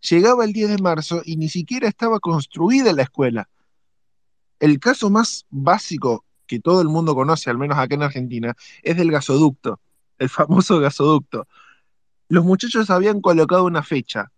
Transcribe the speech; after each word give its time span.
llegaba 0.00 0.44
el 0.44 0.52
10 0.52 0.70
de 0.70 0.78
marzo 0.78 1.22
y 1.24 1.36
ni 1.36 1.48
siquiera 1.48 1.88
estaba 1.88 2.20
construida 2.20 2.92
la 2.92 3.02
escuela. 3.02 3.48
El 4.60 4.78
caso 4.78 5.10
más 5.10 5.46
básico 5.50 6.24
que 6.46 6.60
todo 6.60 6.80
el 6.80 6.88
mundo 6.88 7.14
conoce, 7.14 7.50
al 7.50 7.58
menos 7.58 7.78
acá 7.78 7.94
en 7.94 8.02
Argentina, 8.02 8.54
es 8.82 8.96
del 8.96 9.10
gasoducto, 9.10 9.80
el 10.18 10.28
famoso 10.28 10.78
gasoducto. 10.78 11.46
Los 12.28 12.44
muchachos 12.44 12.90
habían 12.90 13.20
colocado 13.20 13.64
una 13.64 13.82
fecha. 13.82 14.30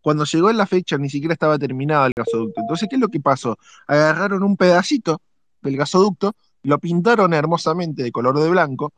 Cuando 0.00 0.24
llegó 0.24 0.52
la 0.52 0.66
fecha 0.66 0.96
ni 0.98 1.10
siquiera 1.10 1.34
estaba 1.34 1.58
terminado 1.58 2.06
el 2.06 2.12
gasoducto. 2.16 2.60
Entonces, 2.60 2.88
¿qué 2.88 2.96
es 2.96 3.00
lo 3.00 3.08
que 3.08 3.20
pasó? 3.20 3.58
Agarraron 3.86 4.42
un 4.42 4.56
pedacito 4.56 5.20
del 5.60 5.76
gasoducto, 5.76 6.34
lo 6.62 6.78
pintaron 6.78 7.34
hermosamente 7.34 8.02
de 8.02 8.12
color 8.12 8.38
de 8.38 8.48
blanco, 8.48 8.92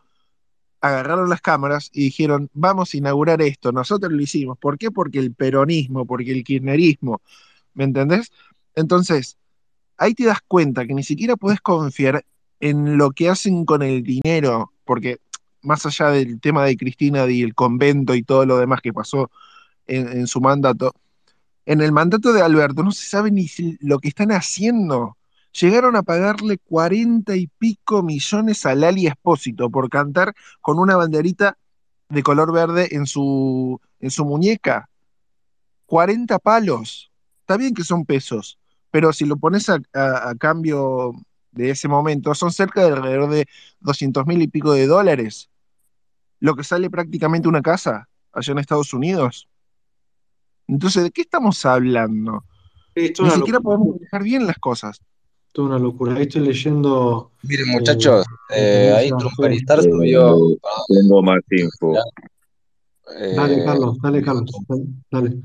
agarraron 0.82 1.30
las 1.30 1.40
cámaras 1.40 1.90
y 1.92 2.04
dijeron, 2.04 2.50
vamos 2.52 2.92
a 2.92 2.96
inaugurar 2.96 3.40
esto. 3.40 3.72
Nosotros 3.72 4.12
lo 4.12 4.20
hicimos. 4.20 4.58
¿Por 4.58 4.76
qué? 4.76 4.90
Porque 4.90 5.20
el 5.20 5.32
peronismo, 5.32 6.04
porque 6.04 6.32
el 6.32 6.44
kirchnerismo, 6.44 7.22
¿me 7.72 7.84
entendés? 7.84 8.32
Entonces, 8.74 9.38
ahí 9.96 10.12
te 10.14 10.24
das 10.24 10.40
cuenta 10.46 10.84
que 10.84 10.94
ni 10.94 11.04
siquiera 11.04 11.36
puedes 11.36 11.60
confiar 11.60 12.24
en 12.58 12.98
lo 12.98 13.12
que 13.12 13.28
hacen 13.28 13.64
con 13.64 13.82
el 13.82 14.02
dinero, 14.02 14.72
porque 14.84 15.18
más 15.62 15.86
allá 15.86 16.10
del 16.10 16.40
tema 16.40 16.64
de 16.64 16.76
Cristina 16.76 17.30
y 17.30 17.42
el 17.42 17.54
convento 17.54 18.14
y 18.16 18.24
todo 18.24 18.44
lo 18.44 18.58
demás 18.58 18.80
que 18.80 18.92
pasó 18.92 19.30
en, 19.86 20.08
en 20.08 20.26
su 20.26 20.40
mandato, 20.40 20.92
en 21.64 21.80
el 21.80 21.92
mandato 21.92 22.32
de 22.32 22.42
Alberto 22.42 22.82
no 22.82 22.90
se 22.90 23.08
sabe 23.08 23.30
ni 23.30 23.46
lo 23.80 24.00
que 24.00 24.08
están 24.08 24.32
haciendo 24.32 25.16
llegaron 25.52 25.96
a 25.96 26.02
pagarle 26.02 26.58
cuarenta 26.58 27.36
y 27.36 27.46
pico 27.46 28.02
millones 28.02 28.66
a 28.66 28.74
Lali 28.74 29.06
Espósito 29.06 29.70
por 29.70 29.88
cantar 29.88 30.34
con 30.60 30.78
una 30.78 30.96
banderita 30.96 31.58
de 32.08 32.22
color 32.22 32.52
verde 32.52 32.88
en 32.92 33.06
su, 33.06 33.80
en 34.00 34.10
su 34.10 34.24
muñeca. 34.24 34.88
40 35.86 36.38
palos. 36.38 37.10
Está 37.40 37.56
bien 37.56 37.74
que 37.74 37.84
son 37.84 38.04
pesos, 38.04 38.58
pero 38.90 39.12
si 39.12 39.24
lo 39.26 39.36
pones 39.36 39.68
a, 39.68 39.78
a, 39.92 40.30
a 40.30 40.34
cambio 40.34 41.12
de 41.50 41.70
ese 41.70 41.88
momento, 41.88 42.34
son 42.34 42.52
cerca 42.52 42.82
de 42.82 42.92
alrededor 42.92 43.30
de 43.30 43.46
200 43.80 44.26
mil 44.26 44.40
y 44.42 44.48
pico 44.48 44.72
de 44.72 44.86
dólares. 44.86 45.50
Lo 46.40 46.54
que 46.56 46.64
sale 46.64 46.90
prácticamente 46.90 47.48
una 47.48 47.62
casa 47.62 48.08
allá 48.32 48.52
en 48.52 48.58
Estados 48.58 48.92
Unidos. 48.94 49.48
Entonces, 50.66 51.02
¿de 51.02 51.10
qué 51.10 51.22
estamos 51.22 51.64
hablando? 51.66 52.44
Ni 52.94 53.30
siquiera 53.30 53.60
podemos 53.60 53.88
manejar 53.96 54.22
bien 54.22 54.46
las 54.46 54.58
cosas. 54.58 55.00
Toda 55.52 55.68
una 55.68 55.78
locura. 55.78 56.14
Ahí 56.14 56.22
estoy 56.22 56.42
leyendo. 56.46 57.30
Miren, 57.42 57.68
muchachos, 57.68 58.24
eh, 58.54 58.92
ahí 58.96 59.10
Trumperistar 59.10 59.82
subió. 59.82 60.38
Tengo 60.88 61.22
más 61.22 61.40
info. 61.50 61.94
eh, 63.18 63.34
Dale, 63.36 63.62
Carlos, 63.64 63.98
dale, 64.02 64.22
Carlos. 64.22 64.50
Dale. 65.10 65.36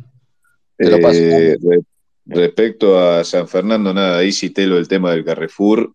Te 0.78 0.90
lo 0.90 1.02
paso. 1.02 1.20
Eh, 1.20 1.58
re- 1.62 1.82
respecto 2.26 3.00
a 3.00 3.24
San 3.26 3.48
Fernando, 3.50 3.94
nada, 3.94 4.20
ahí 4.20 4.32
cité 4.32 4.66
lo 4.66 4.76
del 4.76 4.88
tema 4.88 5.12
del 5.12 5.26
Carrefour. 5.26 5.92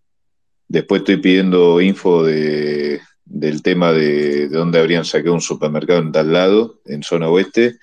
Después 0.67 0.99
estoy 1.01 1.17
pidiendo 1.17 1.81
info 1.81 2.23
de, 2.23 3.01
del 3.25 3.61
tema 3.63 3.91
de, 3.93 4.47
de 4.47 4.57
dónde 4.57 4.79
habrían 4.79 5.05
sacado 5.05 5.33
un 5.33 5.41
supermercado 5.41 5.99
en 6.01 6.11
tal 6.11 6.33
lado, 6.33 6.79
en 6.85 7.01
zona 7.03 7.29
oeste. 7.29 7.77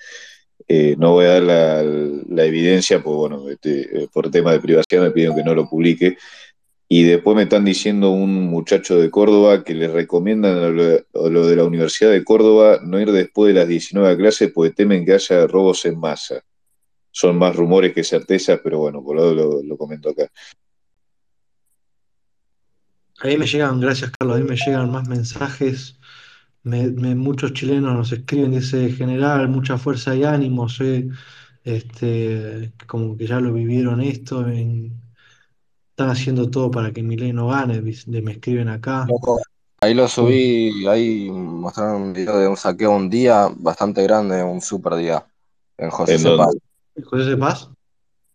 Eh, 0.67 0.95
no 0.97 1.11
voy 1.11 1.25
a 1.25 1.39
dar 1.39 1.43
la, 1.43 2.45
evidencia, 2.45 3.01
pues 3.01 3.15
bueno, 3.15 3.49
este, 3.49 4.03
eh, 4.03 4.07
por 4.11 4.29
tema 4.29 4.51
de 4.51 4.59
privacidad 4.59 5.01
me 5.01 5.11
piden 5.11 5.35
que 5.35 5.43
no 5.43 5.55
lo 5.55 5.69
publique. 5.69 6.17
Y 6.87 7.03
después 7.03 7.37
me 7.37 7.43
están 7.43 7.63
diciendo 7.63 8.09
un 8.09 8.47
muchacho 8.47 8.99
de 8.99 9.09
Córdoba 9.09 9.63
que 9.63 9.73
le 9.73 9.87
recomiendan 9.87 10.57
a 10.57 10.69
lo, 10.69 10.83
a 10.83 11.47
de 11.47 11.55
la 11.55 11.63
Universidad 11.63 12.11
de 12.11 12.23
Córdoba 12.23 12.79
no 12.83 12.99
ir 12.99 13.11
después 13.11 13.53
de 13.53 13.59
las 13.61 13.67
19 13.69 14.17
clases 14.17 14.51
porque 14.53 14.73
temen 14.73 15.05
que 15.05 15.13
haya 15.13 15.47
robos 15.47 15.85
en 15.85 15.97
masa. 15.99 16.41
Son 17.11 17.37
más 17.37 17.55
rumores 17.55 17.93
que 17.93 18.03
certezas, 18.03 18.59
pero 18.61 18.79
bueno, 18.79 19.01
por 19.03 19.15
lo, 19.15 19.33
lo, 19.33 19.63
lo 19.63 19.77
comento 19.77 20.09
acá. 20.09 20.29
Ahí 23.19 23.37
me 23.37 23.45
llegan, 23.45 23.79
gracias 23.79 24.11
Carlos, 24.17 24.37
ahí 24.37 24.43
me 24.43 24.55
llegan 24.55 24.91
más 24.91 25.07
mensajes. 25.07 25.95
Me, 26.63 26.91
me- 26.91 27.15
muchos 27.15 27.53
chilenos 27.53 27.93
nos 27.95 28.11
escriben, 28.11 28.51
dice 28.51 28.91
general, 28.91 29.49
mucha 29.49 29.77
fuerza 29.77 30.15
y 30.15 30.23
ánimo, 30.23 30.69
sé, 30.69 31.09
este, 31.63 32.71
como 32.87 33.17
que 33.17 33.25
ya 33.27 33.39
lo 33.39 33.51
vivieron 33.53 34.01
esto, 34.01 34.47
en- 34.47 35.01
están 35.89 36.09
haciendo 36.09 36.49
todo 36.49 36.71
para 36.71 36.91
que 36.91 37.03
Milei 37.03 37.33
no 37.33 37.47
gane, 37.47 37.81
me 37.81 38.31
escriben 38.31 38.69
acá. 38.69 39.07
Ahí 39.81 39.95
lo 39.95 40.07
subí, 40.07 40.85
ahí 40.87 41.29
mostraron 41.31 42.01
un 42.03 42.13
video 42.13 42.37
de 42.37 42.47
un 42.47 42.57
saqueo 42.57 42.91
un 42.91 43.09
día 43.09 43.49
bastante 43.57 44.03
grande, 44.03 44.43
un 44.43 44.61
super 44.61 44.95
día, 44.95 45.25
en 45.77 45.89
José 45.89 46.13
¿En 46.13 46.19
Cepaz. 46.19 46.47
dónde? 46.47 46.61
¿José 47.03 47.31
Cepaz? 47.31 47.69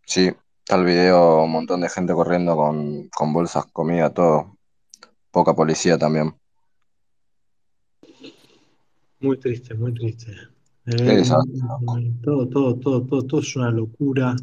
Sí, 0.05 0.32
está 0.58 0.76
el 0.76 0.84
video, 0.84 1.44
un 1.44 1.52
montón 1.52 1.81
de 1.82 1.88
gente 1.88 2.12
corriendo 2.14 2.56
con, 2.56 3.08
con 3.08 3.32
bolsas, 3.32 3.67
comida, 3.72 4.11
todo. 4.11 4.56
Poca 5.31 5.55
policía 5.55 5.99
también. 5.99 6.34
Muy 9.21 9.39
triste, 9.39 9.75
muy 9.75 9.93
triste. 9.95 10.33
Eh, 10.87 11.41
todo, 12.23 12.49
todo, 12.49 12.77
todo, 12.79 13.03
todo, 13.07 13.23
todo 13.27 13.41
es 13.41 13.57
una 13.57 13.71
locura. 13.71 14.37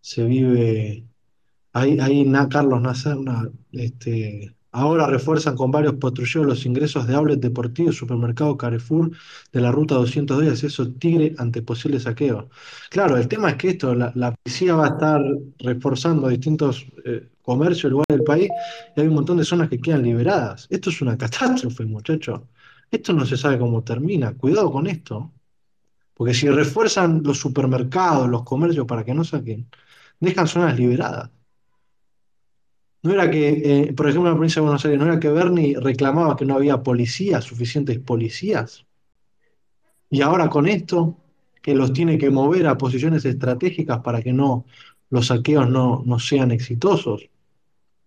Se 0.00 0.24
vive. 0.24 1.06
Ahí, 1.72 1.98
ahí 2.00 2.24
na- 2.26 2.48
Carlos 2.48 2.82
Nazar, 2.82 3.18
una, 3.18 3.50
este, 3.72 4.54
ahora 4.72 5.06
refuerzan 5.08 5.56
con 5.56 5.70
varios 5.72 5.94
patrulleros 5.96 6.46
los 6.48 6.66
ingresos 6.66 7.06
de 7.08 7.14
outlets 7.16 7.40
deportivos, 7.42 7.96
supermercado 7.96 8.56
Carrefour 8.58 9.10
de 9.52 9.60
la 9.62 9.72
ruta 9.72 9.96
202 9.96 10.44
y 10.46 10.48
acceso 10.50 10.92
Tigre 10.94 11.34
ante 11.38 11.62
posible 11.62 12.00
saqueo. 12.00 12.50
Claro, 12.90 13.16
el 13.18 13.28
tema 13.28 13.50
es 13.50 13.56
que 13.56 13.70
esto, 13.70 13.94
la, 13.94 14.12
la 14.16 14.34
policía 14.34 14.76
va 14.76 14.86
a 14.86 14.90
estar 14.90 15.22
reforzando 15.60 16.28
distintos 16.28 16.86
eh, 17.04 17.28
comercios, 17.42 17.92
lugares 17.92 18.16
del 18.18 18.24
país, 18.24 18.50
y 18.96 19.00
hay 19.00 19.08
un 19.08 19.14
montón 19.14 19.38
de 19.38 19.44
zonas 19.44 19.68
que 19.70 19.80
quedan 19.80 20.02
liberadas. 20.04 20.66
Esto 20.70 20.90
es 20.90 21.02
una 21.02 21.16
catástrofe, 21.18 21.84
muchachos. 21.86 22.40
Esto 22.90 23.12
no 23.12 23.24
se 23.26 23.36
sabe 23.36 23.58
cómo 23.58 23.82
termina. 23.82 24.34
Cuidado 24.34 24.70
con 24.70 24.86
esto. 24.86 25.32
Porque 26.14 26.34
si 26.34 26.48
refuerzan 26.48 27.22
los 27.24 27.38
supermercados, 27.38 28.28
los 28.28 28.44
comercios 28.44 28.86
para 28.86 29.04
que 29.04 29.14
no 29.14 29.24
saquen, 29.24 29.68
dejan 30.20 30.46
zonas 30.46 30.78
liberadas. 30.78 31.30
No 33.02 33.12
era 33.12 33.30
que, 33.30 33.48
eh, 33.88 33.92
por 33.92 34.08
ejemplo, 34.08 34.28
en 34.28 34.34
la 34.34 34.36
provincia 34.38 34.60
de 34.60 34.64
Buenos 34.64 34.84
Aires, 34.84 34.98
no 34.98 35.06
era 35.06 35.20
que 35.20 35.28
Bernie 35.28 35.76
reclamaba 35.78 36.36
que 36.36 36.46
no 36.46 36.54
había 36.54 36.82
policías, 36.82 37.44
suficientes 37.44 37.98
policías. 37.98 38.86
Y 40.08 40.22
ahora 40.22 40.48
con 40.48 40.66
esto, 40.66 41.18
que 41.60 41.74
los 41.74 41.92
tiene 41.92 42.16
que 42.18 42.30
mover 42.30 42.66
a 42.66 42.78
posiciones 42.78 43.24
estratégicas 43.24 44.00
para 44.00 44.22
que 44.22 44.32
no, 44.32 44.64
los 45.10 45.26
saqueos 45.26 45.68
no, 45.68 46.02
no 46.06 46.18
sean 46.18 46.50
exitosos. 46.50 47.28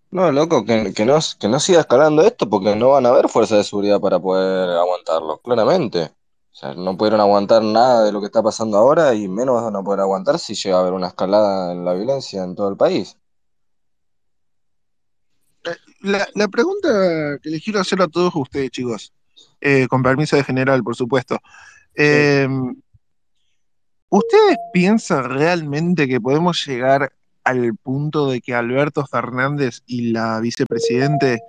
No, 0.10 0.32
loco, 0.32 0.64
que, 0.66 0.94
que 0.94 1.06
no, 1.06 1.20
que 1.40 1.48
no 1.50 1.60
siga 1.60 1.82
escalando 1.82 2.22
esto 2.22 2.50
porque 2.50 2.76
no 2.76 2.92
van 2.92 3.06
a 3.06 3.10
haber 3.10 3.28
fuerzas 3.28 3.58
de 3.60 3.64
seguridad 3.66 4.00
para 4.00 4.20
poder 4.20 4.70
aguantarlo, 4.78 5.40
claramente. 5.40 6.04
O 6.04 6.56
sea, 6.60 6.74
no 6.74 6.98
pudieron 6.98 7.20
aguantar 7.20 7.62
nada 7.62 8.06
de 8.06 8.12
lo 8.12 8.20
que 8.20 8.28
está 8.28 8.42
pasando 8.42 8.78
ahora 8.78 9.14
y 9.14 9.28
menos 9.28 9.62
van 9.62 9.76
a 9.76 9.84
poder 9.84 10.00
aguantar 10.00 10.40
si 10.40 10.56
llega 10.56 10.78
a 10.78 10.80
haber 10.80 10.94
una 10.94 11.08
escalada 11.08 11.74
en 11.74 11.86
la 11.86 11.94
violencia 11.94 12.44
en 12.44 12.56
todo 12.56 12.70
el 12.70 12.78
país. 12.78 13.18
La, 16.02 16.28
la 16.36 16.48
pregunta 16.48 17.38
que 17.44 17.50
les 17.50 17.64
quiero 17.64 17.82
hacer 17.82 18.02
a 18.02 18.08
todos 18.08 18.34
ustedes, 18.36 18.72
chicos, 18.72 19.14
eh, 19.60 19.88
con 19.90 20.02
permiso 20.02 20.36
de 20.36 20.44
general, 20.44 20.84
por 20.84 20.96
supuesto. 20.96 21.38
Eh, 21.94 22.48
¿Ustedes 24.10 24.58
piensan 24.72 25.26
realmente 25.26 26.08
que 26.08 26.22
podemos 26.22 26.66
llegar 26.66 27.12
al 27.48 27.78
punto 27.78 28.30
de 28.30 28.42
que 28.42 28.54
Alberto 28.54 29.06
Fernández 29.06 29.82
y 29.86 30.12
la 30.12 30.42
vicepresidente 30.42 31.40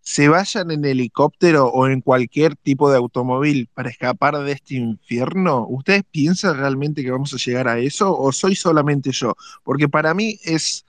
se 0.00 0.28
vayan 0.28 0.70
en 0.70 0.84
helicóptero 0.84 1.66
o 1.66 1.86
en 1.88 2.00
cualquier 2.00 2.56
tipo 2.56 2.90
de 2.90 2.96
automóvil 2.96 3.68
para 3.74 3.90
escapar 3.90 4.38
de 4.38 4.52
este 4.52 4.76
infierno? 4.76 5.66
¿Ustedes 5.68 6.04
piensan 6.10 6.56
realmente 6.56 7.02
que 7.02 7.10
vamos 7.10 7.34
a 7.34 7.36
llegar 7.36 7.68
a 7.68 7.78
eso 7.78 8.16
o 8.16 8.32
soy 8.32 8.54
solamente 8.54 9.12
yo? 9.12 9.34
Porque 9.62 9.88
para 9.88 10.14
mí 10.14 10.38
es, 10.42 10.86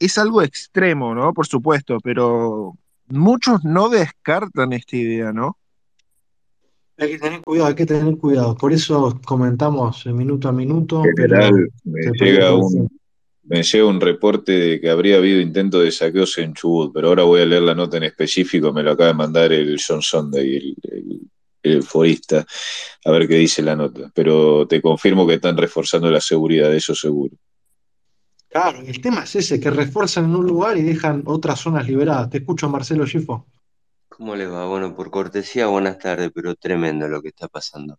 es 0.00 0.18
algo 0.18 0.42
extremo, 0.42 1.14
¿no? 1.14 1.32
Por 1.32 1.46
supuesto, 1.46 1.98
pero 2.02 2.76
muchos 3.06 3.64
no 3.64 3.88
descartan 3.88 4.72
esta 4.72 4.96
idea, 4.96 5.32
¿no? 5.32 5.56
Hay 6.98 7.10
que 7.10 7.18
tener 7.18 7.42
cuidado, 7.42 7.68
hay 7.68 7.74
que 7.74 7.86
tener 7.86 8.16
cuidado. 8.18 8.56
Por 8.56 8.72
eso 8.72 9.20
comentamos 9.24 10.04
minuto 10.06 10.48
a 10.48 10.52
minuto, 10.52 11.02
pero 11.16 11.36
General, 11.36 11.68
me 11.84 12.00
te 12.02 12.24
llega 12.24 12.46
pregunto, 12.46 12.66
un, 12.66 13.00
me 13.44 13.62
llega 13.62 13.84
un 13.86 14.00
reporte 14.00 14.52
de 14.52 14.80
que 14.80 14.90
habría 14.90 15.16
habido 15.16 15.40
intentos 15.40 15.82
de 15.82 15.92
saqueos 15.92 16.36
en 16.38 16.54
Chubut, 16.54 16.92
pero 16.92 17.08
ahora 17.08 17.24
voy 17.24 17.42
a 17.42 17.46
leer 17.46 17.62
la 17.62 17.74
nota 17.74 17.96
en 17.96 18.04
específico, 18.04 18.72
me 18.72 18.82
lo 18.82 18.92
acaba 18.92 19.08
de 19.08 19.14
mandar 19.14 19.52
el 19.52 19.80
John 19.86 20.02
Sunday, 20.02 20.56
el, 20.56 20.76
el, 20.82 21.20
el 21.62 21.82
forista, 21.82 22.46
a 23.04 23.10
ver 23.10 23.28
qué 23.28 23.36
dice 23.36 23.62
la 23.62 23.76
nota. 23.76 24.10
Pero 24.14 24.66
te 24.66 24.80
confirmo 24.80 25.26
que 25.26 25.34
están 25.34 25.56
reforzando 25.56 26.10
la 26.10 26.20
seguridad, 26.20 26.72
eso 26.74 26.94
seguro. 26.94 27.36
Claro, 28.48 28.80
el 28.86 29.00
tema 29.00 29.24
es 29.24 29.34
ese, 29.34 29.58
que 29.58 29.70
refuerzan 29.70 30.26
en 30.26 30.36
un 30.36 30.46
lugar 30.46 30.76
y 30.76 30.82
dejan 30.82 31.24
otras 31.26 31.58
zonas 31.58 31.88
liberadas. 31.88 32.30
Te 32.30 32.38
escucho, 32.38 32.68
Marcelo 32.68 33.04
Gifo. 33.04 33.46
¿Cómo 34.08 34.36
les 34.36 34.48
va? 34.48 34.66
Bueno, 34.68 34.94
por 34.94 35.10
cortesía, 35.10 35.66
buenas 35.66 35.98
tardes, 35.98 36.30
pero 36.32 36.54
tremendo 36.54 37.08
lo 37.08 37.20
que 37.20 37.30
está 37.30 37.48
pasando. 37.48 37.98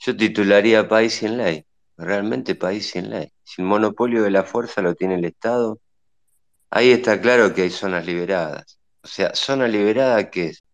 Yo 0.00 0.16
titularía 0.16 0.88
País 0.88 1.14
sin 1.14 1.36
ley. 1.36 1.64
Realmente 1.96 2.54
país 2.54 2.90
sin 2.90 3.10
ley. 3.10 3.32
Si 3.42 3.62
el 3.62 3.68
monopolio 3.68 4.22
de 4.22 4.30
la 4.30 4.44
fuerza 4.44 4.82
lo 4.82 4.94
tiene 4.94 5.14
el 5.16 5.24
Estado, 5.24 5.78
ahí 6.70 6.90
está 6.90 7.20
claro 7.20 7.54
que 7.54 7.62
hay 7.62 7.70
zonas 7.70 8.06
liberadas. 8.06 8.78
O 9.02 9.08
sea, 9.08 9.34
zona 9.34 9.68
liberada 9.68 10.30
que 10.30 10.46
es 10.48 10.64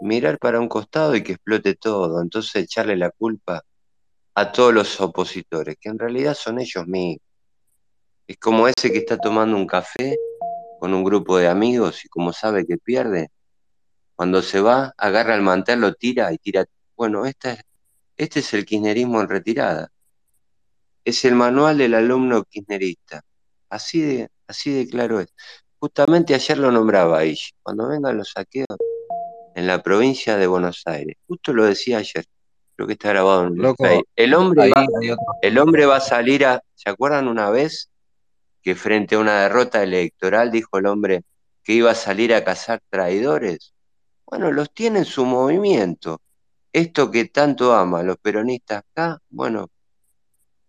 mirar 0.00 0.38
para 0.38 0.60
un 0.60 0.68
costado 0.68 1.16
y 1.16 1.22
que 1.22 1.32
explote 1.32 1.74
todo, 1.74 2.20
entonces 2.22 2.64
echarle 2.64 2.96
la 2.96 3.10
culpa 3.10 3.62
a 4.34 4.52
todos 4.52 4.74
los 4.74 5.00
opositores, 5.00 5.76
que 5.80 5.88
en 5.88 5.98
realidad 5.98 6.34
son 6.34 6.60
ellos 6.60 6.86
mismos. 6.86 7.20
Es 8.26 8.38
como 8.38 8.68
ese 8.68 8.90
que 8.92 8.98
está 8.98 9.18
tomando 9.18 9.56
un 9.56 9.66
café 9.66 10.16
con 10.80 10.94
un 10.94 11.04
grupo 11.04 11.38
de 11.38 11.48
amigos 11.48 12.04
y 12.04 12.08
como 12.08 12.32
sabe 12.32 12.66
que 12.66 12.78
pierde, 12.78 13.30
cuando 14.14 14.42
se 14.42 14.60
va, 14.60 14.94
agarra 14.96 15.34
el 15.34 15.42
mantel, 15.42 15.80
lo 15.80 15.94
tira 15.94 16.32
y 16.32 16.38
tira. 16.38 16.64
Bueno, 16.96 17.26
esta 17.26 17.52
es, 17.52 17.60
este 18.16 18.40
es 18.40 18.54
el 18.54 18.64
kirchnerismo 18.64 19.20
en 19.20 19.28
retirada. 19.28 19.90
Es 21.04 21.24
el 21.24 21.34
manual 21.34 21.78
del 21.78 21.94
alumno 21.94 22.44
kirchnerista. 22.44 23.22
Así 23.68 24.00
de, 24.00 24.28
así 24.46 24.72
de 24.72 24.88
claro 24.88 25.20
es. 25.20 25.28
Justamente 25.78 26.34
ayer 26.34 26.56
lo 26.56 26.70
nombraba 26.70 27.18
ahí, 27.18 27.36
cuando 27.62 27.88
vengan 27.88 28.16
los 28.16 28.30
saqueos 28.30 28.78
en 29.54 29.66
la 29.66 29.82
provincia 29.82 30.36
de 30.36 30.46
Buenos 30.46 30.82
Aires. 30.86 31.16
Justo 31.26 31.52
lo 31.52 31.64
decía 31.64 31.98
ayer. 31.98 32.24
Creo 32.74 32.86
que 32.86 32.94
está 32.94 33.10
grabado 33.10 33.46
en 33.46 33.56
Loco, 33.56 33.84
el 34.16 34.34
hombre 34.34 34.64
ahí 34.64 34.70
va, 34.70 34.86
el 35.42 35.58
hombre 35.58 35.86
va 35.86 35.96
a 35.96 36.00
salir 36.00 36.44
a. 36.44 36.60
¿Se 36.74 36.90
acuerdan 36.90 37.28
una 37.28 37.50
vez 37.50 37.88
que 38.62 38.74
frente 38.74 39.14
a 39.14 39.18
una 39.18 39.42
derrota 39.42 39.82
electoral 39.82 40.50
dijo 40.50 40.78
el 40.78 40.86
hombre 40.86 41.22
que 41.62 41.74
iba 41.74 41.92
a 41.92 41.94
salir 41.94 42.34
a 42.34 42.42
cazar 42.42 42.80
traidores? 42.90 43.74
Bueno, 44.26 44.50
los 44.50 44.72
tiene 44.72 45.00
en 45.00 45.04
su 45.04 45.24
movimiento. 45.24 46.20
Esto 46.72 47.10
que 47.10 47.26
tanto 47.26 47.72
aman 47.74 48.06
los 48.06 48.16
peronistas 48.16 48.82
acá, 48.90 49.18
bueno, 49.28 49.68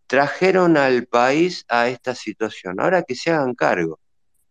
trajeron 0.07 0.77
al 0.77 1.07
país 1.07 1.65
a 1.69 1.87
esta 1.89 2.15
situación. 2.15 2.79
Ahora 2.79 3.03
que 3.03 3.15
se 3.15 3.31
hagan 3.31 3.55
cargo. 3.55 3.99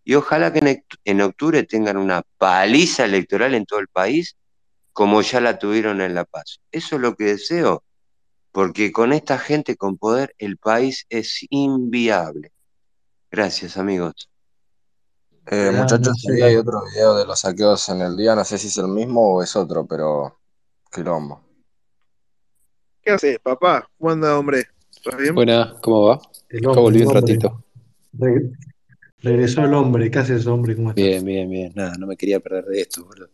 Y 0.04 0.14
ojalá 0.16 0.52
que 0.52 0.58
en 0.60 0.66
oct- 0.66 0.98
en 1.04 1.20
octubre 1.22 1.62
tengan 1.62 1.96
una 1.96 2.22
paliza 2.38 3.04
electoral 3.04 3.54
en 3.54 3.64
todo 3.64 3.80
el 3.80 3.88
país, 3.88 4.36
como 4.92 5.22
ya 5.22 5.40
la 5.40 5.58
tuvieron 5.58 6.00
en 6.00 6.14
La 6.14 6.24
Paz. 6.24 6.60
Eso 6.70 6.96
es 6.96 7.02
lo 7.02 7.16
que 7.16 7.24
deseo, 7.24 7.82
porque 8.52 8.92
con 8.92 9.12
esta 9.12 9.38
gente 9.38 9.76
con 9.76 9.96
poder 9.96 10.34
el 10.38 10.58
país 10.58 11.06
es 11.08 11.46
inviable. 11.50 12.52
Gracias, 13.30 13.76
amigos. 13.76 14.28
Eh, 15.46 15.70
muchachos, 15.72 16.24
ahí 16.30 16.42
hay 16.42 16.56
otro 16.56 16.82
video 16.84 17.16
de 17.16 17.26
los 17.26 17.40
saqueos 17.40 17.88
en 17.88 18.00
el 18.00 18.16
día, 18.16 18.34
no 18.34 18.44
sé 18.44 18.56
si 18.58 18.68
es 18.68 18.76
el 18.78 18.88
mismo 18.88 19.34
o 19.36 19.42
es 19.42 19.54
otro, 19.56 19.86
pero 19.86 20.38
quilombo. 20.90 21.42
¿Qué 23.02 23.10
haces, 23.10 23.38
papá? 23.40 23.88
¿Cómo 23.98 24.10
anda, 24.10 24.38
hombre? 24.38 24.64
¿Estás 25.04 25.20
bien? 25.20 25.34
Buena, 25.34 25.74
¿cómo 25.82 26.04
va? 26.06 26.20
El 26.48 26.66
hombre, 26.66 26.82
volví 26.82 27.00
el 27.00 27.06
un 27.06 27.14
ratito. 27.14 27.64
Re- 28.14 28.50
regresó 29.18 29.64
el 29.64 29.74
hombre. 29.74 30.10
¿Qué 30.10 30.18
haces, 30.20 30.46
hombre? 30.46 30.76
¿Cómo 30.76 30.90
estás? 30.90 31.04
Bien, 31.04 31.24
bien, 31.24 31.50
bien. 31.50 31.72
Nada, 31.74 31.94
no 31.98 32.06
me 32.06 32.16
quería 32.16 32.40
perder 32.40 32.64
de 32.66 32.80
esto, 32.80 33.04
boludo. 33.04 33.28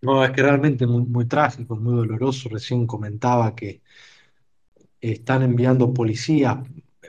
No, 0.00 0.24
es 0.24 0.30
que 0.32 0.42
realmente 0.42 0.86
muy, 0.86 1.02
muy 1.04 1.26
trágico, 1.26 1.76
muy 1.76 1.94
doloroso. 1.96 2.48
Recién 2.48 2.86
comentaba 2.86 3.54
que 3.54 3.82
están 5.00 5.42
enviando 5.42 5.92
policías 5.94 6.58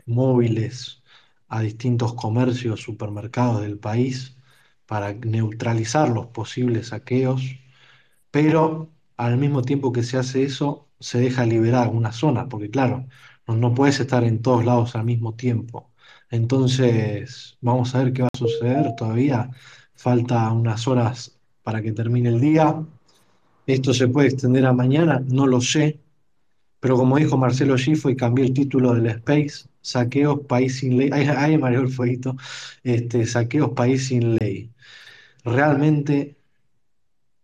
móviles 0.06 1.04
a 1.48 1.62
distintos 1.62 2.14
comercios, 2.14 2.82
supermercados 2.82 3.62
del 3.62 3.80
país 3.80 4.38
para 4.86 5.14
neutralizar 5.14 6.10
los 6.10 6.28
posibles 6.28 6.88
saqueos, 6.90 7.44
pero 8.32 8.92
al 9.18 9.38
mismo 9.40 9.64
tiempo 9.64 9.94
que 9.94 10.04
se 10.04 10.18
hace 10.18 10.44
eso, 10.44 10.89
se 11.00 11.20
deja 11.20 11.46
liberar 11.46 11.84
algunas 11.84 12.16
zonas, 12.16 12.48
porque 12.50 12.70
claro, 12.70 13.08
no, 13.48 13.56
no 13.56 13.74
puedes 13.74 14.00
estar 14.00 14.24
en 14.24 14.42
todos 14.42 14.66
lados 14.66 14.96
al 14.96 15.06
mismo 15.06 15.36
tiempo. 15.36 15.92
Entonces, 16.30 17.58
vamos 17.62 17.96
a 17.96 18.04
ver 18.04 18.14
qué 18.14 18.22
va 18.24 18.30
a 18.34 18.38
suceder. 18.38 18.96
Todavía 18.96 19.50
falta 19.96 20.52
unas 20.52 20.88
horas 20.88 21.40
para 21.64 21.82
que 21.82 21.92
termine 21.92 22.30
el 22.30 22.42
día. 22.42 22.86
Esto 23.68 23.94
se 23.94 24.08
puede 24.08 24.30
extender 24.30 24.66
a 24.66 24.74
mañana, 24.74 25.22
no 25.28 25.48
lo 25.48 25.62
sé, 25.62 26.00
pero 26.80 26.96
como 26.98 27.18
dijo 27.18 27.38
Marcelo 27.38 27.78
Gifo 27.78 28.10
y 28.10 28.16
cambié 28.16 28.46
el 28.46 28.54
título 28.54 28.94
del 28.94 29.08
Space, 29.08 29.68
Saqueos 29.82 30.42
País 30.48 30.80
sin 30.80 30.98
Ley, 30.98 31.10
ahí, 31.14 31.28
ahí 31.28 31.58
mareó 31.58 31.82
el 31.82 31.90
fueguito, 31.90 32.36
este, 32.84 33.26
Saqueos 33.26 33.72
País 33.72 34.08
sin 34.08 34.36
Ley. 34.38 34.72
Realmente, 35.44 36.39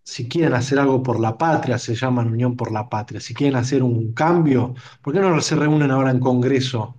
si 0.05 0.29
quieren 0.29 0.53
hacer 0.53 0.77
algo 0.77 1.01
por 1.01 1.19
la 1.19 1.35
patria, 1.35 1.79
se 1.79 1.95
llaman 1.95 2.31
Unión 2.31 2.55
por 2.55 2.71
la 2.71 2.87
Patria, 2.87 3.19
si 3.19 3.33
quieren 3.33 3.57
hacer 3.57 3.81
un 3.81 4.13
cambio, 4.13 4.75
¿por 5.01 5.13
qué 5.13 5.19
no 5.19 5.41
se 5.41 5.55
reúnen 5.55 5.89
ahora 5.89 6.11
en 6.11 6.19
Congreso? 6.19 6.95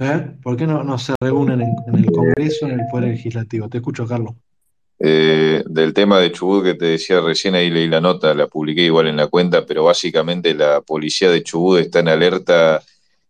¿Eh? 0.00 0.32
¿Por 0.42 0.56
qué 0.56 0.66
no, 0.66 0.98
se 0.98 1.14
reúnen 1.20 1.60
en, 1.60 1.74
en 1.86 1.94
el 1.94 2.06
Congreso, 2.10 2.66
en 2.66 2.80
el 2.80 2.86
Poder 2.90 3.10
Legislativo? 3.10 3.68
Te 3.68 3.78
escucho, 3.78 4.06
Carlos. 4.06 4.34
Eh, 4.98 5.62
del 5.66 5.94
tema 5.94 6.18
de 6.18 6.32
Chubut 6.32 6.64
que 6.64 6.74
te 6.74 6.86
decía 6.86 7.20
recién, 7.20 7.54
ahí 7.54 7.70
leí 7.70 7.86
la 7.86 8.00
nota, 8.00 8.34
la 8.34 8.48
publiqué 8.48 8.82
igual 8.82 9.06
en 9.06 9.16
la 9.16 9.28
cuenta, 9.28 9.64
pero 9.64 9.84
básicamente 9.84 10.52
la 10.52 10.80
policía 10.80 11.30
de 11.30 11.42
Chubut 11.44 11.78
está 11.78 12.00
en 12.00 12.08
alerta 12.08 12.82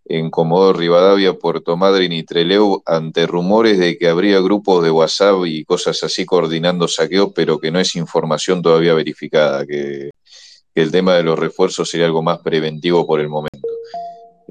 en 0.04 0.30
Comodoro 0.30 0.78
Rivadavia, 0.78 1.35
Puerto 1.35 1.76
Madryn 1.76 2.12
y 2.12 2.25
Trelew 2.25 2.83
ante 2.85 3.26
rumores 3.26 3.78
de 3.78 3.97
que 3.97 4.09
habría 4.09 4.40
grupos 4.40 4.83
de 4.83 4.90
WhatsApp 4.90 5.45
y 5.47 5.64
cosas 5.64 6.02
así 6.02 6.26
coordinando 6.26 6.88
saqueos, 6.88 7.33
pero 7.35 7.59
que 7.59 7.71
no 7.71 7.78
es 7.78 7.95
información 7.97 8.62
todavía 8.62 8.95
verificada, 8.95 9.64
que, 9.66 10.11
el 10.75 10.90
tema 10.90 11.14
de 11.14 11.23
los 11.23 11.38
refuerzos 11.38 11.90
sería 11.90 12.07
algo 12.07 12.23
más 12.23 12.38
preventivo 12.38 13.07
por 13.07 13.21
el 13.21 13.28
momento. 13.28 13.69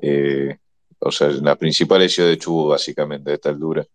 Eh, 0.01 0.57
o 0.99 1.11
sea, 1.11 1.29
la 1.29 1.55
principal 1.55 2.07
ciudad 2.09 2.29
de 2.29 2.37
Chubut, 2.37 2.69
básicamente, 2.71 3.31
a 3.31 3.33
esta 3.35 3.49
altura. 3.49 3.85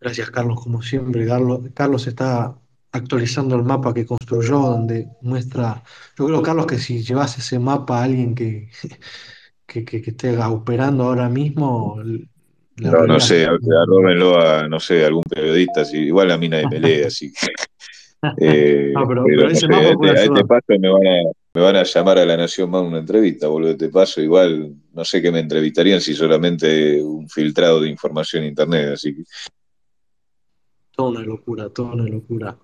Gracias, 0.00 0.30
Carlos, 0.30 0.60
como 0.62 0.82
siempre. 0.82 1.26
Carlos, 1.26 1.60
Carlos 1.74 2.06
está 2.06 2.56
actualizando 2.92 3.56
el 3.56 3.64
mapa 3.64 3.92
que 3.92 4.06
construyó, 4.06 4.58
donde 4.60 5.08
muestra. 5.22 5.82
Yo 6.18 6.26
creo, 6.26 6.42
Carlos, 6.42 6.66
que 6.66 6.78
si 6.78 7.02
llevas 7.02 7.36
ese 7.38 7.58
mapa 7.58 8.00
a 8.00 8.04
alguien 8.04 8.34
que, 8.34 8.70
que, 9.66 9.84
que- 9.84 10.00
que 10.00 10.10
esté 10.10 10.36
operando 10.38 11.04
ahora 11.04 11.28
mismo, 11.28 12.00
le 12.02 12.28
No, 12.90 13.06
no 13.06 13.18
sé, 13.20 13.44
arróbenlo 13.46 14.38
a, 14.40 14.68
no 14.68 14.78
sé, 14.80 15.04
algún 15.04 15.22
periodista, 15.22 15.84
si, 15.84 15.96
igual 15.98 16.30
a 16.30 16.38
mí 16.38 16.48
nadie 16.48 16.68
me 16.68 16.78
lee, 16.78 17.02
así 17.04 17.32
que... 17.32 17.46
eh, 18.38 18.90
No, 18.94 19.06
pero- 19.08 19.24
pero 19.24 19.36
pero 19.36 19.42
no 19.42 19.48
ese 19.50 19.66
sé, 19.66 19.72
a 19.74 20.10
a 20.10 20.24
este 20.24 20.44
paso 20.44 20.64
me 20.68 20.88
van, 20.90 21.06
a, 21.06 21.22
me 21.54 21.60
van 21.62 21.76
a 21.76 21.82
llamar 21.82 22.18
a 22.18 22.26
La 22.26 22.36
Nación 22.36 22.70
más 22.70 22.82
una 22.82 22.98
entrevista, 22.98 23.48
boludo, 23.48 23.70
este 23.72 23.88
paso, 23.88 24.20
igual 24.20 24.74
no 24.92 25.04
sé 25.04 25.20
qué 25.22 25.30
me 25.32 25.40
entrevistarían 25.40 26.00
si 26.00 26.14
solamente 26.14 27.02
un 27.02 27.28
filtrado 27.28 27.80
de 27.80 27.88
información 27.88 28.42
en 28.44 28.50
internet, 28.50 28.90
así 28.94 29.14
que... 29.16 29.22
Toda 30.94 31.10
una 31.10 31.20
locura, 31.20 31.68
toda 31.70 31.92
una 31.92 32.04
locura. 32.04 32.56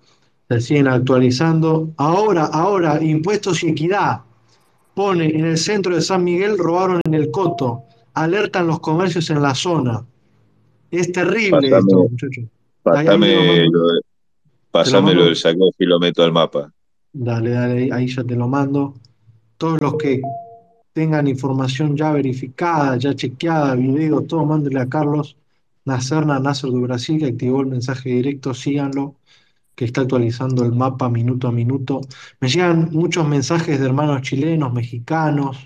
Se 0.49 0.59
siguen 0.59 0.87
actualizando. 0.87 1.93
Ahora, 1.97 2.45
ahora, 2.45 3.01
impuestos 3.03 3.63
y 3.63 3.69
equidad. 3.69 4.21
Pone 4.95 5.25
en 5.25 5.45
el 5.45 5.57
centro 5.57 5.95
de 5.95 6.01
San 6.01 6.23
Miguel, 6.23 6.57
robaron 6.57 7.01
en 7.05 7.13
el 7.13 7.31
Coto. 7.31 7.83
Alertan 8.13 8.67
los 8.67 8.79
comercios 8.79 9.29
en 9.29 9.41
la 9.41 9.55
zona. 9.55 10.05
Es 10.91 11.11
terrible 11.11 11.67
esto, 11.67 12.07
muchachos. 12.09 12.45
Te 12.83 13.03
lo 14.91 15.13
lo, 15.13 15.25
del 15.25 15.35
saco 15.35 15.71
y 15.77 15.85
lo 15.85 15.99
meto 15.99 16.23
al 16.23 16.31
mapa. 16.31 16.71
Dale, 17.11 17.51
dale, 17.51 17.89
ahí- 17.91 18.07
ya 18.07 18.23
te 18.23 18.35
lo 18.35 18.47
mando. 18.47 18.95
Todos 19.57 19.81
los 19.81 19.95
que 19.95 20.21
tengan 20.93 21.27
información 21.27 21.95
ya 21.95 22.11
verificada, 22.11 22.97
ya 22.97 23.15
chequeada, 23.15 23.75
video, 23.75 24.21
todo, 24.21 24.45
mándele 24.45 24.79
a 24.79 24.89
Carlos 24.89 25.37
Nacerna, 25.85 26.39
Nasser 26.39 26.69
de 26.69 26.79
Brasil, 26.79 27.19
que 27.19 27.27
activó 27.27 27.61
el 27.61 27.67
mensaje 27.67 28.09
directo, 28.09 28.53
síganlo, 28.53 29.15
que 29.75 29.85
está 29.85 30.01
actualizando 30.01 30.63
el 30.65 30.71
mapa 30.73 31.09
minuto 31.09 31.47
a 31.47 31.51
minuto. 31.51 32.01
Me 32.39 32.49
llegan 32.49 32.89
muchos 32.91 33.27
mensajes 33.27 33.79
de 33.79 33.85
hermanos 33.87 34.21
chilenos, 34.21 34.73
mexicanos, 34.73 35.57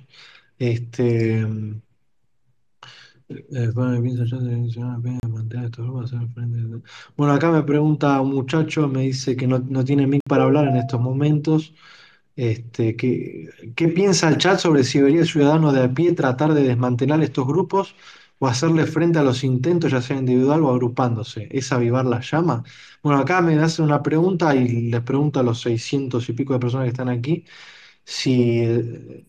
este, 0.59 1.45
eh, 3.29 3.71
bueno, 3.73 4.01
pienso 4.01 4.23
yo 4.25 4.39
de 4.39 4.55
mencionar 4.55 4.97
apenas 4.99 5.19
mantener 5.29 5.65
estos 5.65 5.85
grupos, 5.85 6.13
hacer 6.13 6.27
frente 6.29 6.59
a- 6.59 6.81
Bueno, 7.15 7.33
acá 7.33 7.51
me 7.51 7.63
pregunta 7.63 8.19
un 8.21 8.33
muchacho, 8.33 8.87
me 8.87 9.01
dice 9.03 9.35
que 9.35 9.47
no, 9.47 9.59
no 9.59 9.83
tiene 9.83 10.07
mic 10.07 10.21
para 10.27 10.43
hablar 10.43 10.67
en 10.67 10.77
estos 10.77 10.99
momentos. 11.01 11.73
Este, 12.35 12.95
¿qué, 12.95 13.49
qué 13.75 13.87
piensa 13.89 14.29
el 14.29 14.37
chat 14.37 14.59
sobre 14.59 14.83
si 14.83 14.99
debería 14.99 15.21
el 15.21 15.27
ciudadano 15.27 15.71
de 15.73 15.83
a 15.83 15.93
pie 15.93 16.13
tratar 16.13 16.53
de 16.53 16.63
desmantelar 16.63 17.21
estos 17.23 17.47
grupos 17.47 17.95
o 18.39 18.47
hacerle 18.47 18.85
frente 18.85 19.19
a 19.19 19.23
los 19.23 19.43
intentos, 19.43 19.91
ya 19.91 20.01
sea 20.01 20.17
individual 20.17 20.63
o 20.63 20.69
agrupándose? 20.69 21.47
¿Es 21.51 21.71
avivar 21.71 22.05
la 22.05 22.21
llama? 22.21 22.63
Bueno, 23.03 23.19
acá 23.19 23.41
me 23.41 23.57
hacen 23.59 23.85
una 23.85 24.01
pregunta 24.03 24.55
y 24.55 24.89
les 24.89 25.01
pregunto 25.01 25.39
a 25.39 25.43
los 25.43 25.61
600 25.61 26.27
y 26.29 26.33
pico 26.33 26.53
de 26.53 26.59
personas 26.59 26.85
que 26.85 26.91
están 26.91 27.09
aquí 27.09 27.45
si 28.03 28.61
eh, 28.61 29.25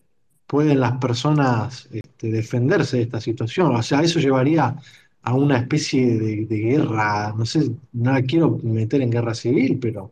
pueden 0.47 0.79
las 0.79 0.93
personas 0.99 1.89
este, 1.91 2.31
defenderse 2.31 2.97
de 2.97 3.03
esta 3.03 3.21
situación. 3.21 3.75
O 3.75 3.83
sea, 3.83 4.01
eso 4.01 4.19
llevaría 4.19 4.75
a 5.21 5.33
una 5.35 5.57
especie 5.57 6.17
de, 6.17 6.45
guerra, 6.45 7.33
no 7.37 7.45
sé, 7.45 7.71
no 7.93 8.13
la 8.13 8.21
quiero 8.23 8.57
meter 8.63 9.01
en 9.01 9.11
guerra 9.11 9.33
civil, 9.35 9.79
pero 9.79 10.11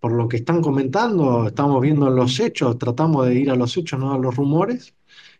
por 0.00 0.12
lo 0.12 0.28
que 0.28 0.38
están 0.38 0.62
comentando, 0.62 1.48
estamos 1.48 1.80
viendo 1.82 2.10
los 2.10 2.38
hechos, 2.40 2.78
tratamos 2.78 3.26
de 3.26 3.34
ir 3.36 3.50
a 3.50 3.56
los 3.56 3.76
hechos, 3.76 3.98
no 4.00 4.12
a 4.14 4.18
los 4.18 4.36
rumores, 4.36 4.94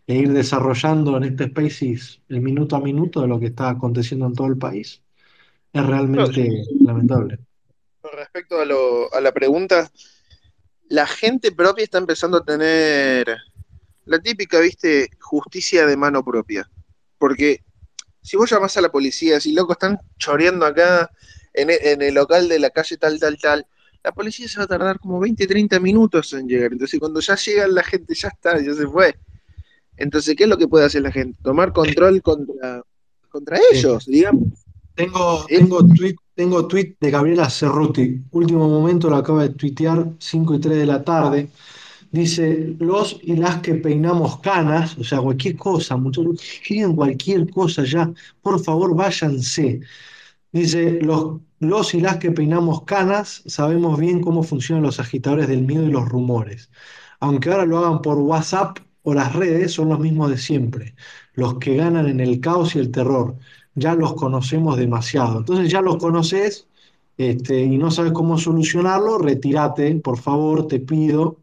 e 0.07 0.15
ir 0.17 0.33
desarrollando 0.33 1.17
en 1.17 1.25
este 1.25 1.49
Spaces 1.49 2.23
el 2.29 2.41
minuto 2.41 2.77
a 2.77 2.81
minuto 2.81 3.21
de 3.23 3.29
lo 3.29 3.41
que 3.41 3.47
está 3.47 3.71
aconteciendo 3.71 4.27
en 4.27 4.35
todo 4.35 4.47
el 4.49 4.59
país, 4.59 5.03
es 5.73 5.87
realmente 5.87 6.43
lamentable. 6.81 7.41
Con 8.01 8.13
respecto 8.13 8.59
a, 8.61 8.65
lo- 8.65 9.13
a 9.13 9.21
la 9.21 9.33
pregunta, 9.33 9.91
la 10.89 11.07
gente 11.07 11.53
propia 11.53 11.85
está 11.85 11.99
empezando 11.99 12.39
a 12.39 12.45
tener 12.45 13.37
la 14.07 14.21
típica, 14.21 14.61
viste, 14.61 15.11
justicia 15.21 15.87
de 15.87 15.97
mano 15.97 16.25
propia. 16.25 16.71
Porque 17.19 17.63
si 18.23 18.37
vos 18.37 18.51
llamás 18.51 18.77
a 18.77 18.83
la 18.83 18.91
policía, 18.93 19.41
si 19.41 19.53
loco 19.55 19.73
están 19.75 19.99
choreando 20.19 20.67
acá 20.67 21.11
en 21.55 21.71
e- 21.71 21.93
en 21.93 22.03
el, 22.03 22.15
local 22.15 22.49
de 22.49 22.59
la 22.61 22.71
calle 22.71 22.99
tal, 22.99 23.21
tal, 23.21 23.39
tal, 23.39 23.67
la 24.05 24.13
policía 24.13 24.49
se 24.49 24.59
va 24.59 24.65
a 24.65 24.69
tardar 24.69 25.01
como 25.01 25.21
20, 25.21 25.47
30 25.47 25.81
minutos 25.81 26.33
en 26.35 26.49
llegar. 26.49 26.73
Entonces 26.73 27.01
cuando 27.01 27.21
ya 27.21 27.37
llega 27.37 27.69
la 27.69 27.85
gente, 27.85 28.15
ya 28.15 28.29
está, 28.29 28.61
ya 28.63 28.75
se 28.75 28.87
fue. 28.89 29.17
Entonces, 29.97 30.35
¿qué 30.37 30.45
es 30.45 30.51
lo 30.51 30.59
que 30.59 30.69
puede 30.69 30.85
hacer 30.87 31.03
la 31.03 31.13
gente? 31.13 31.39
Tomar 31.43 31.73
control 31.73 32.23
contra, 32.23 32.83
contra 33.31 33.57
Sí. 33.57 33.79
ellos, 33.79 34.07
digamos. 34.07 34.49
Tengo, 34.95 35.45
Es- 35.49 35.59
tengo 35.59 35.87
tweet, 35.87 36.17
tengo 36.35 36.67
tweet 36.67 36.97
de 37.01 37.11
Gabriela 37.11 37.51
Cerruti. 37.51 38.23
Último 38.31 38.69
momento 38.69 39.11
lo 39.11 39.17
acaba 39.17 39.43
de 39.43 39.51
tuitear, 39.51 40.07
5 40.19 40.55
y 40.55 40.61
3 40.61 40.79
de 40.79 40.87
la 40.87 41.05
tarde. 41.05 41.49
Dice, 42.11 42.77
los 42.79 43.19
y 43.23 43.37
las 43.37 43.61
que 43.61 43.75
peinamos 43.75 44.41
canas, 44.41 44.97
o 44.99 45.05
sea, 45.05 45.21
cualquier 45.21 45.57
cosa, 45.57 45.97
muchachos, 45.97 46.41
escriben 46.43 46.95
cualquier 46.97 47.51
cosa 47.51 47.85
ya, 47.85 48.11
por 48.43 48.61
favor 48.63 48.95
váyanse. 48.97 49.81
Dice, 50.53 50.99
los, 51.03 51.41
los 51.61 51.95
y 51.95 52.01
las 52.01 52.17
que 52.19 52.31
peinamos 52.33 52.83
canas 52.85 53.43
sabemos 53.47 53.99
bien 53.99 54.21
cómo 54.23 54.43
funcionan 54.43 54.85
los 54.85 55.01
agitadores 55.01 55.49
del 55.49 55.63
miedo 55.63 55.85
y 55.85 55.91
los 55.91 56.09
rumores. 56.09 56.71
Aunque 57.21 57.51
ahora 57.51 57.67
lo 57.67 57.79
hagan 57.79 58.03
por 58.03 58.19
WhatsApp 58.19 58.79
o 59.09 59.15
las 59.15 59.35
redes, 59.35 59.73
son 59.73 59.91
los 59.91 60.01
mismos 60.01 60.31
de 60.31 60.37
siempre. 60.37 60.97
Los 61.35 61.59
que 61.59 61.77
ganan 61.77 62.09
en 62.09 62.21
el 62.21 62.41
caos 62.41 62.75
y 62.75 62.81
el 62.81 62.91
terror. 62.91 63.37
Ya 63.77 63.95
los 63.95 64.15
conocemos 64.15 64.77
demasiado. 64.77 65.39
Entonces 65.39 65.71
ya 65.71 65.81
los 65.81 65.99
conoces 65.99 66.67
este, 67.17 67.63
y 67.63 67.79
no 67.79 67.93
sabes 67.93 68.11
cómo 68.13 68.37
solucionarlo, 68.37 69.19
retírate, 69.19 69.95
por 69.97 70.19
favor, 70.19 70.67
te 70.67 70.81
pido. 70.81 71.39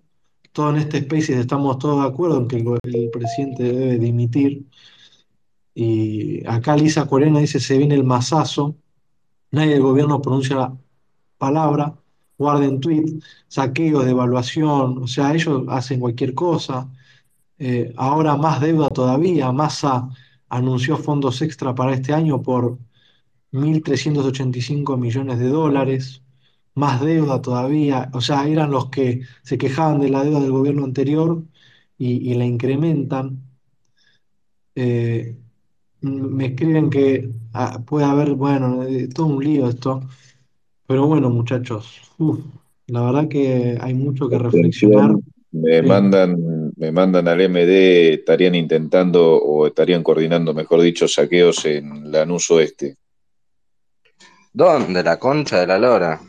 Todo 0.52 0.72
en 0.72 0.78
este 0.78 1.02
Spaces 1.04 1.38
estamos 1.38 1.80
todos 1.80 2.04
de 2.04 2.10
acuerdo 2.10 2.40
en 2.42 2.48
que 2.50 2.58
el, 2.58 2.80
el 2.84 3.10
presidente 3.12 3.64
debe 3.64 3.98
dimitir. 3.98 4.66
Y 5.74 6.46
acá 6.46 6.76
Lisa 6.76 7.08
Corena 7.08 7.40
dice, 7.40 7.62
se 7.62 7.78
viene 7.78 7.96
el 7.96 8.04
masazo. 8.04 8.76
Nadie 9.52 9.74
del 9.76 9.84
gobierno 9.84 10.22
pronuncia 10.22 10.58
la 10.58 10.78
palabra, 11.38 11.96
guarden 12.38 12.82
tweet, 12.82 13.06
saqueos, 13.48 14.06
devaluación, 14.06 15.04
o 15.04 15.08
sea, 15.08 15.34
ellos 15.34 15.64
hacen 15.70 16.02
cualquier 16.02 16.34
cosa. 16.34 16.90
Eh, 17.60 17.94
ahora 17.98 18.36
más 18.36 18.60
deuda 18.62 18.90
todavía, 18.90 19.52
Massa 19.52 20.10
anunció 20.50 20.98
fondos 20.98 21.42
extra 21.42 21.74
para 21.74 21.94
este 21.94 22.14
año 22.14 22.42
por 22.42 22.78
1.385 23.52 24.98
millones 24.98 25.40
de 25.40 25.48
dólares, 25.50 26.22
más 26.76 27.02
deuda 27.02 27.42
todavía, 27.42 28.10
o 28.14 28.22
sea, 28.22 28.48
eran 28.48 28.72
los 28.72 28.90
que 28.90 29.22
se 29.44 29.58
quejaban 29.58 30.02
de 30.02 30.10
la 30.10 30.24
deuda 30.24 30.40
del 30.40 30.52
gobierno 30.52 30.84
anterior 30.84 31.44
y, 31.98 32.32
y 32.32 32.34
la 32.34 32.46
incrementan. 32.46 33.40
Eh, 34.76 35.36
me 36.02 36.48
escriben 36.48 36.90
que 36.90 37.30
ah, 37.54 37.80
puede 37.86 38.06
haber, 38.06 38.34
bueno, 38.34 38.84
eh, 38.84 39.08
todo 39.08 39.28
un 39.28 39.44
lío 39.44 39.70
esto. 39.70 40.02
Pero 40.88 41.08
bueno, 41.08 41.30
muchachos, 41.30 42.02
uf, 42.18 42.40
la 42.88 43.02
verdad 43.04 43.28
que 43.28 43.78
hay 43.80 43.94
mucho 43.94 44.28
que 44.28 44.38
reflexionar. 44.38 45.16
Me 45.52 45.82
Sí. 45.82 45.88
mandan, 45.88 46.36
me 46.84 46.92
mandan 46.92 47.30
al 47.30 47.40
MD, 47.50 48.14
estarían 48.16 48.56
intentando 48.56 49.38
o 49.38 49.66
estarían 49.68 50.04
coordinando, 50.04 50.54
mejor 50.54 50.82
dicho, 50.82 51.08
saqueos 51.08 51.64
en 51.66 52.12
Lanús 52.12 52.52
Oeste, 52.52 52.98
¿Dónde? 54.52 55.02
La 55.02 55.18
concha 55.18 55.62
de 55.62 55.68
la 55.68 55.80
lora. 55.80 56.22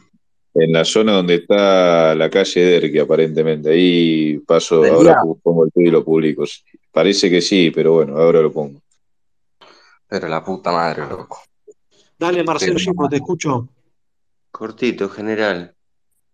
en 0.54 0.73
la 0.73 0.84
zona 0.84 1.12
donde 1.14 1.34
está 1.34 2.14
la 2.14 2.30
calle 2.30 2.61
Derqui, 2.64 3.00
aparentemente. 3.00 3.70
Ahí 3.70 4.38
paso, 4.46 4.80
Del 4.80 4.94
ahora 4.94 5.16
pongo 5.42 5.64
el 5.64 5.73
tweet 5.73 5.88
y 5.88 5.90
lo 5.90 6.04
publico. 6.04 6.44
Parece 6.92 7.28
que 7.28 7.40
sí, 7.42 7.73
pero 7.75 7.94
bueno, 7.94 8.16
ahora 8.16 8.40
lo 8.40 8.52
pongo. 8.52 8.80
Pero 10.06 10.28
la 10.28 10.44
puta 10.44 10.70
madre, 10.70 11.02
loco. 11.08 11.40
Dale, 12.16 12.44
Marcelo 12.44 12.75
Pero- 12.76 12.84
Gipo, 12.84 13.08
te 13.08 13.16
escucho. 13.16 13.68
Cortito, 14.52 15.08
general. 15.08 15.75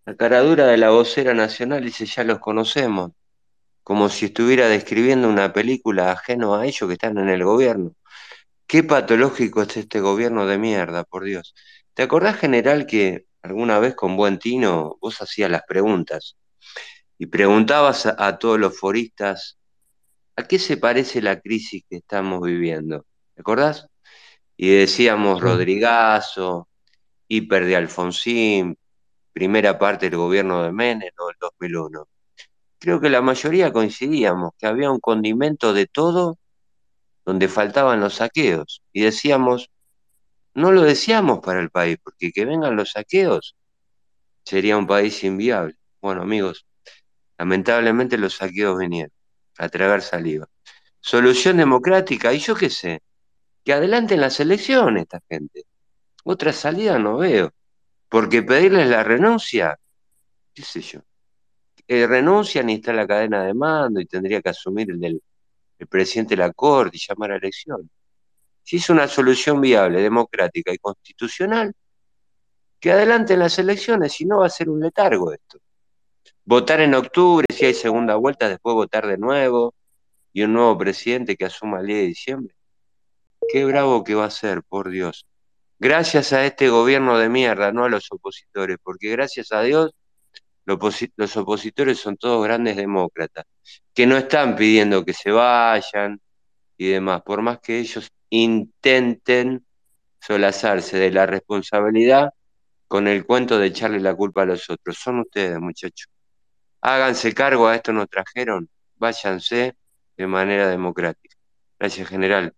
La 0.05 0.15
caradura 0.15 0.67
de 0.67 0.77
la 0.77 0.91
vocera 0.91 1.33
nacional 1.33 1.83
dice 1.83 2.05
ya 2.05 2.23
los 2.23 2.39
conocemos, 2.39 3.12
como 3.90 4.09
si 4.09 4.26
estuviera 4.26 4.68
describiendo 4.68 5.28
una 5.28 5.52
película 5.52 6.12
ajeno 6.12 6.54
a 6.54 6.64
ellos 6.64 6.87
que 6.87 6.92
están 6.92 7.18
en 7.18 7.28
el 7.28 7.42
gobierno. 7.42 7.97
Qué 8.68 8.85
patológico 8.85 9.62
es 9.62 9.76
este 9.76 9.99
gobierno 9.99 10.47
de 10.47 10.59
mierda, 10.59 11.02
por 11.02 11.25
Dios. 11.25 11.56
¿Te 11.92 12.04
acordás, 12.04 12.37
general, 12.38 12.87
que 12.87 13.25
alguna 13.42 13.80
vez 13.80 13.97
con 13.97 14.16
buen 14.16 14.38
tino 14.38 14.97
vos 15.00 15.20
hacías 15.20 15.50
las 15.50 15.62
preguntas 15.66 16.37
y 17.18 17.26
preguntabas 17.26 18.06
a, 18.06 18.14
a 18.28 18.38
todos 18.38 18.61
los 18.61 18.78
foristas 18.78 19.59
a 20.37 20.44
qué 20.44 20.61
se 20.61 20.76
parece 20.76 21.20
la 21.20 21.40
crisis 21.40 21.82
que 21.90 21.97
estamos 21.97 22.42
viviendo? 22.42 23.06
¿Te 23.35 23.40
acordás? 23.40 23.88
Y 24.56 24.68
decíamos. 24.68 25.40
Rodrigazo, 25.40 26.68
hiper 27.26 27.64
de 27.64 27.75
Alfonsín, 27.75 28.78
primera 29.32 29.76
parte 29.80 30.09
del 30.09 30.16
gobierno 30.16 30.62
de 30.62 30.70
Menem 30.70 31.11
o 31.18 31.30
el 31.30 31.37
2001. 31.40 32.06
Creo 32.81 32.99
que 32.99 33.11
la 33.11 33.21
mayoría 33.21 33.73
coincidíamos 33.73 34.53
que 34.59 34.67
había 34.67 34.91
un 34.91 35.01
condimento 35.01 35.75
de 35.75 35.87
todo 35.87 36.39
donde 37.27 37.47
faltaban 37.47 38.01
los 38.01 38.15
saqueos. 38.15 38.83
Y 38.91 39.03
decíamos, 39.03 39.71
no 40.55 40.73
lo 40.73 40.81
deseamos 40.83 41.41
para 41.41 41.61
el 41.61 41.71
país, 41.71 41.99
porque 42.03 42.33
que 42.33 42.47
vengan 42.47 42.77
los 42.77 42.93
saqueos 42.93 43.55
sería 44.45 44.79
un 44.79 44.87
país 44.87 45.23
inviable. 45.25 45.77
Bueno, 46.01 46.23
amigos, 46.23 46.67
lamentablemente 47.39 48.17
los 48.17 48.37
saqueos 48.37 48.79
vinieron 48.79 49.13
a 49.59 49.69
tragar 49.69 50.01
saliva. 50.01 50.49
Solución 51.01 51.59
democrática, 51.59 52.33
y 52.33 52.39
yo 52.39 52.55
qué 52.55 52.71
sé, 52.71 53.03
que 53.63 53.75
adelanten 53.75 54.23
las 54.23 54.41
elecciones 54.41 55.03
esta 55.03 55.21
gente. 55.29 55.65
Otra 56.25 56.55
salida 56.55 56.99
no 56.99 57.19
veo, 57.19 57.53
porque 58.09 58.43
pedirles 58.43 58.89
la 58.89 59.05
renuncia, 59.05 59.79
qué 60.55 60.63
sé 60.63 60.81
yo, 60.81 61.01
eh, 61.92 62.06
renuncian 62.06 62.70
y 62.70 62.75
está 62.75 62.92
la 62.92 63.04
cadena 63.04 63.44
de 63.44 63.52
mando 63.52 64.00
y 64.00 64.06
tendría 64.06 64.40
que 64.40 64.50
asumir 64.50 64.92
el 64.92 65.00
del 65.00 65.20
el 65.80 65.87
presidente 65.88 66.37
de 66.37 66.42
la 66.42 66.52
Corte 66.52 66.97
y 66.97 67.00
llamar 67.00 67.32
a 67.32 67.37
elecciones. 67.37 67.88
Si 68.62 68.76
es 68.76 68.90
una 68.90 69.09
solución 69.09 69.61
viable, 69.61 70.00
democrática 70.00 70.73
y 70.73 70.78
constitucional, 70.78 71.73
que 72.78 72.92
adelanten 72.92 73.38
las 73.40 73.59
elecciones, 73.59 74.12
si 74.12 74.25
no 74.25 74.40
va 74.40 74.47
a 74.47 74.50
ser 74.50 74.68
un 74.68 74.80
letargo 74.80 75.32
esto. 75.32 75.59
Votar 76.44 76.80
en 76.80 76.94
octubre, 76.94 77.47
si 77.52 77.64
hay 77.64 77.75
segunda 77.75 78.14
vuelta, 78.16 78.49
después 78.49 78.75
votar 78.75 79.06
de 79.06 79.18
nuevo 79.18 79.75
y 80.32 80.42
un 80.42 80.52
nuevo 80.52 80.78
presidente 80.78 81.37
que 81.37 81.47
asuma 81.47 81.80
el 81.80 81.87
10 81.87 81.99
de 81.99 82.06
diciembre. 82.06 82.54
Qué 83.50 83.64
bravo 83.64 84.04
que 84.04 84.14
va 84.14 84.26
a 84.26 84.30
ser, 84.30 84.62
por 84.62 84.90
Dios. 84.90 85.26
Gracias 85.78 86.32
a 86.35 86.44
este 86.44 86.68
gobierno 86.68 87.18
de 87.18 87.30
mierda, 87.30 87.73
no 87.73 87.85
a 87.85 87.88
los 87.88 88.06
opositores, 88.12 88.76
porque 88.82 89.11
gracias 89.11 89.50
a 89.50 89.62
Dios 89.62 89.92
los, 90.64 90.79
oposi- 90.79 91.12
los 91.17 91.37
opositores 91.37 91.99
son 91.99 92.17
todos 92.17 92.45
grandes 92.45 92.76
demócratas, 92.76 93.45
que 93.95 94.07
no 94.07 94.17
están 94.17 94.57
pidiendo 94.57 95.05
que 95.05 95.12
se 95.12 95.31
vayan 95.31 96.21
y 96.76 96.88
demás, 96.88 97.23
por 97.23 97.43
más 97.43 97.59
que 97.61 97.79
ellos 97.79 98.11
intenten 98.31 99.64
solazarse 100.21 100.99
de 100.99 101.11
la 101.11 101.26
responsabilidad 101.26 102.31
con 102.87 103.09
el 103.09 103.25
cuento 103.25 103.59
de 103.59 103.69
echarle 103.69 104.00
la 104.00 104.14
culpa 104.14 104.43
a 104.43 104.47
los 104.47 104.69
otros. 104.69 104.99
Son 104.99 105.21
ustedes, 105.21 105.59
muchachos. 105.61 106.09
Háganse 106.81 107.33
cargo, 107.35 107.69
a 107.69 107.76
esto 107.76 107.93
nos 107.93 108.09
trajeron, 108.09 108.69
váyanse 108.97 109.76
de 110.17 110.26
manera 110.26 110.69
democrática. 110.69 111.37
Gracias, 111.79 112.09
general. 112.09 112.52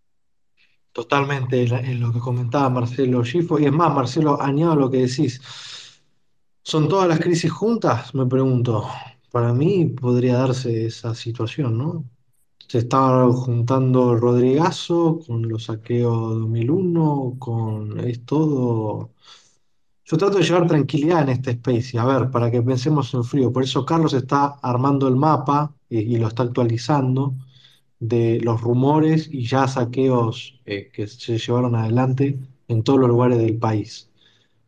Totalmente 0.93 1.63
en, 1.63 1.73
en 1.73 2.01
lo 2.01 2.13
que 2.13 2.19
comentaba 2.19 2.69
Marcelo 2.69 3.23
Gifo. 3.25 3.59
Y 3.59 3.67
es 3.67 3.73
más, 3.73 3.93
Marcelo, 3.95 4.41
añado 4.41 4.77
lo 4.77 4.91
que 4.91 4.99
decís. 4.99 5.41
¿Son 6.63 6.89
todas 6.89 7.09
las 7.09 7.21
crisis 7.21 7.51
juntas? 7.53 8.15
Me 8.15 8.27
pregunto. 8.27 8.87
Para 9.31 9.53
mí 9.53 9.87
podría 9.87 10.39
darse 10.39 10.87
esa 10.87 11.15
situación, 11.15 11.79
¿no? 11.79 12.05
Se 12.69 12.79
está 12.79 13.27
juntando 13.31 14.17
Rodrigazo 14.17 15.21
con 15.27 15.49
los 15.49 15.65
saqueos 15.67 16.41
2001, 16.41 17.37
con 17.39 18.01
es 18.01 18.25
todo. 18.25 19.13
Yo 20.07 20.19
trato 20.19 20.39
de 20.39 20.45
llevar 20.45 20.69
tranquilidad 20.69 21.23
en 21.25 21.31
este 21.31 21.53
space, 21.53 21.99
a 21.99 22.07
ver, 22.07 22.31
para 22.31 22.51
que 22.51 22.63
pensemos 22.63 23.15
en 23.15 23.25
frío. 23.25 23.53
Por 23.53 23.65
eso 23.65 23.87
Carlos 23.87 24.15
está 24.15 24.47
armando 24.63 25.09
el 25.09 25.17
mapa 25.17 25.75
y, 25.91 26.01
y 26.01 26.19
lo 26.19 26.29
está 26.29 26.45
actualizando 26.45 27.35
de 28.01 28.41
los 28.43 28.61
rumores 28.63 29.29
y 29.33 29.47
ya 29.47 29.69
saqueos 29.69 30.61
eh, 30.67 30.91
que 30.93 31.09
se 31.09 31.39
llevaron 31.39 31.77
adelante 31.77 32.39
en 32.69 32.85
todos 32.85 33.01
los 33.01 33.11
lugares 33.11 33.39
del 33.39 33.59
país. 33.59 34.12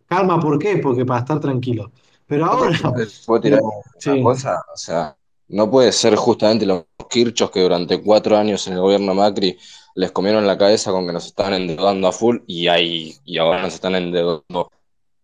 Calma, 0.07 0.41
¿por 0.41 0.59
qué? 0.59 0.79
Porque 0.79 1.05
para 1.05 1.21
estar 1.21 1.41
tranquilo. 1.41 1.91
Pero 2.27 2.47
ahora, 2.47 2.79
¿Puedo 3.27 3.41
tirar 3.43 3.61
una 3.63 4.23
cosa? 4.23 4.63
O 4.73 4.77
sea, 4.77 5.17
no 5.49 5.71
puede 5.71 5.93
ser 5.93 6.17
justamente 6.17 6.67
lo 6.67 6.87
Kirchhoff 7.11 7.51
que 7.51 7.61
durante 7.61 8.03
cuatro 8.03 8.37
años 8.37 8.67
en 8.67 8.75
el 8.75 8.81
gobierno 8.81 9.15
Macri 9.15 9.59
les 9.95 10.11
comieron 10.11 10.47
la 10.47 10.59
cabeza 10.59 10.91
con 10.91 11.07
que 11.07 11.13
nos 11.13 11.27
estaban 11.27 11.55
endeudando 11.55 12.09
a 12.09 12.13
full 12.13 12.39
y, 12.47 12.67
ahí, 12.69 13.15
y 13.25 13.39
ahora 13.39 13.63
nos 13.63 13.75
están 13.75 13.95
endeudando 13.95 14.71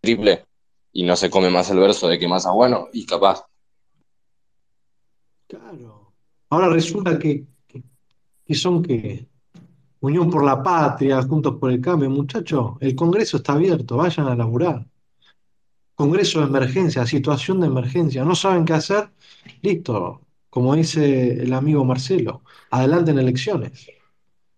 triple 0.00 0.44
y 0.92 1.02
no 1.02 1.16
se 1.16 1.30
come 1.30 1.50
más 1.50 1.70
el 1.70 1.78
verso 1.78 2.08
de 2.08 2.18
que 2.18 2.28
más 2.28 2.46
a 2.46 2.52
bueno 2.52 2.88
y 2.92 3.06
capaz. 3.06 3.44
Claro. 5.46 6.12
Ahora 6.48 6.68
resulta 6.68 7.18
que, 7.18 7.46
que, 7.66 7.82
que 8.44 8.54
son 8.54 8.82
que 8.82 9.26
Unión 10.00 10.30
por 10.30 10.44
la 10.44 10.62
Patria, 10.62 11.22
Juntos 11.22 11.56
por 11.60 11.70
el 11.70 11.80
Cambio, 11.80 12.08
muchachos, 12.10 12.72
el 12.80 12.94
Congreso 12.96 13.36
está 13.38 13.52
abierto, 13.54 13.96
vayan 13.96 14.28
a 14.28 14.34
laburar. 14.34 14.86
Congreso 15.94 16.40
de 16.40 16.46
emergencia, 16.46 17.04
situación 17.06 17.60
de 17.60 17.66
emergencia, 17.66 18.24
no 18.24 18.34
saben 18.34 18.64
qué 18.64 18.72
hacer, 18.72 19.10
listo, 19.60 20.22
como 20.48 20.74
dice 20.74 21.42
el 21.42 21.52
amigo 21.52 21.84
Marcelo, 21.84 22.42
adelante 22.70 23.10
en 23.10 23.18
elecciones. 23.18 23.86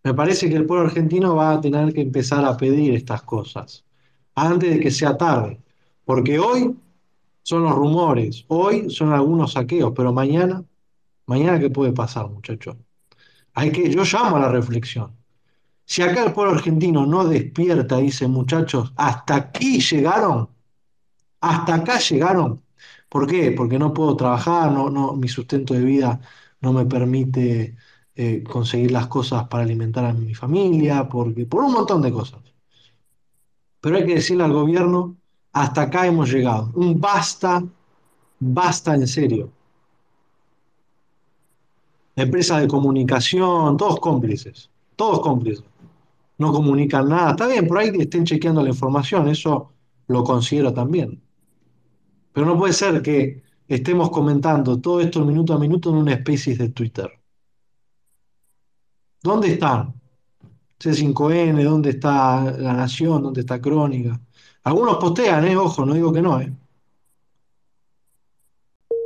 Me 0.04 0.14
parece 0.14 0.48
que 0.48 0.56
el 0.56 0.66
pueblo 0.66 0.86
argentino 0.86 1.36
va 1.36 1.52
a 1.52 1.60
tener 1.60 1.92
que 1.92 2.02
empezar 2.02 2.44
a 2.44 2.56
pedir 2.56 2.94
estas 2.94 3.22
cosas 3.22 3.84
antes 4.34 4.70
de 4.70 4.80
que 4.80 4.90
sea 4.90 5.16
tarde, 5.16 5.60
porque 6.04 6.38
hoy 6.38 6.76
son 7.42 7.64
los 7.64 7.74
rumores, 7.74 8.44
hoy 8.48 8.90
son 8.90 9.12
algunos 9.12 9.52
saqueos, 9.54 9.92
pero 9.96 10.12
mañana, 10.12 10.64
mañana 11.26 11.58
qué 11.60 11.70
puede 11.70 11.92
pasar, 11.92 12.28
muchachos. 12.30 12.76
Hay 13.54 13.72
que, 13.72 13.90
yo 13.90 14.04
llamo 14.04 14.36
a 14.36 14.40
la 14.40 14.48
reflexión. 14.48 15.21
Si 15.92 16.00
acá 16.00 16.24
el 16.24 16.32
pueblo 16.32 16.54
argentino 16.54 17.04
no 17.04 17.22
despierta, 17.26 17.98
dice 17.98 18.26
muchachos, 18.26 18.94
hasta 18.96 19.34
aquí 19.34 19.78
llegaron, 19.78 20.48
hasta 21.42 21.74
acá 21.74 21.98
llegaron. 21.98 22.62
¿Por 23.10 23.26
qué? 23.26 23.50
Porque 23.52 23.78
no 23.78 23.92
puedo 23.92 24.16
trabajar, 24.16 24.72
no, 24.72 24.88
no, 24.88 25.12
mi 25.12 25.28
sustento 25.28 25.74
de 25.74 25.84
vida 25.84 26.18
no 26.62 26.72
me 26.72 26.86
permite 26.86 27.76
eh, 28.14 28.42
conseguir 28.42 28.90
las 28.90 29.08
cosas 29.08 29.46
para 29.48 29.64
alimentar 29.64 30.06
a 30.06 30.14
mi 30.14 30.34
familia, 30.34 31.06
porque, 31.10 31.44
por 31.44 31.62
un 31.62 31.74
montón 31.74 32.00
de 32.00 32.10
cosas. 32.10 32.40
Pero 33.82 33.96
hay 33.96 34.06
que 34.06 34.14
decirle 34.14 34.44
al 34.44 34.52
gobierno, 34.54 35.14
hasta 35.52 35.82
acá 35.82 36.06
hemos 36.06 36.32
llegado. 36.32 36.70
Un 36.74 36.98
basta, 36.98 37.62
basta 38.40 38.94
en 38.94 39.06
serio. 39.06 39.52
Empresas 42.16 42.62
de 42.62 42.68
comunicación, 42.68 43.76
todos 43.76 44.00
cómplices, 44.00 44.70
todos 44.96 45.20
cómplices. 45.20 45.71
No 46.42 46.52
comunican 46.52 47.08
nada. 47.08 47.30
Está 47.30 47.46
bien, 47.46 47.68
por 47.68 47.78
ahí 47.78 47.92
estén 48.00 48.24
chequeando 48.24 48.62
la 48.62 48.70
información, 48.70 49.28
eso 49.28 49.72
lo 50.08 50.24
considero 50.24 50.74
también. 50.74 51.22
Pero 52.32 52.46
no 52.46 52.58
puede 52.58 52.72
ser 52.72 53.00
que 53.00 53.44
estemos 53.68 54.10
comentando 54.10 54.80
todo 54.80 55.00
esto 55.00 55.24
minuto 55.24 55.54
a 55.54 55.58
minuto 55.60 55.90
en 55.90 55.96
una 55.96 56.14
especie 56.14 56.56
de 56.56 56.70
Twitter. 56.70 57.08
¿Dónde 59.22 59.52
están? 59.52 59.94
C5N, 60.80 61.62
¿dónde 61.62 61.90
está 61.90 62.42
La 62.58 62.72
Nación? 62.72 63.22
¿Dónde 63.22 63.42
está 63.42 63.60
Crónica? 63.60 64.20
Algunos 64.64 64.96
postean, 64.96 65.44
¿eh? 65.46 65.56
Ojo, 65.56 65.86
no 65.86 65.94
digo 65.94 66.12
que 66.12 66.22
no, 66.22 66.40
¿eh? 66.40 66.52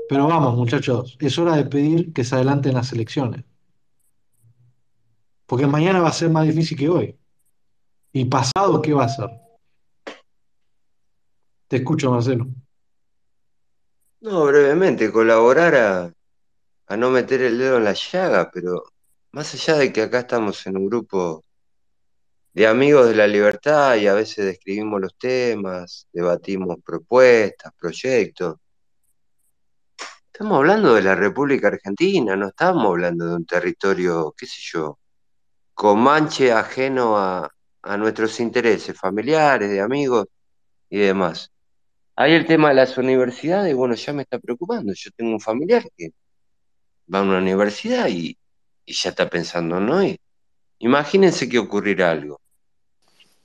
Pero 0.09 0.27
vamos, 0.27 0.57
muchachos, 0.57 1.19
es 1.21 1.39
hora 1.39 1.55
de 1.57 1.67
pedir 1.67 2.13
que 2.15 2.25
se 2.25 2.35
adelanten 2.37 2.75
las 2.75 2.93
elecciones. 2.93 3.45
Porque 5.47 5.67
mañana 5.67 6.01
va 6.01 6.09
a 6.09 6.13
ser 6.13 6.31
más 6.31 6.47
difícil 6.47 6.79
que 6.79 6.89
hoy. 6.89 7.19
¿Y 8.17 8.25
pasado 8.25 8.81
qué 8.81 8.95
va 8.95 9.05
a 9.05 9.09
ser? 9.11 9.29
Te 11.69 11.77
escucho, 11.77 12.11
Marcelo. 12.11 12.47
No, 14.21 14.47
brevemente, 14.47 15.13
colaborar 15.13 15.75
a, 15.75 16.13
a 16.87 16.97
no 16.97 17.11
meter 17.11 17.43
el 17.43 17.59
dedo 17.59 17.77
en 17.77 17.85
la 17.85 17.93
llaga, 17.93 18.51
pero 18.51 18.85
más 19.33 19.53
allá 19.53 19.75
de 19.77 19.93
que 19.93 20.01
acá 20.01 20.21
estamos 20.21 20.67
en 20.67 20.79
un 20.79 20.87
grupo 20.87 21.45
de 22.55 22.67
amigos 22.67 23.07
de 23.07 23.17
la 23.17 23.27
libertad 23.27 23.97
y 23.97 24.07
a 24.07 24.15
veces 24.15 24.47
describimos 24.47 24.99
los 24.99 25.15
temas, 25.19 26.09
debatimos 26.11 26.79
propuestas, 26.83 27.71
proyectos. 27.79 28.57
Estamos 30.33 30.57
hablando 30.57 30.95
de 30.95 31.03
la 31.03 31.15
República 31.15 31.69
Argentina, 31.69 32.35
no 32.35 32.49
estamos 32.49 32.87
hablando 32.87 33.27
de 33.27 33.37
un 33.37 33.45
territorio, 33.45 34.33
qué 34.35 34.47
sé 34.47 34.63
yo, 34.73 34.99
comanche 35.75 36.51
ajeno 36.51 37.19
a, 37.19 37.51
a 37.87 37.97
nuestros 37.97 38.41
intereses 38.41 38.99
familiares, 38.99 39.71
de 39.71 39.81
amigos 39.81 40.27
y 40.91 40.99
demás. 40.99 41.51
Ahí 42.17 42.33
el 42.33 42.47
tema 42.47 42.71
de 42.71 42.75
las 42.75 42.97
universidades, 42.99 43.75
bueno, 43.75 43.95
ya 43.95 44.13
me 44.13 44.23
está 44.23 44.39
preocupando. 44.39 44.93
Yo 44.95 45.11
tengo 45.17 45.33
un 45.33 45.41
familiar 45.41 45.85
que 45.97 46.11
va 47.13 47.21
a 47.21 47.23
una 47.23 47.39
universidad 47.39 48.09
y, 48.09 48.37
y 48.85 48.93
ya 48.93 49.11
está 49.11 49.29
pensando, 49.29 49.79
¿no? 49.79 50.01
Imagínense 50.79 51.49
que 51.49 51.59
ocurrirá 51.59 52.11
algo. 52.11 52.41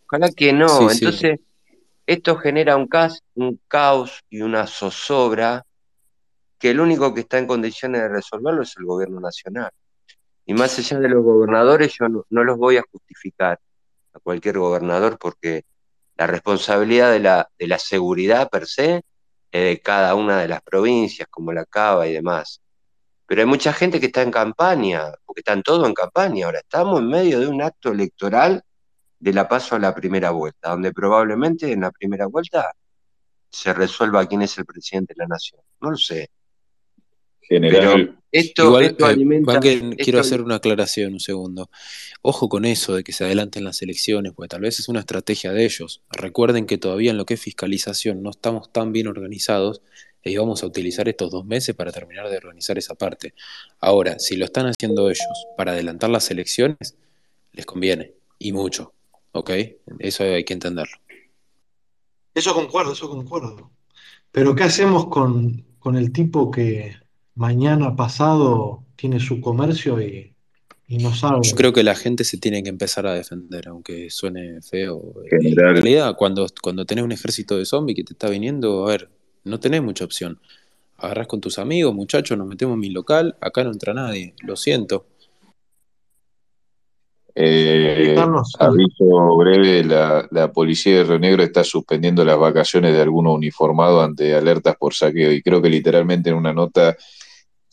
Ojalá 0.07 0.29
que 0.31 0.53
no. 0.53 0.89
Sí, 0.89 0.97
sí. 0.97 1.05
Entonces, 1.05 1.39
esto 2.05 2.35
genera 2.37 2.75
un 2.77 2.87
caos, 2.87 3.23
un 3.35 3.59
caos 3.67 4.23
y 4.29 4.41
una 4.41 4.67
zozobra 4.67 5.65
que 6.57 6.71
el 6.71 6.79
único 6.79 7.13
que 7.13 7.21
está 7.21 7.37
en 7.37 7.47
condiciones 7.47 8.01
de 8.01 8.09
resolverlo 8.09 8.63
es 8.63 8.73
el 8.77 8.85
gobierno 8.85 9.19
nacional. 9.19 9.71
Y 10.45 10.53
más 10.53 10.77
allá 10.79 10.99
de 10.99 11.09
los 11.09 11.23
gobernadores, 11.23 11.93
yo 11.99 12.07
no, 12.07 12.25
no 12.29 12.43
los 12.43 12.57
voy 12.57 12.77
a 12.77 12.83
justificar 12.91 13.59
a 14.13 14.19
cualquier 14.19 14.57
gobernador 14.57 15.17
porque 15.19 15.65
la 16.15 16.27
responsabilidad 16.27 17.11
de 17.11 17.19
la, 17.19 17.49
de 17.57 17.67
la 17.67 17.79
seguridad 17.79 18.49
per 18.49 18.67
se 18.67 19.03
es 19.51 19.63
de 19.63 19.81
cada 19.81 20.15
una 20.15 20.39
de 20.39 20.47
las 20.47 20.61
provincias, 20.61 21.27
como 21.29 21.51
la 21.51 21.65
Cava 21.65 22.07
y 22.07 22.13
demás. 22.13 22.61
Pero 23.25 23.41
hay 23.41 23.47
mucha 23.47 23.73
gente 23.73 23.99
que 23.99 24.07
está 24.07 24.21
en 24.21 24.31
campaña, 24.31 25.11
porque 25.25 25.41
están 25.41 25.63
todos 25.63 25.87
en 25.87 25.93
campaña. 25.93 26.45
Ahora 26.45 26.59
estamos 26.59 26.99
en 26.99 27.07
medio 27.07 27.39
de 27.39 27.47
un 27.47 27.61
acto 27.61 27.91
electoral 27.91 28.63
de 29.19 29.33
la 29.33 29.47
paso 29.47 29.75
a 29.75 29.79
la 29.79 29.93
primera 29.95 30.31
vuelta, 30.31 30.71
donde 30.71 30.91
probablemente 30.93 31.71
en 31.71 31.81
la 31.81 31.91
primera 31.91 32.27
vuelta 32.27 32.73
se 33.49 33.73
resuelva 33.73 34.25
quién 34.25 34.41
es 34.41 34.57
el 34.57 34.65
presidente 34.65 35.13
de 35.13 35.19
la 35.23 35.27
nación. 35.27 35.61
No 35.79 35.91
lo 35.91 35.97
sé. 35.97 36.29
General, 37.51 37.81
Pero 37.81 38.15
esto, 38.31 38.63
Igual, 38.63 38.83
esto 38.85 39.05
eh, 39.05 39.09
alimenta. 39.09 39.51
Juan, 39.51 39.61
que 39.61 39.73
esto- 39.73 39.95
quiero 39.97 40.19
hacer 40.21 40.41
una 40.41 40.55
aclaración 40.55 41.13
un 41.13 41.19
segundo. 41.19 41.69
Ojo 42.21 42.47
con 42.47 42.63
eso 42.63 42.95
de 42.95 43.03
que 43.03 43.11
se 43.11 43.25
adelanten 43.25 43.65
las 43.65 43.81
elecciones, 43.81 44.31
porque 44.33 44.47
tal 44.47 44.61
vez 44.61 44.79
es 44.79 44.87
una 44.87 45.01
estrategia 45.01 45.51
de 45.51 45.65
ellos. 45.65 46.01
Recuerden 46.11 46.65
que 46.65 46.77
todavía 46.77 47.11
en 47.11 47.17
lo 47.17 47.25
que 47.25 47.33
es 47.33 47.41
fiscalización 47.41 48.23
no 48.23 48.29
estamos 48.29 48.71
tan 48.71 48.93
bien 48.93 49.07
organizados 49.07 49.81
y 50.23 50.37
vamos 50.37 50.63
a 50.63 50.67
utilizar 50.67 51.09
estos 51.09 51.29
dos 51.29 51.45
meses 51.45 51.75
para 51.75 51.91
terminar 51.91 52.29
de 52.29 52.37
organizar 52.37 52.77
esa 52.77 52.95
parte. 52.95 53.33
Ahora, 53.81 54.17
si 54.19 54.37
lo 54.37 54.45
están 54.45 54.67
haciendo 54.67 55.09
ellos 55.09 55.47
para 55.57 55.73
adelantar 55.73 56.09
las 56.09 56.31
elecciones, 56.31 56.95
les 57.51 57.65
conviene, 57.65 58.13
y 58.39 58.53
mucho, 58.53 58.93
¿ok? 59.33 59.51
Eso 59.99 60.23
hay 60.23 60.45
que 60.45 60.53
entenderlo. 60.53 60.95
Eso 62.33 62.53
concuerdo, 62.53 62.93
eso 62.93 63.09
concuerdo. 63.09 63.71
Pero 64.31 64.55
¿qué 64.55 64.63
hacemos 64.63 65.07
con, 65.07 65.65
con 65.79 65.97
el 65.97 66.13
tipo 66.13 66.49
que 66.49 66.95
mañana 67.35 67.95
pasado 67.95 68.83
tiene 68.95 69.19
su 69.19 69.41
comercio 69.41 70.01
y, 70.01 70.33
y 70.87 70.97
no 70.97 71.13
sabe? 71.13 71.39
Yo 71.43 71.55
creo 71.55 71.73
que 71.73 71.83
la 71.83 71.95
gente 71.95 72.23
se 72.23 72.37
tiene 72.37 72.63
que 72.63 72.69
empezar 72.69 73.07
a 73.07 73.13
defender, 73.13 73.67
aunque 73.67 74.09
suene 74.09 74.61
feo. 74.61 75.13
General. 75.29 75.69
en 75.69 75.81
realidad, 75.81 76.15
cuando, 76.17 76.45
cuando 76.61 76.85
tenés 76.85 77.03
un 77.03 77.11
ejército 77.11 77.57
de 77.57 77.65
zombies 77.65 77.95
que 77.95 78.03
te 78.03 78.13
está 78.13 78.29
viniendo, 78.29 78.85
a 78.85 78.91
ver, 78.91 79.09
no 79.43 79.59
tenés 79.59 79.81
mucha 79.81 80.05
opción. 80.05 80.39
Agarrás 80.97 81.27
con 81.27 81.41
tus 81.41 81.57
amigos, 81.57 81.95
muchachos, 81.95 82.37
nos 82.37 82.47
metemos 82.47 82.75
en 82.75 82.79
mi 82.81 82.89
local, 82.89 83.35
acá 83.41 83.63
no 83.63 83.71
entra 83.71 83.93
nadie, 83.93 84.35
lo 84.43 84.55
siento. 84.55 85.07
eh, 87.33 88.15
aviso 88.59 89.37
breve, 89.37 89.83
la, 89.83 90.27
la 90.31 90.51
policía 90.51 90.97
de 90.97 91.03
Río 91.05 91.19
Negro 91.19 91.43
está 91.43 91.63
suspendiendo 91.63 92.25
las 92.25 92.37
vacaciones 92.37 92.93
de 92.93 93.01
algunos 93.01 93.33
uniformados 93.35 94.03
ante 94.03 94.35
alertas 94.35 94.75
por 94.77 94.93
saqueo 94.93 95.31
y 95.31 95.41
creo 95.41 95.61
que 95.61 95.69
literalmente 95.69 96.29
en 96.29 96.35
una 96.35 96.53
nota 96.53 96.95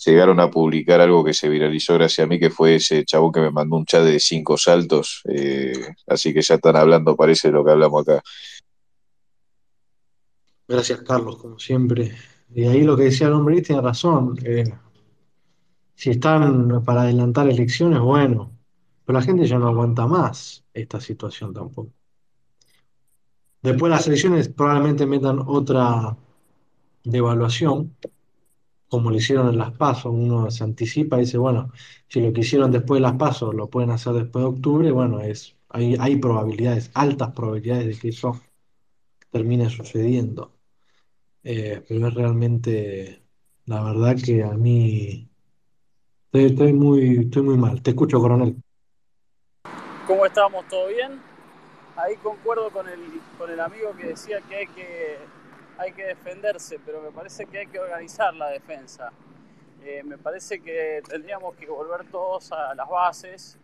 llegaron 0.04 0.40
a 0.40 0.50
publicar 0.50 1.00
algo 1.00 1.24
que 1.24 1.34
se 1.34 1.48
viralizó 1.48 1.94
gracias 1.94 2.24
a 2.24 2.28
mí, 2.28 2.38
que 2.38 2.50
fue 2.50 2.76
ese 2.76 3.04
chavo 3.04 3.32
que 3.32 3.40
me 3.40 3.50
mandó 3.50 3.76
un 3.76 3.84
chat 3.84 4.04
de 4.04 4.20
cinco 4.20 4.56
saltos, 4.56 5.22
eh, 5.28 5.94
así 6.06 6.32
que 6.32 6.42
ya 6.42 6.54
están 6.54 6.76
hablando, 6.76 7.16
parece, 7.16 7.50
lo 7.50 7.64
que 7.64 7.72
hablamos 7.72 8.02
acá. 8.02 8.22
Gracias, 10.68 11.00
Carlos, 11.02 11.38
como 11.38 11.58
siempre. 11.58 12.14
Y 12.54 12.64
ahí 12.64 12.82
lo 12.82 12.96
que 12.96 13.04
decía 13.04 13.26
el 13.26 13.32
hombre 13.32 13.62
tiene 13.62 13.82
razón. 13.82 14.38
si 15.94 16.10
están 16.10 16.84
para 16.84 17.02
adelantar 17.02 17.48
elecciones, 17.48 18.00
bueno, 18.00 18.52
pero 19.04 19.18
la 19.18 19.24
gente 19.24 19.46
ya 19.46 19.58
no 19.58 19.68
aguanta 19.68 20.06
más 20.06 20.64
esta 20.72 21.00
situación 21.00 21.52
tampoco. 21.52 21.90
Después 23.62 23.90
las 23.90 24.06
elecciones 24.06 24.48
probablemente 24.48 25.06
metan 25.06 25.40
otra 25.44 26.16
devaluación, 27.04 27.96
como 28.88 29.10
lo 29.10 29.16
hicieron 29.16 29.48
en 29.48 29.58
las 29.58 29.72
PASO. 29.72 30.10
Uno 30.10 30.50
se 30.50 30.64
anticipa 30.64 31.16
y 31.18 31.20
dice, 31.20 31.38
bueno, 31.38 31.72
si 32.08 32.20
lo 32.20 32.32
que 32.32 32.40
hicieron 32.40 32.70
después 32.72 32.98
de 32.98 33.02
las 33.02 33.16
PASO 33.16 33.52
lo 33.52 33.68
pueden 33.70 33.90
hacer 33.90 34.14
después 34.14 34.44
de 34.44 34.50
octubre, 34.50 34.90
bueno, 34.92 35.20
es, 35.20 35.56
hay, 35.70 35.96
hay 36.00 36.16
probabilidades, 36.16 36.90
altas 36.94 37.32
probabilidades 37.32 37.86
de 37.86 37.98
que 37.98 38.08
eso 38.08 38.40
termine 39.30 39.70
sucediendo. 39.70 40.52
Eh, 41.44 41.82
pero 41.88 42.08
es 42.08 42.14
realmente, 42.14 43.22
la 43.66 43.82
verdad 43.82 44.16
que 44.22 44.42
a 44.42 44.52
mí 44.52 45.28
Estoy, 46.32 46.74
muy, 46.74 47.20
estoy 47.20 47.42
muy 47.42 47.56
mal. 47.56 47.82
Te 47.82 47.90
escucho, 47.90 48.20
coronel. 48.20 48.56
¿Cómo 50.06 50.26
estamos? 50.26 50.66
¿Todo 50.68 50.88
bien? 50.88 51.20
Ahí 51.96 52.16
concuerdo 52.16 52.70
con 52.70 52.86
el, 52.86 53.00
con 53.38 53.50
el 53.50 53.58
amigo 53.58 53.96
que 53.96 54.08
decía 54.08 54.40
que 54.42 54.56
hay, 54.56 54.66
que 54.66 55.18
hay 55.78 55.92
que 55.92 56.04
defenderse, 56.04 56.80
pero 56.84 57.00
me 57.00 57.10
parece 57.10 57.46
que 57.46 57.58
hay 57.58 57.66
que 57.68 57.78
organizar 57.78 58.34
la 58.34 58.48
defensa. 58.48 59.12
Eh, 59.84 60.02
me 60.02 60.18
parece 60.18 60.60
que 60.60 61.00
tendríamos 61.08 61.54
que 61.54 61.66
volver 61.66 62.04
todos 62.10 62.50
a 62.52 62.74
las 62.74 62.88
bases 62.88 63.58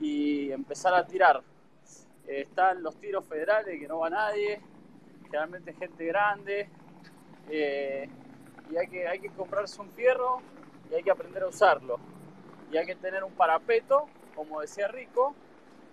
y 0.00 0.50
empezar 0.50 0.92
a 0.94 1.06
tirar. 1.06 1.42
Eh, 2.26 2.42
están 2.42 2.82
los 2.82 2.96
tiros 2.96 3.24
federales 3.24 3.78
que 3.78 3.86
no 3.86 4.00
va 4.00 4.10
nadie, 4.10 4.60
generalmente 5.22 5.72
gente 5.72 6.04
grande, 6.04 6.68
eh, 7.48 8.08
y 8.68 8.76
hay 8.76 8.88
que, 8.88 9.06
hay 9.06 9.20
que 9.20 9.30
comprarse 9.30 9.80
un 9.80 9.90
fierro 9.92 10.42
y 10.90 10.94
hay 10.94 11.02
que 11.04 11.12
aprender 11.12 11.44
a 11.44 11.46
usarlo. 11.46 12.00
Y 12.72 12.76
hay 12.76 12.86
que 12.86 12.96
tener 12.96 13.22
un 13.22 13.32
parapeto, 13.32 14.08
como 14.34 14.60
decía 14.60 14.88
Rico, 14.88 15.36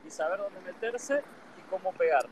y 0.05 0.09
saber 0.09 0.39
dónde 0.39 0.59
meterse 0.61 1.21
y 1.59 1.61
cómo 1.69 1.93
pegar. 1.93 2.27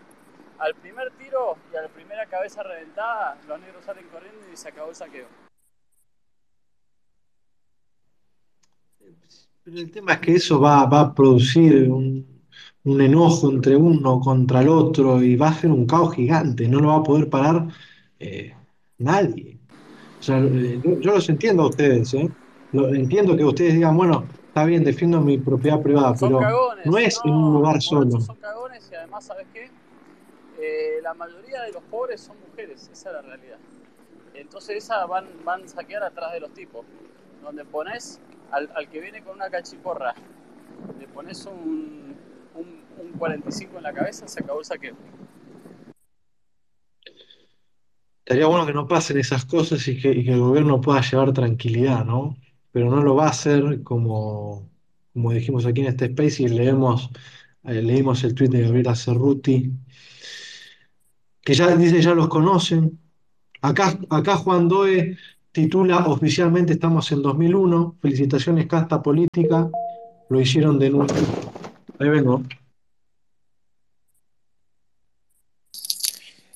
Al 0.62 0.76
primer 0.76 1.12
tiro 1.18 1.58
y 1.74 1.76
a 1.76 1.82
la 1.82 1.88
primera 1.90 2.26
cabeza 2.28 2.62
reventada, 2.64 3.38
los 3.48 3.60
negros 3.60 3.84
salen 3.84 4.06
corriendo 4.12 4.40
y 4.54 4.56
se 4.56 4.70
acabó 4.70 4.90
el 4.90 4.96
saqueo. 4.96 5.28
Pero 9.64 9.78
el 9.78 9.92
tema 9.92 10.14
es 10.14 10.20
que 10.20 10.34
eso 10.36 10.60
va, 10.60 10.86
va 10.86 11.02
a 11.02 11.14
producir 11.16 11.90
un, 11.90 12.26
un 12.84 13.02
enojo 13.02 13.50
entre 13.52 13.76
uno 13.76 14.20
contra 14.20 14.62
el 14.62 14.70
otro 14.70 15.22
y 15.22 15.36
va 15.36 15.50
a 15.50 15.54
ser 15.54 15.72
un 15.72 15.86
caos 15.86 16.16
gigante, 16.16 16.68
no 16.68 16.80
lo 16.80 16.88
va 16.90 16.96
a 16.98 17.04
poder 17.04 17.30
parar 17.30 17.68
eh, 18.20 18.56
nadie. 18.98 19.60
O 20.20 20.24
sea, 20.24 20.40
eh, 20.40 20.80
yo, 20.84 21.00
yo 21.00 21.12
los 21.14 21.30
entiendo 21.30 21.64
a 21.64 21.70
ustedes, 21.70 22.14
¿eh? 22.14 22.30
Lo- 22.72 22.94
entiendo 22.94 23.36
que 23.36 23.44
ustedes 23.44 23.74
digan, 23.74 23.98
bueno, 23.98 24.28
está 24.48 24.66
bien, 24.66 24.84
defiendo 24.84 25.22
mi 25.22 25.38
propiedad 25.38 25.82
privada, 25.82 26.16
Son 26.16 26.30
pero 26.30 26.40
cagones, 26.40 26.86
no 26.86 26.98
es 26.98 27.20
en 27.26 27.32
un 27.32 27.54
lugar 27.54 27.82
solo. 27.82 28.20
son 28.20 28.36
cagones 28.38 28.88
y 28.92 28.96
además, 28.96 29.26
¿sabes 29.26 29.48
qué? 29.54 29.70
Eh, 30.62 31.00
la 31.02 31.16
mayoría 31.16 31.64
de 31.64 31.72
los 31.72 31.82
pobres 31.84 32.22
son 32.22 32.38
mujeres, 32.48 32.88
esa 32.94 33.10
es 33.10 33.16
la 33.16 33.22
realidad. 33.24 33.58
Entonces 34.36 34.78
esas 34.78 35.08
van, 35.08 35.26
van 35.44 35.64
a 35.64 35.68
saquear 35.68 36.04
atrás 36.04 36.34
de 36.34 36.40
los 36.40 36.54
tipos. 36.54 36.86
Donde 37.42 37.66
pones 37.66 38.20
al, 38.52 38.70
al 38.76 38.88
que 38.88 39.02
viene 39.02 39.24
con 39.24 39.36
una 39.36 39.50
cachiporra, 39.50 40.14
le 41.00 41.08
pones 41.08 41.44
un, 41.48 42.16
un, 42.54 42.84
un 43.00 43.12
45 43.18 43.78
en 43.78 43.84
la 43.84 43.92
cabeza, 43.92 44.28
se 44.28 44.40
acabó 44.44 44.60
el 44.60 44.66
saqueo. 44.66 44.96
Estaría 48.20 48.46
bueno 48.46 48.68
que 48.68 48.74
no 48.74 48.88
pasen 48.88 49.18
esas 49.18 49.46
cosas 49.46 49.88
y 49.88 50.00
que, 50.00 50.24
que 50.24 50.32
el 50.32 50.40
gobierno 50.40 50.80
pueda 50.80 51.02
llevar 51.02 51.34
tranquilidad, 51.34 52.06
¿no? 52.06 52.38
Pero 52.72 52.90
no 52.92 53.02
lo 53.02 53.16
va 53.16 53.26
a 53.26 53.30
hacer 53.32 53.82
como, 53.82 54.70
como 55.12 55.32
dijimos 55.32 55.66
aquí 55.66 55.82
en 55.82 55.88
este 55.88 56.06
space 56.06 56.44
y 56.44 56.48
leemos, 56.50 57.10
eh, 57.64 57.82
leímos 57.82 58.24
el 58.24 58.36
tweet 58.36 58.50
de 58.50 58.62
Gabriela 58.62 58.96
Cerruti, 58.96 59.74
que 61.44 61.54
ya 61.54 61.76
dice 61.76 62.02
ya 62.02 62.14
los 62.14 62.28
conocen. 62.28 63.00
Acá, 63.62 63.98
acá 64.10 64.38
Juan 64.38 64.68
Doe 64.68 65.18
titula 65.52 66.06
oficialmente 66.08 66.74
estamos 66.74 67.12
en 67.12 67.22
2001, 67.22 67.98
felicitaciones 68.02 68.68
casta 68.68 69.02
política, 69.02 69.70
lo 70.30 70.42
hicieron 70.42 70.80
de 70.80 70.90
nuevo. 70.90 71.14
Ahí 72.00 72.10
vengo. 72.10 72.44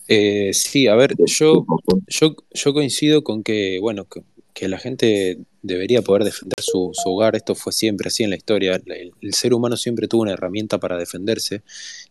Eh, 0.08 0.54
sí, 0.54 0.88
a 0.88 0.96
ver, 0.96 1.16
yo, 1.26 1.66
yo, 2.08 2.36
yo 2.52 2.74
coincido 2.74 3.24
con 3.24 3.44
que, 3.44 3.80
bueno, 3.82 4.06
que, 4.06 4.22
que 4.54 4.68
la 4.68 4.78
gente 4.78 5.40
debería 5.66 6.02
poder 6.02 6.24
defender 6.24 6.60
su, 6.62 6.92
su 6.94 7.10
hogar. 7.10 7.36
Esto 7.36 7.56
fue 7.56 7.74
siempre 7.74 8.08
así 8.08 8.24
en 8.24 8.30
la 8.30 8.36
historia. 8.36 8.82
El, 8.86 9.34
ser 9.34 9.54
humano 9.54 9.78
siempre 9.78 10.08
tuvo 10.08 10.22
una 10.22 10.34
herramienta 10.34 10.80
para 10.80 10.98
defenderse. 10.98 11.64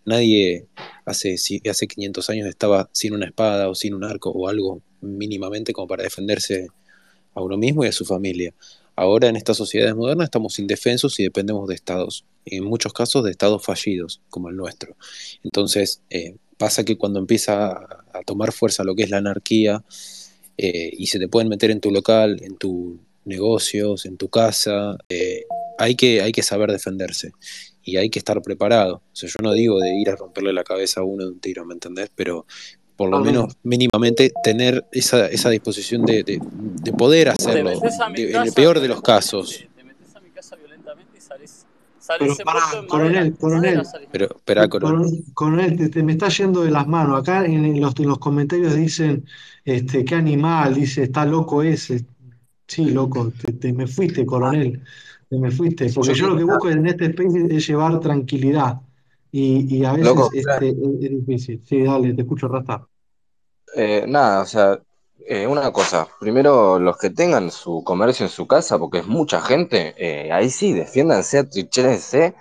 Nadie 0.05 0.67
hace, 1.05 1.39
si- 1.39 1.63
hace 1.69 1.87
500 1.87 2.31
años 2.31 2.49
estaba 2.49 2.91
sin 2.93 3.15
una 3.15 3.27
espada 3.27 3.69
o 3.69 3.75
sin 3.75 3.95
un 3.95 4.05
arco 4.05 4.31
o 4.31 4.49
algo 4.49 4.83
mínimamente 5.01 5.73
como 5.73 5.87
para 5.87 6.03
defenderse 6.03 6.69
a 7.35 7.41
uno 7.43 7.57
mismo 7.57 7.85
y 7.85 7.89
a 7.89 7.93
su 7.93 8.05
familia. 8.05 8.53
Ahora 8.97 9.29
en 9.29 9.37
estas 9.37 9.57
sociedades 9.57 9.95
modernas 9.97 10.27
estamos 10.27 10.59
indefensos 10.59 11.19
y 11.19 11.25
dependemos 11.25 11.69
de 11.69 11.75
estados, 11.75 12.25
en 12.45 12.65
muchos 12.65 12.93
casos 12.93 13.25
de 13.25 13.33
estados 13.33 13.65
fallidos, 13.65 14.21
como 14.31 14.51
el 14.51 14.57
nuestro. 14.57 14.97
Entonces, 15.43 16.01
eh, 16.11 16.37
pasa 16.57 16.85
que 16.85 16.97
cuando 16.97 17.19
empieza 17.19 17.73
a, 17.73 18.23
tomar 18.25 18.53
fuerza 18.53 18.85
lo 18.85 18.95
que 18.95 19.03
es 19.03 19.11
la 19.11 19.19
anarquía, 19.19 19.83
eh, 20.57 20.91
y 20.97 21.09
se 21.09 21.19
te 21.19 21.27
pueden 21.27 21.49
meter 21.49 21.73
en 21.73 21.81
tu 21.81 21.91
local, 21.91 22.41
en 22.43 22.57
tus 22.57 22.95
negocios, 23.27 24.07
en 24.07 24.17
tu 24.17 24.29
casa, 24.29 24.97
eh, 25.09 25.45
hay, 25.79 25.95
que, 25.97 26.21
hay 26.23 26.33
que 26.33 26.43
saber 26.43 26.71
defenderse 26.71 27.33
y 27.83 27.97
hay 27.97 28.11
que 28.11 28.19
estar 28.19 28.41
preparado. 28.43 28.97
O 28.97 29.17
sea, 29.17 29.29
yo 29.29 29.37
no 29.43 29.53
digo 29.53 29.79
de 29.81 29.95
ir 29.95 30.11
a 30.11 30.17
romperle 30.17 30.53
la 30.53 30.65
cabeza 30.65 31.01
a 31.01 31.05
uno 31.05 31.25
de 31.25 31.31
un 31.33 31.41
tiro, 31.41 31.65
¿me 31.65 31.75
entendés? 31.75 32.11
Pero 32.15 32.47
por 32.97 33.11
lo 33.11 33.19
menos 33.21 33.55
mínimamente 33.65 34.33
tener 34.45 34.87
esa, 34.93 35.27
esa 35.27 35.51
disposición 35.51 36.05
de, 36.07 36.23
de- 36.23 36.41
de 36.43 36.93
poder 36.93 37.25
Te 37.27 37.31
hacerlo, 37.33 37.71
metes 37.81 38.01
a 38.01 38.09
mi 38.09 38.23
de- 38.23 38.37
en 38.37 38.43
el 38.43 38.53
peor 38.53 38.79
de 38.81 38.89
los 38.89 39.03
casos. 39.03 39.51
te 39.77 39.83
metes 39.85 40.15
a 40.15 40.21
mi 40.21 40.31
casa 40.31 40.55
violentamente 40.57 41.19
y 41.19 41.21
salís 41.21 41.67
Pero 42.19 42.37
coronel, 42.87 43.37
coronel. 43.37 43.83
Pero, 44.13 44.27
espera, 44.37 44.69
Coronel. 44.69 45.25
Coronel, 45.35 45.77
te, 45.77 45.89
te 45.89 46.03
me 46.05 46.13
está 46.13 46.29
yendo 46.29 46.63
de 46.63 46.71
las 46.71 46.87
manos. 46.87 47.19
Acá 47.21 47.45
en, 47.47 47.65
en 47.65 47.81
los, 47.81 47.99
en 47.99 48.07
los 48.07 48.19
comentarios 48.19 48.75
dicen, 48.77 49.25
este, 49.65 50.05
qué 50.05 50.15
animal, 50.15 50.75
dice, 50.75 51.03
está 51.05 51.25
loco 51.25 51.63
ese. 51.65 52.05
Sí, 52.67 52.87
loco, 52.87 53.33
te, 53.41 53.53
te 53.53 53.73
me 53.73 53.87
fuiste, 53.87 54.25
coronel, 54.25 54.83
te 55.29 55.39
me 55.39 55.51
fuiste. 55.51 55.91
Porque 55.93 56.15
Yo 56.15 56.29
lo 56.29 56.37
que 56.37 56.45
busco 56.45 56.71
en 56.71 56.87
este 56.87 57.07
space 57.07 57.47
es 57.51 57.67
llevar 57.67 58.01
tranquilidad. 58.01 58.81
Y, 59.31 59.77
y 59.77 59.85
a 59.85 59.93
veces 59.93 60.07
Loco, 60.07 60.31
este, 60.33 60.69
es, 60.69 60.77
es 61.01 61.11
difícil. 61.11 61.63
Sí, 61.67 61.83
dale, 61.83 62.15
te 62.15 62.23
escucho, 62.23 62.49
Rasta. 62.49 62.87
Eh, 63.77 64.05
nada, 64.07 64.43
o 64.43 64.47
sea, 64.47 64.81
eh, 65.27 65.47
una 65.47 65.73
cosa. 65.73 66.07
Primero, 66.21 66.79
los 66.79 66.97
que 66.99 67.11
tengan 67.11 67.51
su 67.51 67.83
comercio 67.83 68.27
en 68.27 68.31
su 68.31 68.47
casa, 68.47 68.79
porque 68.79 68.99
es 68.99 69.07
mucha 69.07 69.41
gente, 69.41 69.95
eh, 69.99 70.31
ahí 70.31 70.51
sí, 70.51 70.73
defiéndanse, 70.73 71.39
atrincherense 71.39 72.35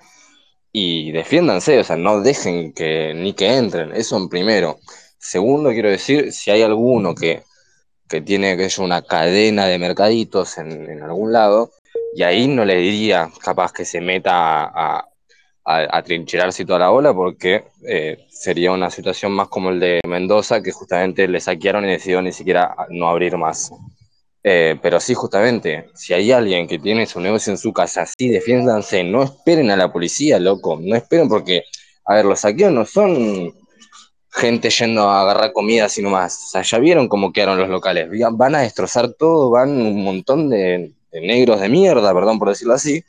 y 0.72 1.12
defiéndanse, 1.12 1.80
o 1.80 1.84
sea, 1.84 1.96
no 1.98 2.22
dejen 2.22 2.74
que 2.74 3.14
ni 3.16 3.34
que 3.34 3.58
entren, 3.58 3.92
eso 3.94 4.18
en 4.18 4.30
primero. 4.30 4.78
Segundo, 5.18 5.70
quiero 5.72 5.90
decir, 5.90 6.32
si 6.34 6.52
hay 6.52 6.62
alguno 6.62 7.16
que, 7.16 7.44
que 8.14 8.22
tiene 8.22 8.56
que 8.56 8.70
una 8.80 9.02
cadena 9.02 9.66
de 9.66 9.80
mercaditos 9.80 10.60
en, 10.60 11.02
algún 11.02 11.34
lado, 11.34 11.72
y 12.16 12.22
ahí 12.22 12.48
no 12.48 12.64
le 12.64 12.76
diría 12.76 13.32
capaz 13.44 13.74
que 13.74 13.86
se 13.86 14.02
meta 14.02 14.66
a, 14.66 15.10
a, 15.66 15.98
a 15.98 16.04
trincherarse 16.04 16.64
toda 16.64 16.78
la 16.78 16.90
bola, 16.90 17.12
porque 17.12 17.64
eh, 17.88 18.28
sería 18.30 18.72
una 18.72 18.92
situación 18.92 19.32
más 19.32 19.48
como 19.48 19.72
el 19.72 19.80
de 19.80 20.00
Mendoza, 20.08 20.62
que 20.62 20.72
justamente 20.72 21.28
le 21.28 21.40
saquearon 21.40 21.86
y 21.86 21.94
decidió 21.94 22.22
ni 22.22 22.32
siquiera 22.32 22.76
no 22.90 23.08
abrir 23.08 23.36
más. 23.36 23.72
Eh, 24.44 24.78
pero 24.80 25.00
sí, 25.00 25.16
justamente, 25.16 25.90
si 25.96 26.14
hay 26.14 26.32
alguien 26.32 26.68
que 26.68 26.78
tiene 26.78 27.08
su 27.08 27.20
negocio 27.20 27.52
en 27.52 27.58
su 27.58 27.74
casa, 27.74 28.06
sí, 28.06 28.30
defiéndanse, 28.30 29.04
no 29.04 29.24
esperen 29.24 29.72
a 29.72 29.76
la 29.76 29.92
policía, 29.92 30.38
loco, 30.38 30.80
no 30.80 30.96
esperen 30.96 31.28
porque, 31.28 31.64
a 32.06 32.14
ver, 32.14 32.26
los 32.26 32.42
saqueos 32.42 32.72
no 32.72 32.86
son 32.86 33.56
gente 34.34 34.70
yendo 34.70 35.04
a 35.04 35.22
agarrar 35.22 35.54
comida 35.54 35.90
sino 35.90 36.10
más. 36.10 36.46
O 36.46 36.50
sea, 36.50 36.62
ya 36.62 36.80
vieron 36.80 37.08
cómo 37.08 37.32
quedaron 37.32 37.60
los 37.60 37.70
locales. 37.70 38.10
Van 38.32 38.56
a 38.56 38.62
destrozar 38.62 39.14
todo, 39.14 39.52
van 39.52 39.70
un 39.70 40.04
montón 40.04 40.50
de, 40.50 40.92
de 41.12 41.22
negros 41.22 41.62
de 41.62 41.70
mierda, 41.70 42.14
perdón 42.14 42.40
por 42.40 42.50
decirlo 42.50 42.74
así, 42.74 43.04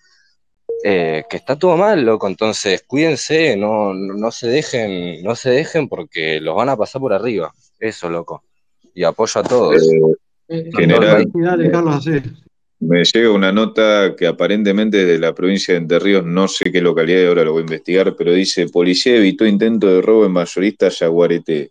eh, 0.84 1.24
que 1.28 1.38
está 1.38 1.56
todo 1.56 1.76
mal, 1.76 2.04
loco. 2.04 2.28
Entonces, 2.28 2.84
cuídense, 2.86 3.56
no, 3.56 3.94
no, 3.94 4.14
no 4.14 4.30
se 4.30 4.48
dejen, 4.48 5.22
no 5.22 5.34
se 5.34 5.50
dejen 5.50 5.88
porque 5.88 6.40
los 6.40 6.54
van 6.54 6.68
a 6.68 6.76
pasar 6.76 7.00
por 7.00 7.12
arriba. 7.12 7.52
Eso, 7.80 8.10
loco. 8.10 8.42
Y 8.94 9.04
apoyo 9.04 9.40
a 9.40 9.44
todos. 9.44 9.82
Eh, 10.48 10.70
General. 10.76 11.22
sí, 11.22 11.40
dale, 11.40 11.70
Carlos, 11.70 11.96
así. 11.96 12.22
Me 12.86 13.02
llega 13.02 13.30
una 13.30 13.50
nota 13.50 14.14
que 14.14 14.26
aparentemente 14.26 15.06
de 15.06 15.18
la 15.18 15.34
provincia 15.34 15.72
de 15.72 15.80
Entre 15.80 15.98
Ríos, 15.98 16.26
no 16.26 16.48
sé 16.48 16.70
qué 16.70 16.82
localidad 16.82 17.22
y 17.22 17.26
ahora 17.26 17.44
lo 17.44 17.52
voy 17.52 17.60
a 17.60 17.62
investigar, 17.62 18.14
pero 18.14 18.32
dice, 18.32 18.68
policía 18.68 19.16
evitó 19.16 19.46
intento 19.46 19.86
de 19.86 20.02
robo 20.02 20.26
en 20.26 20.32
mayorista 20.32 20.90
Yaguareté, 20.90 21.68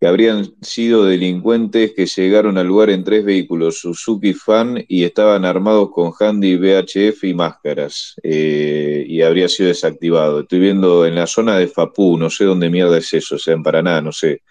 que 0.00 0.06
habrían 0.08 0.52
sido 0.60 1.04
delincuentes 1.04 1.92
que 1.94 2.06
llegaron 2.06 2.58
al 2.58 2.66
lugar 2.66 2.90
en 2.90 3.04
tres 3.04 3.24
vehículos, 3.24 3.78
Suzuki 3.78 4.34
Fan, 4.34 4.84
y 4.88 5.04
estaban 5.04 5.44
armados 5.44 5.90
con 5.92 6.12
handy 6.18 6.56
VHF 6.56 7.22
y 7.22 7.34
máscaras, 7.34 8.16
eh, 8.24 9.04
y 9.06 9.22
habría 9.22 9.48
sido 9.48 9.68
desactivado. 9.68 10.40
Estoy 10.40 10.58
viendo 10.58 11.06
en 11.06 11.14
la 11.14 11.28
zona 11.28 11.56
de 11.56 11.68
Fapú, 11.68 12.18
no 12.18 12.28
sé 12.28 12.44
dónde 12.44 12.70
mierda 12.70 12.98
es 12.98 13.14
eso, 13.14 13.36
o 13.36 13.38
sea, 13.38 13.54
en 13.54 13.62
Paraná, 13.62 14.00
no 14.00 14.10
sé. 14.10 14.42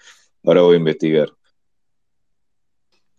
Ahora 0.46 0.62
voy 0.62 0.76
a 0.76 0.80
investigar. 0.80 1.30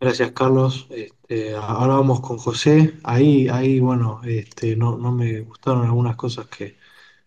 Gracias, 0.05 0.33
Carlos. 0.33 0.87
Este, 0.91 1.55
ahora 1.55 1.95
vamos 1.95 2.21
con 2.21 2.37
José. 2.39 2.95
Ahí, 3.05 3.49
ahí, 3.49 3.81
bueno, 3.81 4.21
este, 4.25 4.77
no, 4.77 4.99
no 4.99 5.13
me 5.13 5.41
gustaron 5.41 5.85
algunas 5.87 6.17
cosas 6.17 6.47
que 6.49 6.77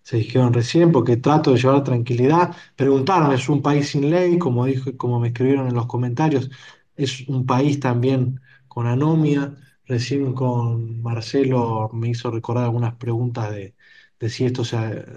se 0.03 0.17
dijeron 0.17 0.53
recién, 0.53 0.91
porque 0.91 1.17
trato 1.17 1.51
de 1.53 1.57
llevar 1.57 1.83
tranquilidad. 1.83 2.55
Preguntaron, 2.75 3.31
¿es 3.33 3.49
un 3.49 3.61
país 3.61 3.89
sin 3.89 4.09
ley? 4.11 4.37
Como 4.37 4.65
dijo, 4.65 4.95
como 4.97 5.19
me 5.19 5.29
escribieron 5.29 5.67
en 5.67 5.75
los 5.75 5.87
comentarios, 5.87 6.51
es 6.95 7.27
un 7.27 7.45
país 7.45 7.79
también 7.79 8.41
con 8.67 8.85
anomia. 8.87 9.55
recién 9.85 10.33
con 10.33 11.01
Marcelo 11.01 11.89
me 11.93 12.09
hizo 12.09 12.29
recordar 12.31 12.65
algunas 12.65 12.95
preguntas 12.95 13.51
de, 13.51 13.75
de 14.19 14.29
si 14.29 14.45
esto 14.45 14.63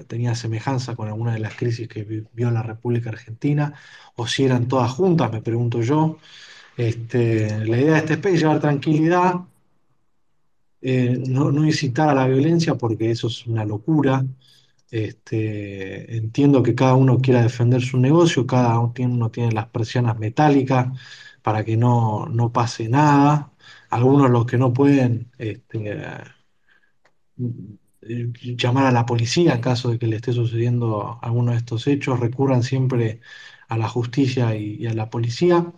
tenía 0.06 0.34
semejanza 0.34 0.96
con 0.96 1.08
alguna 1.08 1.32
de 1.34 1.40
las 1.40 1.54
crisis 1.56 1.88
que 1.88 2.04
vivió 2.04 2.50
la 2.50 2.62
República 2.62 3.10
Argentina 3.10 3.74
o 4.16 4.26
si 4.26 4.44
eran 4.44 4.68
todas 4.68 4.92
juntas, 4.92 5.30
me 5.32 5.42
pregunto 5.42 5.82
yo. 5.82 6.18
Este, 6.80 7.66
la 7.66 7.78
idea 7.78 7.92
de 7.92 7.98
este 7.98 8.14
space 8.14 8.36
es 8.36 8.40
llevar 8.40 8.60
tranquilidad, 8.60 9.34
eh, 10.80 11.22
no, 11.28 11.50
incitar 11.64 12.08
a 12.08 12.14
la 12.14 12.26
violencia 12.26 12.76
porque 12.76 13.10
eso 13.10 13.26
es 13.28 13.46
una 13.46 13.64
locura. 13.66 14.24
Este, 14.90 16.16
entiendo 16.16 16.62
que 16.62 16.74
cada 16.74 16.94
uno 16.96 17.18
quiera 17.20 17.42
defender 17.42 17.82
su 17.82 17.98
negocio, 17.98 18.46
cada 18.46 18.78
uno 18.80 19.30
tiene, 19.30 19.52
las 19.52 19.68
persianas 19.68 20.18
metálicas 20.18 20.88
para 21.42 21.64
que 21.64 21.76
no, 21.76 22.26
no 22.26 22.52
pase 22.52 22.88
nada. 22.88 23.52
Algunos 23.90 24.30
los 24.30 24.46
que 24.46 24.58
no 24.58 24.72
pueden 24.72 25.30
este, 25.38 26.02
eh, 27.36 28.32
llamar 28.56 28.86
a 28.86 28.92
la 28.92 29.06
policía 29.06 29.54
en 29.54 29.60
caso 29.60 29.90
de 29.90 29.98
que 29.98 30.06
le 30.06 30.16
esté 30.16 30.32
sucediendo 30.32 31.18
alguno 31.22 31.52
de 31.52 31.58
estos 31.58 31.86
hechos, 31.86 32.20
recurran 32.20 32.62
siempre 32.62 33.20
a 33.68 33.76
la 33.78 33.88
justicia 33.88 34.54
y 34.56 34.86
a 34.86 34.94
la 34.94 35.10
policía. 35.10 35.72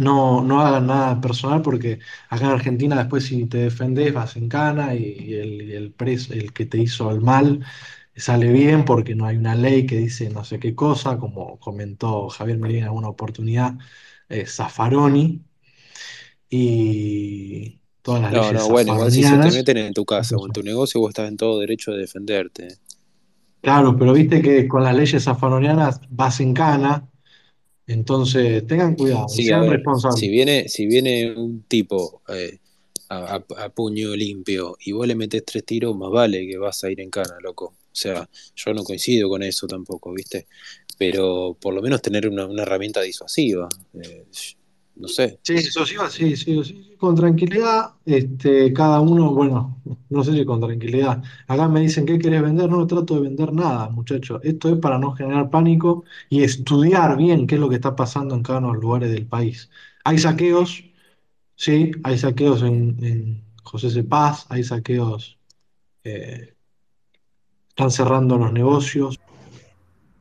No, 0.00 0.42
no 0.42 0.60
hagan 0.62 0.86
nada 0.86 1.20
personal 1.20 1.60
porque 1.62 1.98
acá 2.30 2.46
en 2.46 2.50
Argentina 2.52 2.96
después 2.96 3.24
si 3.26 3.46
te 3.46 3.58
defendés 3.58 4.14
vas 4.14 4.36
en 4.36 4.48
cana 4.48 4.94
y, 4.94 5.04
y 5.04 5.34
el, 5.34 5.70
el 5.72 5.92
preso, 5.92 6.32
el 6.32 6.52
que 6.54 6.66
te 6.66 6.78
hizo 6.78 7.10
el 7.10 7.20
mal 7.20 7.64
sale 8.16 8.50
bien 8.52 8.84
porque 8.84 9.14
no 9.14 9.26
hay 9.26 9.36
una 9.36 9.54
ley 9.54 9.86
que 9.86 9.96
dice 9.98 10.30
no 10.30 10.44
sé 10.44 10.58
qué 10.60 10.74
cosa, 10.74 11.18
como 11.18 11.58
comentó 11.60 12.28
Javier 12.30 12.58
Medina 12.58 12.80
en 12.80 12.84
alguna 12.86 13.08
oportunidad, 13.08 13.74
eh, 14.28 14.46
Zaffaroni 14.46 15.44
y 16.48 17.80
todas 18.02 18.22
las 18.22 18.32
No, 18.32 18.52
leyes 18.52 18.54
no, 18.54 18.68
bueno, 18.70 18.88
igual 18.88 19.12
si 19.12 19.22
se 19.22 19.38
te 19.38 19.52
meten 19.52 19.76
en 19.76 19.92
tu 19.92 20.06
casa 20.06 20.38
o 20.38 20.46
en 20.46 20.52
tu 20.52 20.62
negocio, 20.62 21.00
vos 21.00 21.10
estás 21.10 21.28
en 21.28 21.36
todo 21.36 21.60
derecho 21.60 21.92
de 21.92 21.98
defenderte. 21.98 22.78
Claro, 23.62 23.96
pero 23.98 24.14
viste 24.14 24.40
que 24.40 24.66
con 24.66 24.82
las 24.84 24.94
leyes 24.94 25.24
zaffaronianas 25.24 26.00
vas 26.08 26.40
en 26.40 26.54
cana, 26.54 27.09
entonces 27.92 28.66
tengan 28.66 28.94
cuidado 28.96 29.28
Sí, 29.28 29.44
sean 29.44 29.60
ver, 29.60 29.70
si 30.08 30.28
responsables. 30.28 30.30
viene, 30.30 30.68
si 30.68 30.86
viene 30.86 31.32
un 31.36 31.62
tipo 31.64 32.22
eh, 32.28 32.58
a, 33.08 33.36
a- 33.36 33.64
a 33.64 33.68
puño 33.70 34.14
limpio 34.16 34.76
y 34.80 34.92
vos 34.92 35.06
le 35.06 35.14
metés 35.14 35.44
tres 35.44 35.64
tiros, 35.64 35.96
más 35.96 36.10
vale 36.10 36.46
que 36.46 36.58
vas 36.58 36.82
a 36.84 36.90
ir 36.90 37.00
en 37.00 37.10
cana, 37.10 37.38
loco. 37.40 37.66
O 37.66 37.94
sea, 37.94 38.28
yo 38.54 38.72
no 38.74 38.84
coincido 38.84 39.28
con 39.28 39.42
eso 39.42 39.66
tampoco, 39.66 40.12
¿viste? 40.12 40.46
Pero 40.98 41.56
por 41.60 41.74
lo 41.74 41.82
menos 41.82 42.02
tener 42.02 42.28
una, 42.28 42.46
una 42.46 42.62
herramienta 42.62 43.00
disuasiva. 43.02 43.68
eh, 44.02 44.24
no 44.96 45.08
sé. 45.08 45.40
Sí, 45.42 45.54
eso 45.54 45.86
sí, 45.86 45.96
va, 45.96 46.10
sí, 46.10 46.36
sí, 46.36 46.62
sí, 46.64 46.89
con 47.00 47.14
tranquilidad, 47.16 47.94
este, 48.04 48.72
cada 48.72 49.00
uno, 49.00 49.32
bueno, 49.32 49.78
no 50.10 50.22
sé 50.22 50.32
si 50.34 50.44
con 50.44 50.60
tranquilidad. 50.60 51.22
Acá 51.48 51.66
me 51.68 51.80
dicen, 51.80 52.04
¿qué 52.04 52.18
querés 52.18 52.42
vender? 52.42 52.70
No 52.70 52.86
trato 52.86 53.14
de 53.14 53.22
vender 53.22 53.52
nada, 53.52 53.88
muchachos. 53.88 54.40
Esto 54.44 54.68
es 54.68 54.78
para 54.78 54.98
no 54.98 55.12
generar 55.12 55.48
pánico 55.50 56.04
y 56.28 56.42
estudiar 56.42 57.16
bien 57.16 57.46
qué 57.46 57.54
es 57.56 57.60
lo 57.60 57.68
que 57.70 57.76
está 57.76 57.96
pasando 57.96 58.34
en 58.34 58.42
cada 58.42 58.58
uno 58.58 58.68
de 58.68 58.74
los 58.74 58.82
lugares 58.82 59.10
del 59.10 59.26
país. 59.26 59.70
Hay 60.04 60.18
saqueos, 60.18 60.84
sí, 61.56 61.90
hay 62.04 62.18
saqueos 62.18 62.62
en, 62.62 63.02
en 63.02 63.44
José 63.62 63.90
C. 63.90 64.04
Paz, 64.04 64.46
hay 64.50 64.62
saqueos, 64.62 65.38
eh, 66.04 66.54
están 67.70 67.90
cerrando 67.90 68.36
los 68.36 68.52
negocios, 68.52 69.18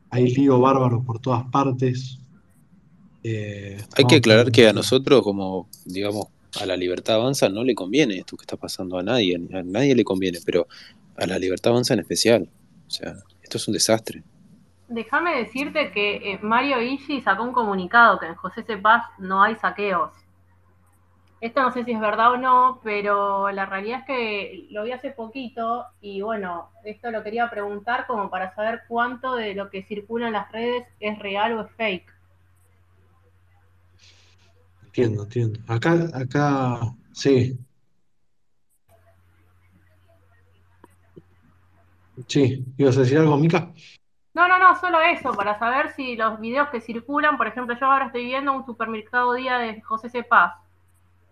hay 0.10 0.34
lío 0.34 0.60
bárbaro 0.60 1.04
por 1.04 1.20
todas 1.20 1.44
partes. 1.52 2.20
eh, 3.24 3.78
Hay 3.98 4.06
que 4.06 4.16
aclarar 4.16 4.52
que 4.52 4.68
a 4.68 4.74
nosotros, 4.74 5.22
como 5.24 5.68
digamos, 5.86 6.28
a 6.62 6.66
la 6.66 6.76
libertad 6.76 7.16
avanza, 7.16 7.50
no 7.50 7.64
le 7.64 7.76
conviene 7.76 8.18
esto 8.18 8.36
que 8.36 8.44
está 8.44 8.58
pasando 8.58 8.98
a 8.98 9.04
nadie, 9.04 9.36
a 9.36 9.64
nadie 9.64 9.96
le 9.96 10.04
conviene, 10.04 10.40
pero 10.46 10.68
a 11.18 11.26
la 11.28 11.38
libertad 11.38 11.72
avanza 11.72 11.94
en 11.94 12.00
especial. 12.00 12.50
O 12.88 12.90
sea, 12.90 13.16
esto 13.42 13.58
es 13.58 13.68
un 13.68 13.74
desastre. 13.74 14.24
Déjame 14.88 15.38
decirte 15.38 15.92
que 15.92 16.16
eh, 16.16 16.40
Mario 16.42 16.82
Ishi 16.82 17.22
sacó 17.22 17.44
un 17.44 17.54
comunicado 17.54 18.20
que 18.20 18.26
en 18.26 18.36
José 18.36 18.64
C. 18.64 18.78
Paz 18.78 19.04
no 19.20 19.44
hay 19.44 19.56
saqueos. 19.56 20.12
Esto 21.42 21.62
no 21.62 21.72
sé 21.72 21.86
si 21.86 21.92
es 21.94 22.00
verdad 22.00 22.34
o 22.34 22.38
no, 22.38 22.82
pero 22.84 23.50
la 23.52 23.66
realidad 23.66 24.00
es 24.00 24.06
que 24.06 24.68
lo 24.72 24.84
vi 24.84 24.92
hace 24.92 25.12
poquito 25.12 25.86
y 26.02 26.22
bueno, 26.22 26.70
esto 26.84 27.12
lo 27.12 27.24
quería 27.24 27.50
preguntar 27.50 28.08
como 28.08 28.30
para 28.30 28.54
saber 28.56 28.82
cuánto 28.90 29.36
de 29.36 29.54
lo 29.54 29.70
que 29.70 29.84
circula 29.84 30.28
en 30.28 30.34
las 30.34 30.52
redes 30.52 30.86
es 31.00 31.18
real 31.20 31.54
o 31.54 31.62
es 31.62 31.72
fake. 31.78 32.19
Entiendo, 34.90 35.24
entiendo. 35.24 35.60
Acá, 35.68 35.94
acá, 36.16 36.80
sí, 37.12 37.56
sí. 42.28 42.66
¿Ibas 42.76 42.98
a 42.98 43.02
decir 43.02 43.20
algo, 43.20 43.38
Mica? 43.38 43.72
No, 44.34 44.48
no, 44.48 44.58
no, 44.58 44.76
solo 44.80 45.00
eso, 45.02 45.32
para 45.34 45.60
saber 45.60 45.92
si 45.94 46.16
los 46.16 46.40
videos 46.40 46.70
que 46.70 46.82
circulan, 46.82 47.38
por 47.38 47.48
ejemplo, 47.48 47.78
yo 47.80 47.86
ahora 47.86 48.08
estoy 48.08 48.26
viendo 48.26 48.52
un 48.54 48.66
supermercado 48.66 49.34
día 49.34 49.58
de 49.60 49.82
José 49.82 50.10
C. 50.10 50.24
Paz 50.24 50.54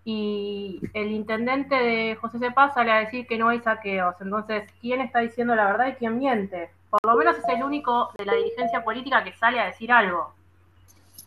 y 0.05 0.79
el 0.93 1.11
intendente 1.11 1.75
de 1.75 2.15
José 2.15 2.37
C. 2.37 2.51
Paz 2.51 2.75
sale 2.75 2.91
a 2.91 2.99
decir 2.99 3.25
que 3.25 3.37
no 3.37 3.49
hay 3.49 3.59
saqueos. 3.59 4.15
Entonces, 4.21 4.71
¿quién 4.81 5.01
está 5.01 5.19
diciendo 5.19 5.55
la 5.55 5.65
verdad 5.65 5.87
y 5.87 5.93
quién 5.93 6.17
miente? 6.17 6.69
Por 6.89 6.99
lo 7.03 7.17
menos 7.17 7.37
es 7.37 7.49
el 7.49 7.63
único 7.63 8.11
de 8.17 8.25
la 8.25 8.33
dirigencia 8.33 8.83
política 8.83 9.23
que 9.23 9.33
sale 9.33 9.59
a 9.59 9.65
decir 9.65 9.91
algo. 9.91 10.36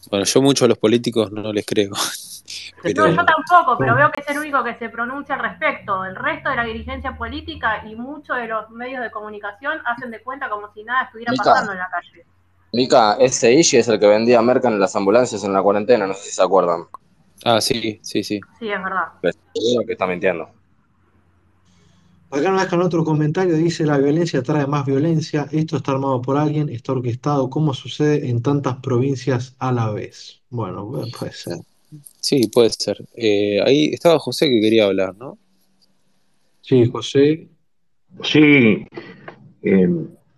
Bueno, 0.09 0.25
yo 0.25 0.43
mucho 0.43 0.65
a 0.65 0.69
los 0.69 0.79
políticos 0.79 1.31
no 1.31 1.53
les 1.53 1.67
creo. 1.67 1.91
No, 2.83 2.91
yo 2.91 3.25
tampoco, 3.25 3.77
pero 3.79 3.95
veo 3.95 4.11
que 4.11 4.23
es 4.23 4.29
el 4.31 4.39
único 4.39 4.65
que 4.65 4.75
se 4.77 4.89
pronuncia 4.89 5.35
al 5.35 5.43
respecto. 5.43 6.05
El 6.05 6.17
resto 6.17 6.51
de 6.51 6.57
la 6.57 6.65
dirigencia 6.65 7.17
política 7.17 7.85
y 7.87 7.95
muchos 7.95 8.37
de 8.37 8.49
los 8.49 8.71
medios 8.71 9.03
de 9.03 9.11
comunicación 9.11 9.79
hacen 9.85 10.11
de 10.11 10.23
cuenta 10.23 10.49
como 10.49 10.73
si 10.73 10.83
nada 10.83 11.05
estuviera 11.05 11.31
Mica. 11.33 11.45
pasando 11.45 11.73
en 11.73 11.79
la 11.79 11.89
calle. 11.91 12.25
Mica, 12.73 13.17
ese 13.21 13.53
Ishi 13.53 13.77
es 13.77 13.89
el 13.89 14.01
que 14.01 14.07
vendía 14.07 14.41
merca 14.43 14.69
en 14.69 14.81
las 14.81 14.97
ambulancias 14.97 15.45
en 15.45 15.53
la 15.53 15.63
cuarentena, 15.63 16.07
no 16.07 16.15
sé 16.15 16.25
si 16.25 16.31
se 16.31 16.43
acuerdan. 16.43 16.87
Ah, 17.45 17.61
sí, 17.61 18.01
sí, 18.03 18.23
sí. 18.23 18.41
Sí, 18.59 18.71
es 18.71 18.83
verdad. 18.83 19.09
Pero 19.21 19.35
seguro 19.55 19.87
que 19.87 19.93
está 19.93 20.07
mintiendo. 20.07 20.49
Acá 22.31 22.51
nos 22.51 22.63
dejan 22.63 22.83
otro 22.83 23.05
comentario, 23.05 23.57
dice 23.57 23.85
la 23.85 23.99
violencia 23.99 24.43
trae 24.43 24.67
más 24.67 24.87
violencia, 24.87 25.49
esto 25.51 25.79
está 25.79 25.93
armado 25.93 26.23
por 26.23 26.37
alguien, 26.37 26.69
está 26.69 26.93
orquestado, 26.93 27.51
¿cómo 27.51 27.75
sucede 27.75 28.29
en 28.29 28.41
tantas 28.41 28.77
provincias 28.77 29.57
a 29.59 29.73
la 29.73 29.91
vez? 29.91 30.41
Bueno, 30.49 30.89
puede 31.19 31.33
ser. 31.33 31.59
Sí, 32.21 32.49
puede 32.49 32.71
ser. 32.71 33.05
Eh, 33.15 33.61
ahí 33.67 33.87
estaba 33.93 34.19
José 34.21 34.49
que 34.49 34.61
quería 34.61 34.87
hablar, 34.87 35.17
¿no? 35.17 35.39
Sí, 36.61 36.89
José, 36.89 37.49
Sí, 38.23 38.87
eh, 39.63 39.89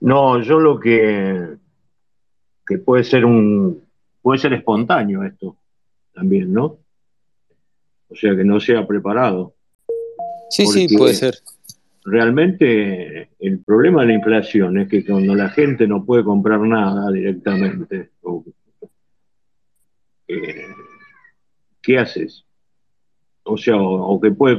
no, 0.01 0.43
yo 0.43 0.61
lo 0.61 0.79
que, 0.79 1.57
que 2.67 2.79
puede 2.79 3.03
ser 3.03 3.25
un, 3.25 3.83
puede 4.21 4.39
ser 4.39 4.53
espontáneo 4.53 5.25
esto 5.25 5.57
también, 6.15 6.53
¿no? 6.53 6.79
O 8.09 8.15
sea, 8.15 8.37
que 8.37 8.45
no 8.45 8.61
sea 8.61 8.87
preparado. 8.87 9.55
Sí, 10.51 10.67
sí, 10.67 10.97
puede 10.97 11.15
ser. 11.15 11.39
Realmente 12.05 13.31
el 13.39 13.61
problema 13.65 14.01
de 14.03 14.09
la 14.09 14.15
inflación 14.15 14.79
es 14.79 14.89
que 14.89 15.05
cuando 15.05 15.35
la 15.37 15.51
gente 15.51 15.87
no 15.87 16.05
puede 16.05 16.25
comprar 16.25 16.61
nada 16.61 17.11
directamente, 17.13 18.11
eh, 20.27 20.67
¿qué 21.81 21.99
haces? 21.99 22.45
O 23.45 23.57
sea, 23.57 23.77
o, 23.77 24.21
que 24.21 24.33
puede 24.33 24.57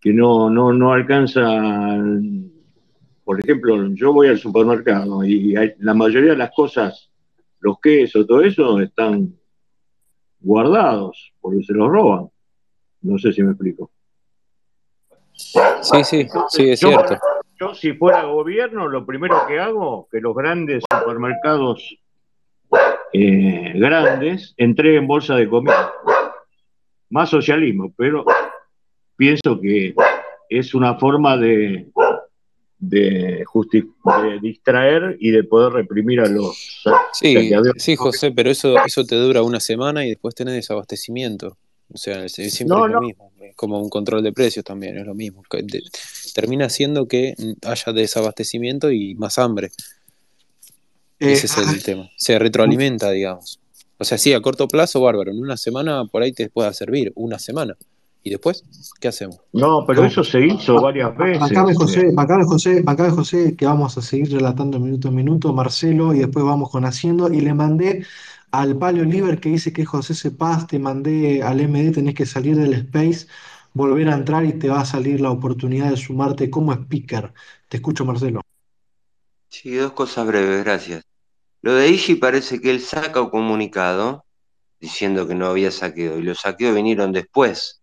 que 0.00 0.12
no, 0.12 0.50
no, 0.50 0.72
no 0.72 0.92
alcanza, 0.92 1.42
por 3.24 3.38
ejemplo, 3.38 3.88
yo 3.94 4.12
voy 4.12 4.28
al 4.28 4.38
supermercado 4.38 5.24
y 5.24 5.54
hay- 5.56 5.74
la 5.78 5.94
mayoría 5.94 6.30
de 6.32 6.38
las 6.38 6.50
cosas, 6.52 7.10
los 7.60 7.78
quesos, 7.80 8.26
todo 8.26 8.42
eso, 8.42 8.80
están 8.80 9.34
guardados 10.40 11.32
porque 11.40 11.62
se 11.62 11.74
los 11.74 11.88
roban. 11.88 12.28
No 13.02 13.18
sé 13.18 13.32
si 13.32 13.42
me 13.42 13.50
explico. 13.50 13.90
Sí, 15.82 16.04
sí, 16.04 16.28
sí, 16.48 16.70
es 16.70 16.80
Yo, 16.80 16.88
cierto. 16.88 17.18
yo 17.58 17.74
si 17.74 17.92
fuera 17.94 18.24
gobierno, 18.24 18.88
lo 18.88 19.04
primero 19.06 19.46
que 19.46 19.58
hago, 19.58 20.08
que 20.10 20.20
los 20.20 20.34
grandes 20.34 20.84
supermercados 20.90 21.96
eh, 23.12 23.72
grandes 23.74 24.54
entreguen 24.56 25.06
bolsa 25.06 25.34
de 25.34 25.48
comida. 25.48 25.92
Más 27.10 27.28
socialismo, 27.28 27.92
pero 27.96 28.24
pienso 29.16 29.60
que 29.60 29.94
es 30.48 30.74
una 30.74 30.96
forma 30.96 31.36
de, 31.36 31.90
de, 32.78 33.44
distraer 34.40 35.16
y 35.18 35.30
de 35.30 35.44
poder 35.44 35.72
reprimir 35.72 36.20
a 36.20 36.28
los 36.28 36.82
Sí, 37.12 37.52
sí, 37.76 37.96
José, 37.96 38.30
pero 38.30 38.50
eso, 38.50 38.76
eso 38.84 39.04
te 39.04 39.16
dura 39.16 39.42
una 39.42 39.60
semana 39.60 40.04
y 40.04 40.10
después 40.10 40.34
tenés 40.34 40.54
desabastecimiento. 40.54 41.56
O 41.92 41.98
sea, 41.98 42.24
es- 42.24 42.32
siempre 42.32 42.76
No, 42.76 42.86
es 42.86 42.92
lo 42.92 43.00
no. 43.00 43.06
mismo. 43.06 43.32
Es 43.40 43.54
como 43.56 43.80
un 43.80 43.88
control 43.88 44.22
de 44.22 44.32
precios 44.32 44.64
también, 44.64 44.96
es 44.98 45.06
lo 45.06 45.14
mismo. 45.14 45.42
Termina 46.34 46.68
siendo 46.68 47.06
que 47.08 47.34
haya 47.66 47.92
desabastecimiento 47.92 48.90
y 48.90 49.14
más 49.14 49.38
hambre. 49.38 49.70
eh, 51.18 51.32
Ese 51.32 51.46
es 51.46 51.58
ah, 51.58 51.72
el 51.72 51.82
tema. 51.82 52.10
Se 52.16 52.38
retroalimenta, 52.38 53.10
digamos. 53.10 53.58
O 53.98 54.04
sea, 54.04 54.16
sí, 54.16 54.32
a 54.32 54.40
corto 54.40 54.66
plazo, 54.68 55.00
bárbaro. 55.02 55.30
En 55.30 55.38
una 55.38 55.56
semana 55.56 56.04
por 56.06 56.22
ahí 56.22 56.32
te 56.32 56.48
pueda 56.48 56.72
servir, 56.72 57.12
una 57.16 57.38
semana. 57.38 57.76
¿Y 58.22 58.30
después? 58.30 58.64
¿Qué 59.00 59.08
hacemos? 59.08 59.38
No, 59.52 59.84
pero 59.86 60.04
eso 60.04 60.22
se 60.22 60.46
hizo 60.46 60.80
varias 60.80 61.16
veces. 61.16 61.40
Bancame 61.40 61.72
eh. 61.72 61.74
José, 61.74 62.10
bancame 62.12 62.44
José, 62.44 63.10
José, 63.10 63.56
que 63.56 63.64
vamos 63.66 63.96
a 63.96 64.02
seguir 64.02 64.30
relatando 64.30 64.78
minuto 64.78 65.08
a 65.08 65.10
minuto, 65.10 65.52
Marcelo, 65.54 66.14
y 66.14 66.18
después 66.18 66.44
vamos 66.44 66.70
con 66.70 66.84
Haciendo. 66.84 67.32
Y 67.32 67.40
le 67.40 67.54
mandé 67.54 68.04
al 68.50 68.76
Palio 68.78 69.02
Oliver 69.02 69.40
que 69.40 69.50
dice 69.50 69.72
que 69.72 69.84
José 69.84 70.14
Cepaz, 70.14 70.66
te 70.66 70.78
mandé 70.78 71.42
al 71.42 71.60
MD, 71.60 71.92
tenés 71.92 72.14
que 72.14 72.26
salir 72.26 72.56
del 72.56 72.74
Space, 72.74 73.26
volver 73.72 74.08
a 74.08 74.14
entrar 74.14 74.44
y 74.44 74.52
te 74.52 74.68
va 74.68 74.80
a 74.80 74.84
salir 74.84 75.20
la 75.20 75.30
oportunidad 75.30 75.90
de 75.90 75.96
sumarte 75.96 76.50
como 76.50 76.72
speaker. 76.72 77.32
Te 77.68 77.76
escucho, 77.76 78.04
Marcelo. 78.04 78.40
Sí, 79.48 79.74
dos 79.74 79.92
cosas 79.92 80.26
breves, 80.26 80.64
gracias. 80.64 81.04
Lo 81.62 81.74
de 81.74 81.88
Ishi 81.88 82.14
parece 82.14 82.60
que 82.60 82.70
él 82.70 82.80
saca 82.80 83.20
un 83.20 83.30
comunicado 83.30 84.24
diciendo 84.80 85.28
que 85.28 85.34
no 85.34 85.46
había 85.46 85.70
saqueo, 85.70 86.18
y 86.18 86.22
los 86.22 86.40
saqueos 86.40 86.74
vinieron 86.74 87.12
después. 87.12 87.82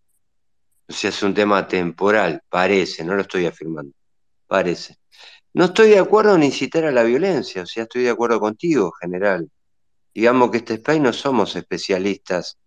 O 0.88 0.92
sea, 0.92 1.10
es 1.10 1.22
un 1.22 1.34
tema 1.34 1.68
temporal, 1.68 2.42
parece, 2.48 3.04
no 3.04 3.14
lo 3.14 3.22
estoy 3.22 3.46
afirmando, 3.46 3.92
parece. 4.46 4.96
No 5.54 5.66
estoy 5.66 5.90
de 5.90 5.98
acuerdo 5.98 6.34
en 6.34 6.42
incitar 6.42 6.84
a 6.84 6.92
la 6.92 7.04
violencia, 7.04 7.62
o 7.62 7.66
sea, 7.66 7.84
estoy 7.84 8.02
de 8.02 8.10
acuerdo 8.10 8.40
contigo, 8.40 8.92
general. 9.00 9.48
Digamos 10.18 10.50
que 10.50 10.56
este 10.56 10.74
space 10.74 10.98
no 10.98 11.12
somos 11.12 11.54
especialistas 11.54 12.58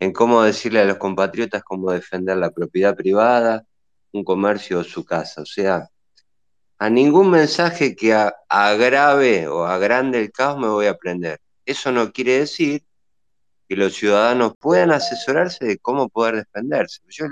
en 0.00 0.14
cómo 0.14 0.42
decirle 0.42 0.80
a 0.80 0.86
los 0.86 0.96
compatriotas 0.96 1.62
cómo 1.62 1.90
defender 1.90 2.38
la 2.38 2.52
propiedad 2.52 2.96
privada, 2.96 3.66
un 4.12 4.24
comercio 4.24 4.78
o 4.78 4.82
su 4.82 5.04
casa. 5.04 5.42
O 5.42 5.44
sea, 5.44 5.90
a 6.78 6.88
ningún 6.88 7.28
mensaje 7.28 7.94
que 7.94 8.14
agrave 8.48 9.46
o 9.46 9.66
agrande 9.66 10.20
el 10.20 10.32
caos 10.32 10.58
me 10.58 10.68
voy 10.68 10.86
a 10.86 10.96
prender. 10.96 11.38
Eso 11.66 11.92
no 11.92 12.10
quiere 12.12 12.38
decir 12.38 12.82
que 13.68 13.76
los 13.76 13.92
ciudadanos 13.92 14.54
puedan 14.58 14.90
asesorarse 14.90 15.66
de 15.66 15.76
cómo 15.76 16.08
poder 16.08 16.36
defenderse. 16.36 17.02
Yo 17.10 17.26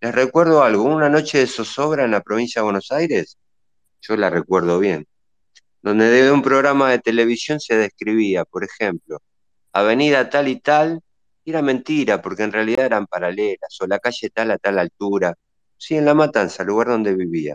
les 0.00 0.14
recuerdo 0.16 0.64
algo, 0.64 0.82
una 0.82 1.08
noche 1.08 1.38
de 1.38 1.46
zozobra 1.46 2.04
en 2.04 2.10
la 2.10 2.22
provincia 2.22 2.60
de 2.60 2.64
Buenos 2.64 2.90
Aires, 2.90 3.38
yo 4.00 4.16
la 4.16 4.30
recuerdo 4.30 4.80
bien, 4.80 5.06
donde 5.86 6.10
de 6.10 6.32
un 6.32 6.42
programa 6.42 6.90
de 6.90 6.98
televisión 6.98 7.60
se 7.60 7.76
describía, 7.76 8.44
por 8.44 8.64
ejemplo, 8.64 9.22
avenida 9.72 10.28
tal 10.28 10.48
y 10.48 10.58
tal, 10.58 11.00
y 11.44 11.50
era 11.50 11.62
mentira, 11.62 12.20
porque 12.20 12.42
en 12.42 12.50
realidad 12.50 12.86
eran 12.86 13.06
paralelas, 13.06 13.80
o 13.80 13.86
la 13.86 14.00
calle 14.00 14.30
tal 14.30 14.50
a 14.50 14.58
tal 14.58 14.80
altura, 14.80 15.36
sí, 15.76 15.96
en 15.96 16.04
La 16.04 16.12
Matanza, 16.12 16.64
lugar 16.64 16.88
donde 16.88 17.14
vivía. 17.14 17.54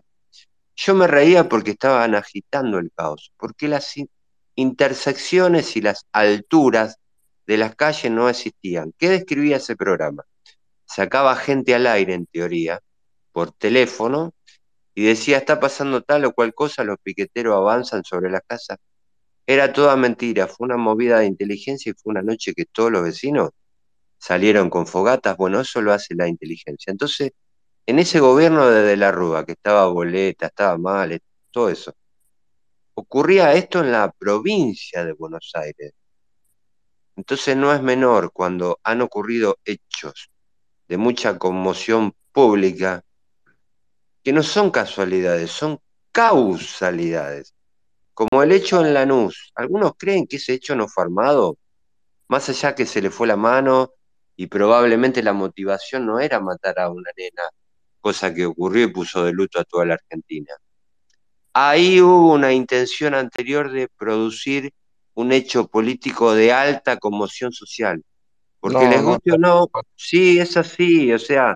Yo 0.78 0.96
me 0.96 1.08
reía 1.08 1.50
porque 1.50 1.72
estaban 1.72 2.16
agitando 2.16 2.80
el 2.80 2.90
caos, 2.96 3.34
porque 3.38 3.68
las 3.68 3.98
in- 3.98 4.10
intersecciones 4.56 5.76
y 5.76 5.82
las 5.82 6.06
alturas 6.14 7.00
de 7.46 7.58
las 7.58 7.76
calles 7.76 8.14
no 8.14 8.30
existían. 8.30 8.94
¿Qué 8.98 9.10
describía 9.10 9.58
ese 9.58 9.76
programa? 9.76 10.24
Sacaba 10.86 11.36
gente 11.36 11.76
al 11.76 11.86
aire, 11.86 12.14
en 12.14 12.28
teoría, 12.28 12.80
por 13.34 13.52
teléfono, 13.52 14.34
y 14.96 15.06
decía, 15.06 15.38
está 15.38 15.60
pasando 15.60 16.02
tal 16.02 16.26
o 16.26 16.34
cual 16.34 16.54
cosa, 16.54 16.84
los 16.84 16.98
piqueteros 17.02 17.56
avanzan 17.56 18.04
sobre 18.04 18.30
las 18.30 18.42
casas. 18.46 18.78
Era 19.48 19.74
toda 19.74 19.96
mentira, 19.96 20.48
fue 20.48 20.66
una 20.66 20.78
movida 20.78 21.20
de 21.20 21.28
inteligencia 21.28 21.92
y 21.92 21.94
fue 22.02 22.12
una 22.12 22.22
noche 22.22 22.54
que 22.54 22.66
todos 22.66 22.92
los 22.92 23.04
vecinos 23.04 23.52
salieron 24.18 24.70
con 24.70 24.88
fogatas. 24.88 25.38
Bueno, 25.38 25.62
eso 25.62 25.82
lo 25.82 25.94
hace 25.94 26.16
la 26.16 26.28
inteligencia. 26.28 26.92
Entonces, 26.92 27.32
en 27.86 28.00
ese 28.00 28.20
gobierno 28.20 28.70
de 28.70 28.84
De 28.84 28.98
la 28.98 29.12
Rúa, 29.12 29.46
que 29.46 29.54
estaba 29.54 29.88
boleta, 29.88 30.48
estaba 30.48 30.78
mal, 30.78 31.20
todo 31.52 31.70
eso, 31.70 31.94
ocurría 32.94 33.54
esto 33.54 33.82
en 33.82 33.92
la 33.92 34.12
provincia 34.12 35.04
de 35.06 35.14
Buenos 35.14 35.52
Aires. 35.56 35.94
Entonces 37.16 37.56
no 37.58 37.74
es 37.74 37.82
menor 37.82 38.32
cuando 38.32 38.80
han 38.84 39.02
ocurrido 39.02 39.58
hechos 39.66 40.30
de 40.88 40.98
mucha 40.98 41.38
conmoción 41.38 42.14
pública, 42.32 43.04
que 44.24 44.34
no 44.34 44.44
son 44.44 44.72
casualidades, 44.72 45.52
son 45.52 45.80
causalidades. 46.12 47.54
Como 48.14 48.44
el 48.44 48.52
hecho 48.52 48.86
en 48.86 48.94
Lanús. 48.94 49.52
Algunos 49.56 49.94
creen 49.98 50.28
que 50.28 50.38
ese 50.38 50.54
hecho 50.54 50.76
no 50.76 50.88
fue 50.88 51.06
armado, 51.06 51.58
más 52.28 52.48
allá 52.50 52.76
que 52.76 52.86
se 52.86 53.02
le 53.02 53.10
fue 53.10 53.28
la 53.28 53.36
mano 53.36 53.92
y 54.36 54.48
probablemente 54.48 55.24
la 55.24 55.34
motivación 55.34 56.06
no 56.06 56.20
era 56.20 56.40
matar 56.40 56.80
a 56.80 56.90
una 56.90 57.10
nena, 57.18 57.44
cosa 58.00 58.34
que 58.34 58.46
ocurrió 58.46 58.86
y 58.86 58.92
puso 58.94 59.24
de 59.24 59.34
luto 59.34 59.60
a 59.60 59.64
toda 59.64 59.86
la 59.86 59.96
Argentina. 59.96 60.54
Ahí 61.54 62.00
hubo 62.00 62.34
una 62.34 62.54
intención 62.54 63.14
anterior 63.14 63.72
de 63.72 63.88
producir 63.90 64.72
un 65.14 65.32
hecho 65.32 65.68
político 65.68 66.34
de 66.34 66.54
alta 66.54 66.98
conmoción 66.98 67.52
social. 67.52 68.02
Porque 68.60 68.86
No, 68.86 68.90
les 68.90 69.02
no, 69.02 69.10
guste 69.10 69.32
o 69.34 69.38
no, 69.38 69.68
sí, 69.96 70.40
es 70.40 70.56
así, 70.56 71.12
o 71.12 71.20
sea, 71.20 71.56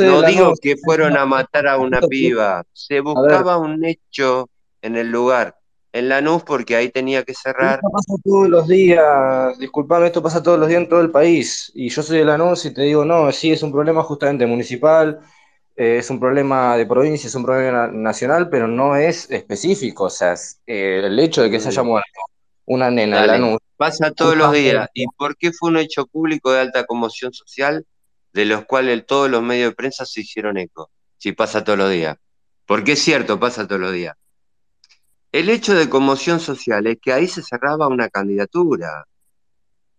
no 0.00 0.22
digo 0.22 0.52
que 0.60 0.76
fueron 0.76 1.16
a 1.16 1.26
matar 1.26 1.66
a 1.66 1.78
una 1.78 2.00
piba, 2.08 2.64
se 2.72 3.00
buscaba 3.00 3.56
un 3.56 3.84
hecho 3.84 4.48
en 4.82 4.96
el 4.96 5.10
lugar, 5.10 5.56
en 5.92 6.08
Lanús, 6.08 6.42
porque 6.42 6.76
ahí 6.76 6.90
tenía 6.90 7.24
que 7.24 7.34
cerrar. 7.34 7.76
esto 7.76 7.90
pasa 7.90 8.14
todos 8.24 8.48
los 8.48 8.68
días, 8.68 9.58
disculpame, 9.58 10.06
esto 10.06 10.22
pasa 10.22 10.42
todos 10.42 10.58
los 10.58 10.68
días 10.68 10.82
en 10.82 10.88
todo 10.88 11.00
el 11.00 11.10
país. 11.10 11.72
Y 11.74 11.88
yo 11.88 12.02
soy 12.02 12.18
de 12.18 12.24
Lanús 12.24 12.64
y 12.64 12.74
te 12.74 12.82
digo, 12.82 13.04
no, 13.04 13.32
sí, 13.32 13.52
es 13.52 13.62
un 13.62 13.72
problema 13.72 14.02
justamente 14.02 14.46
municipal, 14.46 15.20
eh, 15.76 15.98
es 15.98 16.10
un 16.10 16.20
problema 16.20 16.76
de 16.76 16.86
provincia, 16.86 17.26
es 17.26 17.34
un 17.34 17.44
problema 17.44 17.88
nacional, 17.88 18.48
pero 18.50 18.68
no 18.68 18.96
es 18.96 19.30
específico. 19.30 20.04
O 20.04 20.10
sea, 20.10 20.32
es, 20.32 20.60
eh, 20.66 21.02
el 21.04 21.18
hecho 21.18 21.42
de 21.42 21.50
que 21.50 21.60
se 21.60 21.68
haya 21.68 21.82
Dale, 21.82 21.90
muerto 21.90 22.20
una 22.68 22.90
nena 22.90 23.20
en 23.20 23.26
dale. 23.26 23.38
Lanús, 23.40 23.58
Pasa 23.76 24.10
todos 24.10 24.36
los 24.36 24.52
días. 24.52 24.88
¿Y 24.92 25.06
por 25.16 25.36
qué 25.36 25.52
fue 25.52 25.70
un 25.70 25.78
hecho 25.78 26.06
público 26.06 26.52
de 26.52 26.60
alta 26.60 26.84
conmoción 26.84 27.32
social, 27.32 27.86
de 28.38 28.44
los 28.44 28.66
cuales 28.66 29.04
todos 29.04 29.28
los 29.28 29.42
medios 29.42 29.72
de 29.72 29.74
prensa 29.74 30.06
se 30.06 30.20
hicieron 30.20 30.58
eco? 30.58 30.92
Si 31.16 31.32
pasa 31.32 31.64
todos 31.64 31.76
los 31.76 31.90
días. 31.90 32.16
Porque 32.66 32.92
es 32.92 33.02
cierto, 33.02 33.40
pasa 33.40 33.66
todos 33.66 33.80
los 33.80 33.92
días. 33.92 34.14
El 35.32 35.48
hecho 35.48 35.74
de 35.74 35.88
conmoción 35.88 36.38
social 36.38 36.86
es 36.86 36.98
que 37.02 37.12
ahí 37.12 37.26
se 37.26 37.42
cerraba 37.42 37.88
una 37.88 38.08
candidatura. 38.08 39.08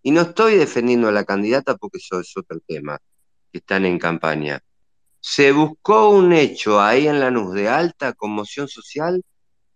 Y 0.02 0.12
no 0.12 0.22
estoy 0.22 0.56
defendiendo 0.56 1.10
a 1.10 1.12
la 1.12 1.26
candidata 1.26 1.76
porque 1.76 1.98
eso 1.98 2.22
es 2.22 2.32
otro 2.38 2.62
tema, 2.66 2.98
que 3.52 3.58
están 3.58 3.84
en 3.84 4.00
campaña. 4.00 4.62
Se 5.20 5.52
buscó 5.52 6.10
un 6.10 6.32
hecho 6.32 6.80
ahí 6.80 7.10
en 7.10 7.20
Lanús 7.20 7.54
de 7.54 7.68
alta 7.68 8.14
conmoción 8.14 8.70
social 8.70 9.22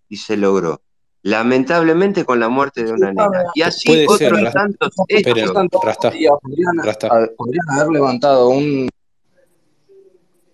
y 0.08 0.16
se 0.16 0.38
logró. 0.38 0.82
Lamentablemente 1.24 2.26
con 2.26 2.40
la 2.40 2.50
muerte 2.50 2.84
de 2.84 2.92
una 2.92 3.08
nena. 3.14 3.30
Y 3.56 3.62
así 3.62 3.88
Puede 3.88 4.08
ser, 4.18 4.34
otros 4.34 4.44
Rasta. 4.46 4.60
tantos 4.60 4.90
Pero, 5.08 5.36
hechos. 5.38 5.54
Rasta, 5.84 6.12
podrían, 6.42 6.78
Rasta. 6.84 7.08
a- 7.08 7.28
podrían 7.38 7.70
haber 7.72 7.88
levantado 7.90 8.50
un... 8.50 8.90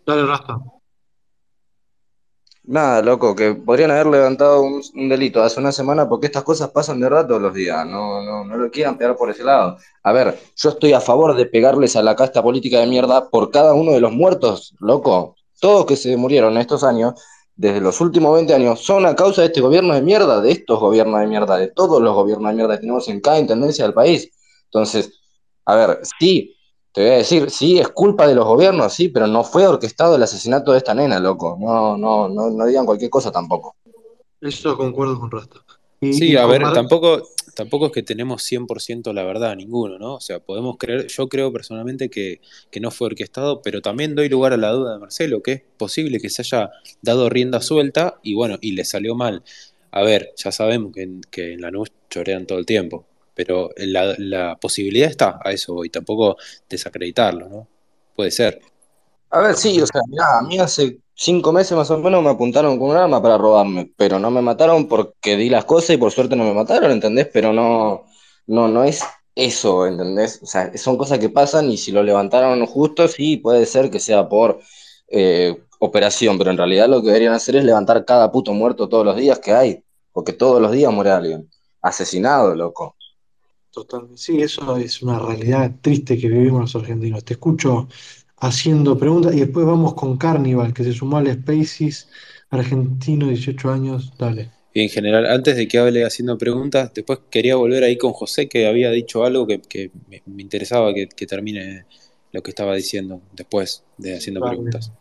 Dale, 0.06 0.26
Rasta. 0.26 0.58
Nada, 2.64 3.02
loco, 3.02 3.36
que 3.36 3.56
podrían 3.56 3.90
haber 3.90 4.06
levantado 4.08 4.62
un, 4.62 4.80
un 4.94 5.10
delito 5.10 5.42
hace 5.42 5.60
una 5.60 5.72
semana 5.72 6.08
porque 6.08 6.28
estas 6.28 6.44
cosas 6.44 6.70
pasan 6.70 7.00
de 7.00 7.06
verdad 7.10 7.26
todos 7.28 7.42
los 7.42 7.54
días, 7.54 7.84
no, 7.88 8.22
no, 8.24 8.44
no 8.46 8.58
lo 8.58 8.70
quieran 8.70 8.96
pegar 8.96 9.16
por 9.16 9.32
ese 9.32 9.44
lado. 9.44 9.78
A 10.04 10.12
ver, 10.12 10.38
yo 10.56 10.70
estoy 10.70 10.94
a 10.94 11.02
favor 11.02 11.36
de 11.36 11.48
pegarles 11.48 11.96
a 11.96 12.04
la 12.04 12.16
casta 12.16 12.44
política 12.44 12.80
de 12.80 12.86
mierda 12.86 13.28
por 13.32 13.50
cada 13.50 13.74
uno 13.74 13.92
de 13.94 14.00
los 14.02 14.12
muertos, 14.12 14.76
loco. 14.80 15.36
Todos 15.60 15.88
que 15.88 15.96
se 15.96 16.16
murieron 16.16 16.58
estos 16.60 16.84
años, 16.84 17.16
desde 17.60 17.82
los 17.82 18.00
últimos 18.00 18.34
20 18.36 18.54
años, 18.54 18.80
son 18.80 19.06
a 19.06 19.18
causa 19.18 19.42
de 19.42 19.48
este 19.48 19.60
gobierno 19.60 19.94
de 19.94 20.02
mierda, 20.02 20.40
de 20.40 20.50
estos 20.50 20.80
gobiernos 20.80 21.20
de 21.20 21.28
mierda, 21.28 21.58
de 21.58 21.68
todos 21.68 22.02
los 22.02 22.16
gobiernos 22.16 22.52
de 22.52 22.56
mierda 22.56 22.76
que 22.76 22.80
tenemos 22.80 23.10
en 23.10 23.20
cada 23.20 23.38
intendencia 23.38 23.84
del 23.84 23.94
país. 23.94 24.32
Entonces, 24.64 25.20
a 25.66 25.76
ver, 25.76 26.00
sí, 26.18 26.56
te 26.94 27.02
voy 27.02 27.12
a 27.12 27.18
decir, 27.18 27.52
sí, 27.52 27.78
es 27.78 27.90
culpa 27.90 28.28
de 28.28 28.36
los 28.36 28.46
gobiernos, 28.46 28.94
sí, 28.94 29.10
pero 29.10 29.28
no 29.28 29.44
fue 29.44 29.68
orquestado 29.68 30.16
el 30.16 30.24
asesinato 30.24 30.72
de 30.72 30.78
esta 30.78 30.94
nena, 30.94 31.20
loco. 31.20 31.58
No, 31.60 31.98
no, 31.98 32.30
no, 32.30 32.50
no 32.50 32.66
digan 32.66 32.86
cualquier 32.86 33.10
cosa 33.10 33.30
tampoco. 33.30 33.76
Eso 34.40 34.78
concuerdo 34.78 35.20
con 35.20 35.30
Rasta. 35.30 35.58
Y, 36.02 36.08
Sí, 36.12 36.36
y 36.36 36.38
a 36.38 36.46
ver, 36.48 36.72
tampoco, 36.72 37.24
tampoco 37.54 37.88
es 37.88 37.92
que 37.92 38.02
tenemos 38.04 38.42
100% 38.44 39.14
la 39.14 39.24
verdad, 39.24 39.56
ninguno, 39.56 40.00
¿no? 40.00 40.16
O 40.16 40.20
sea, 40.22 40.40
podemos 40.40 40.78
creer, 40.78 41.08
yo 41.08 41.30
creo 41.30 41.52
personalmente 41.54 42.10
que, 42.10 42.42
que 42.72 42.80
no 42.80 42.90
fue 42.90 43.08
orquestado, 43.08 43.62
pero 43.62 43.82
también 43.82 44.16
doy 44.16 44.28
lugar 44.30 44.54
a 44.54 44.58
la 44.58 44.72
duda 44.72 44.94
de 44.94 45.00
Marcelo, 45.00 45.44
que 45.44 45.52
es 45.54 45.62
posible 45.78 46.20
que 46.20 46.30
se 46.30 46.42
haya 46.42 46.72
dado 47.02 47.30
rienda 47.30 47.62
suelta 47.62 48.20
y 48.24 48.34
bueno, 48.34 48.58
y 48.62 48.72
le 48.72 48.86
salió 48.86 49.16
mal. 49.16 49.44
A 49.92 50.02
ver, 50.04 50.32
ya 50.36 50.52
sabemos 50.52 50.94
que, 50.94 51.04
en- 51.04 51.22
que 51.30 51.54
en 51.54 51.62
Lanús 51.62 51.92
chorean 52.10 52.46
todo 52.48 52.58
el 52.60 52.66
tiempo, 52.66 53.06
pero 53.36 53.70
la, 53.78 54.16
la 54.18 54.56
posibilidad 54.60 55.10
está, 55.10 55.40
a 55.44 55.52
eso 55.52 55.74
voy, 55.76 55.90
tampoco 55.90 56.38
desacreditarlo, 56.70 57.50
¿no? 57.50 57.68
Puede 58.16 58.32
ser. 58.32 58.60
A 59.32 59.40
ver, 59.42 59.56
sí, 59.56 59.80
o 59.82 59.86
sea, 59.86 60.02
mirá, 60.08 60.40
a 60.40 60.42
mí 60.42 60.58
hace 60.60 61.00
cinco 61.20 61.52
meses 61.52 61.76
más 61.76 61.92
o 61.92 61.98
menos 61.98 62.24
me 62.24 62.30
apuntaron 62.30 62.80
con 62.80 62.92
un 62.92 62.96
arma 62.98 63.22
para 63.22 63.38
robarme, 63.38 63.92
pero 63.98 64.20
no 64.20 64.32
me 64.32 64.42
mataron 64.42 64.88
porque 64.88 65.36
di 65.36 65.50
las 65.50 65.66
cosas 65.66 65.92
y 65.92 65.98
por 65.98 66.12
suerte 66.12 66.36
no 66.38 66.46
me 66.46 66.54
mataron, 66.54 66.92
¿entendés? 66.92 67.28
Pero 67.34 67.52
no, 67.52 68.06
no, 68.48 68.70
no 68.70 68.84
es 68.86 69.04
eso, 69.36 69.86
¿entendés? 69.86 70.40
O 70.42 70.46
sea, 70.46 70.76
son 70.78 70.98
cosas 70.98 71.20
que 71.20 71.30
pasan 71.30 71.70
y 71.70 71.78
si 71.78 71.92
lo 71.92 72.04
levantaron 72.04 72.66
justo, 72.66 73.08
sí, 73.10 73.36
puede 73.36 73.66
ser 73.66 73.92
que 73.92 74.00
sea 74.00 74.30
por 74.30 74.62
eh, 75.10 75.62
operación, 75.80 76.38
pero 76.38 76.52
en 76.52 76.58
realidad 76.58 76.88
lo 76.88 77.02
que 77.02 77.08
deberían 77.08 77.34
hacer 77.34 77.58
es 77.58 77.66
levantar 77.66 78.06
cada 78.06 78.32
puto 78.32 78.54
muerto 78.54 78.88
todos 78.88 79.06
los 79.06 79.18
días 79.18 79.40
que 79.40 79.52
hay, 79.52 79.84
porque 80.14 80.32
todos 80.32 80.62
los 80.62 80.72
días 80.72 80.92
muere 80.94 81.12
alguien. 81.12 81.50
Asesinado, 81.82 82.56
loco. 82.56 82.96
Totalmente. 83.72 84.18
Sí, 84.18 84.42
eso 84.42 84.78
es 84.78 85.02
una 85.02 85.20
realidad 85.20 85.72
triste 85.82 86.18
que 86.18 86.28
vivimos 86.28 86.62
los 86.62 86.76
argentinos. 86.76 87.24
Te 87.24 87.34
escucho, 87.34 87.88
haciendo 88.42 88.98
preguntas 88.98 89.34
y 89.36 89.40
después 89.42 89.66
vamos 89.66 89.94
con 89.96 90.18
Carnival, 90.18 90.74
que 90.74 90.84
se 90.84 90.94
sumó 90.94 91.18
al 91.18 91.32
Spaces, 91.34 92.10
argentino, 92.50 93.28
18 93.28 93.72
años, 93.72 94.14
dale. 94.18 94.52
Y 94.74 94.82
en 94.84 94.90
general, 94.90 95.26
antes 95.26 95.56
de 95.58 95.68
que 95.68 95.80
hable 95.80 96.06
haciendo 96.06 96.38
preguntas, 96.38 96.94
después 96.94 97.20
quería 97.30 97.56
volver 97.56 97.84
ahí 97.84 97.98
con 97.98 98.14
José, 98.14 98.48
que 98.48 98.68
había 98.68 98.92
dicho 98.92 99.26
algo 99.26 99.48
que, 99.48 99.62
que 99.62 99.92
me, 100.08 100.22
me 100.26 100.44
interesaba 100.44 100.94
que, 100.94 101.08
que 101.10 101.26
termine 101.26 101.86
lo 102.32 102.44
que 102.44 102.52
estaba 102.52 102.76
diciendo 102.76 103.22
después 103.34 103.84
de 103.98 104.18
haciendo 104.18 104.42
preguntas. 104.42 104.92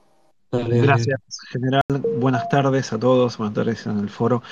Dale. 0.51 0.81
Gracias, 0.81 1.21
general. 1.53 1.83
Buenas 2.19 2.49
tardes 2.49 2.91
a 2.95 2.99
todos, 2.99 3.37
buenas 3.37 3.55
tardes 3.55 3.85
en 3.87 3.99
el 3.99 4.09
foro. 4.09 4.43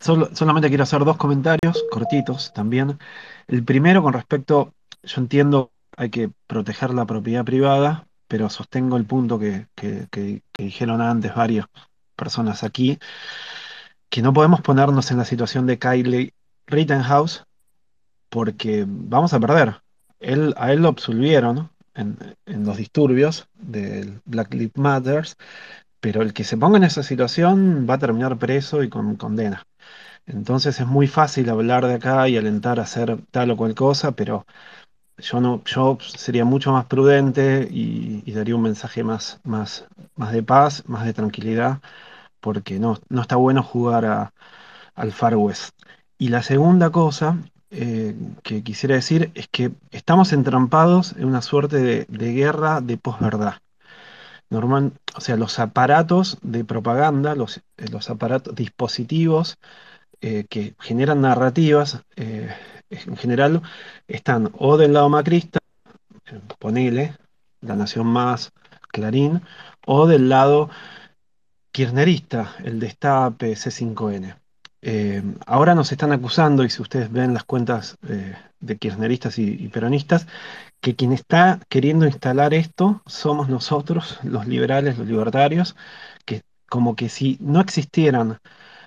Solo- 0.00 0.28
solamente 0.34 0.68
quiero 0.68 0.82
hacer 0.82 1.04
dos 1.04 1.16
comentarios 1.16 1.84
cortitos 1.92 2.52
también. 2.52 2.98
El 3.46 3.64
primero 3.64 4.02
con 4.02 4.12
respecto, 4.12 4.74
yo 5.04 5.20
entiendo 5.20 5.70
hay 5.96 6.10
que 6.10 6.30
proteger 6.48 6.90
la 6.92 7.06
propiedad 7.06 7.44
privada, 7.44 8.08
pero 8.28 8.48
sostengo 8.50 8.96
el 8.96 9.06
punto 9.06 9.38
que, 9.38 9.68
que- 9.74 10.08
que- 10.10 10.42
dijeron 10.58 11.00
antes 11.02 11.34
varias 11.34 11.66
personas 12.16 12.62
aquí, 12.64 12.98
que 14.10 14.22
no 14.22 14.32
podemos 14.32 14.60
ponernos 14.60 15.10
en 15.10 15.18
la 15.18 15.24
situación 15.24 15.66
de 15.66 15.78
Kylie 15.78 16.34
Rittenhouse 16.66 17.44
porque 18.30 18.84
vamos 18.88 19.34
a 19.34 19.40
perder. 19.40 19.76
Él, 20.20 20.54
a 20.58 20.72
él 20.72 20.82
lo 20.82 20.88
absolvieron 20.88 21.70
en, 21.94 22.18
en 22.46 22.64
los 22.66 22.76
disturbios 22.78 23.48
del 23.54 24.20
Black 24.24 24.54
Lives 24.54 24.76
Matter, 24.76 25.26
pero 26.00 26.22
el 26.22 26.32
que 26.34 26.44
se 26.44 26.56
ponga 26.58 26.78
en 26.78 26.84
esa 26.84 27.02
situación 27.02 27.86
va 27.88 27.94
a 27.94 27.98
terminar 27.98 28.38
preso 28.38 28.82
y 28.82 28.90
con 28.90 29.16
condena. 29.16 29.64
Entonces 30.26 30.80
es 30.80 30.86
muy 30.86 31.06
fácil 31.08 31.50
hablar 31.50 31.86
de 31.86 31.94
acá 31.94 32.28
y 32.28 32.36
alentar 32.36 32.80
a 32.80 32.84
hacer 32.84 33.18
tal 33.30 33.50
o 33.52 33.56
cual 33.56 33.74
cosa, 33.74 34.12
pero 34.12 34.46
yo 35.18 35.40
no, 35.40 35.62
yo 35.64 35.98
sería 36.00 36.44
mucho 36.44 36.72
más 36.72 36.86
prudente 36.86 37.68
y, 37.70 38.30
daría 38.32 38.56
un 38.56 38.62
mensaje 38.62 39.04
más, 39.04 39.40
más, 39.44 39.86
más 40.16 40.32
de 40.32 40.42
paz, 40.42 40.84
más 40.88 41.04
de 41.04 41.12
tranquilidad, 41.14 41.80
porque 42.40 42.78
no, 42.80 42.98
no 43.08 43.22
está 43.22 43.36
bueno 43.36 43.62
jugar 43.62 44.06
a- 44.06 44.34
al 44.94 45.12
Far 45.12 45.36
West. 45.36 45.74
Y 46.18 46.28
la 46.28 46.42
segunda 46.42 46.90
cosa 46.90 47.38
eh, 47.70 48.16
que 48.42 48.62
quisiera 48.62 48.94
decir 48.96 49.32
es 49.34 49.48
que 49.48 49.72
estamos 49.90 50.32
entrampados 50.32 51.14
en 51.18 51.26
una 51.26 51.42
suerte 51.42 52.06
de, 52.08 52.32
guerra 52.34 52.80
de 52.80 52.96
posverdad. 52.98 53.56
Normal, 54.50 54.92
o 55.16 55.20
sea, 55.20 55.36
los 55.36 55.58
aparatos 55.58 56.38
de 56.42 56.64
propaganda, 56.64 57.34
los, 57.34 57.58
eh, 57.58 57.88
los 57.90 58.10
aparatos, 58.10 58.54
dispositivos 58.54 59.56
eh, 60.20 60.46
que 60.48 60.74
generan 60.80 61.22
narrativas, 61.22 62.02
en 63.06 63.16
general 63.16 63.62
están 64.08 64.50
o 64.58 64.76
del 64.76 64.92
lado 64.92 65.08
macrista, 65.08 65.60
ponele, 66.58 67.16
La 67.60 67.76
Nación 67.76 68.06
Más, 68.06 68.52
Clarín, 68.88 69.42
o 69.86 70.06
del 70.06 70.28
lado 70.28 70.70
kirchnerista, 71.72 72.54
el 72.64 72.80
Destape, 72.80 73.52
C5N. 73.52 74.36
Eh, 74.86 75.22
ahora 75.46 75.74
nos 75.74 75.90
están 75.92 76.12
acusando, 76.12 76.62
y 76.62 76.70
si 76.70 76.82
ustedes 76.82 77.10
ven 77.10 77.34
las 77.34 77.44
cuentas 77.44 77.96
eh, 78.06 78.36
de 78.60 78.76
kirchneristas 78.76 79.38
y 79.38 79.68
peronistas, 79.68 80.26
que 80.84 80.94
quien 80.94 81.12
está 81.12 81.60
queriendo 81.70 82.04
instalar 82.04 82.52
esto 82.52 83.00
somos 83.06 83.48
nosotros, 83.48 84.18
los 84.22 84.46
liberales, 84.46 84.98
los 84.98 85.06
libertarios, 85.06 85.76
que 86.26 86.42
como 86.68 86.94
que 86.94 87.08
si 87.08 87.38
no 87.40 87.62
existieran, 87.62 88.38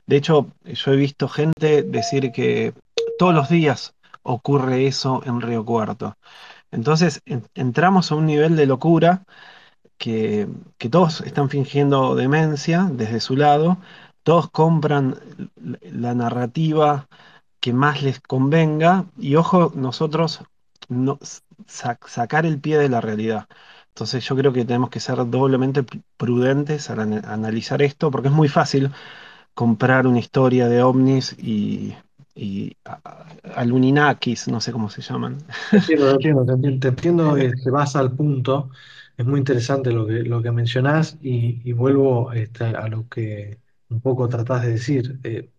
de 0.05 0.15
hecho 0.15 0.51
yo 0.63 0.93
he 0.93 0.95
visto 0.95 1.27
gente 1.27 1.81
decir 1.81 2.31
que 2.31 2.75
todos 3.17 3.33
los 3.33 3.49
días 3.49 3.95
ocurre 4.27 4.87
eso 4.87 5.21
en 5.25 5.41
Río 5.41 5.65
Cuarto. 5.65 6.17
Entonces 6.71 7.21
en- 7.25 7.45
entramos 7.55 8.11
a 8.11 8.15
un 8.15 8.25
nivel 8.27 8.55
de 8.57 8.67
locura 8.67 9.25
que, 9.97 10.47
que 10.77 10.89
todos 10.89 11.21
están 11.21 11.49
fingiendo 11.49 12.15
demencia 12.15 12.89
desde 12.91 13.19
su 13.19 13.35
lado, 13.35 13.77
todos 14.23 14.49
compran 14.51 15.15
la 15.81 16.13
narrativa 16.15 17.07
que 17.59 17.73
más 17.73 18.03
les 18.03 18.19
convenga 18.21 19.05
y 19.17 19.35
ojo, 19.35 19.71
nosotros 19.75 20.41
no, 20.89 21.19
sa- 21.67 21.99
sacar 22.07 22.45
el 22.45 22.59
pie 22.61 22.77
de 22.77 22.89
la 22.89 23.01
realidad. 23.01 23.47
Entonces 23.89 24.23
yo 24.25 24.35
creo 24.35 24.53
que 24.53 24.65
tenemos 24.65 24.89
que 24.91 24.99
ser 24.99 25.17
doblemente 25.29 25.83
pr- 25.85 26.03
prudentes 26.17 26.89
al 26.89 26.99
ana- 27.01 27.21
analizar 27.33 27.81
esto 27.81 28.11
porque 28.11 28.27
es 28.29 28.33
muy 28.33 28.47
fácil 28.47 28.91
comprar 29.53 30.07
una 30.07 30.19
historia 30.19 30.67
de 30.69 30.83
ovnis 30.83 31.35
y, 31.39 31.95
y 32.37 32.77
aluninakis, 33.55 34.47
no 34.49 34.61
sé 34.61 34.71
cómo 34.71 34.89
se 34.89 35.01
llaman. 35.01 35.37
Te 35.85 35.93
entiendo, 35.95 36.45
te 36.45 36.53
entiendo, 36.53 36.79
te 36.79 36.87
entiendo, 36.89 37.35
vas 37.71 37.95
al 37.95 38.15
punto. 38.15 38.69
Es 39.17 39.25
muy 39.25 39.39
interesante 39.39 39.91
lo 39.91 40.05
que, 40.05 40.23
lo 40.23 40.41
que 40.41 40.51
mencionás 40.51 41.17
y, 41.21 41.61
y 41.67 41.73
vuelvo 41.73 42.31
este, 42.33 42.65
a 42.65 42.87
lo 42.87 43.07
que 43.09 43.59
un 43.89 44.01
poco 44.01 44.27
tratás 44.29 44.63
de 44.63 44.69
decir. 44.71 45.19
Eh, 45.23 45.49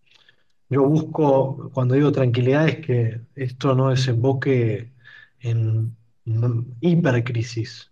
yo 0.69 0.83
busco, 0.87 1.71
cuando 1.73 1.95
digo 1.95 2.11
tranquilidad, 2.11 2.67
es 2.69 2.77
que 2.85 3.21
esto 3.35 3.75
no 3.75 3.89
desemboque 3.91 4.93
en 5.39 5.97
hipercrisis, 6.81 7.91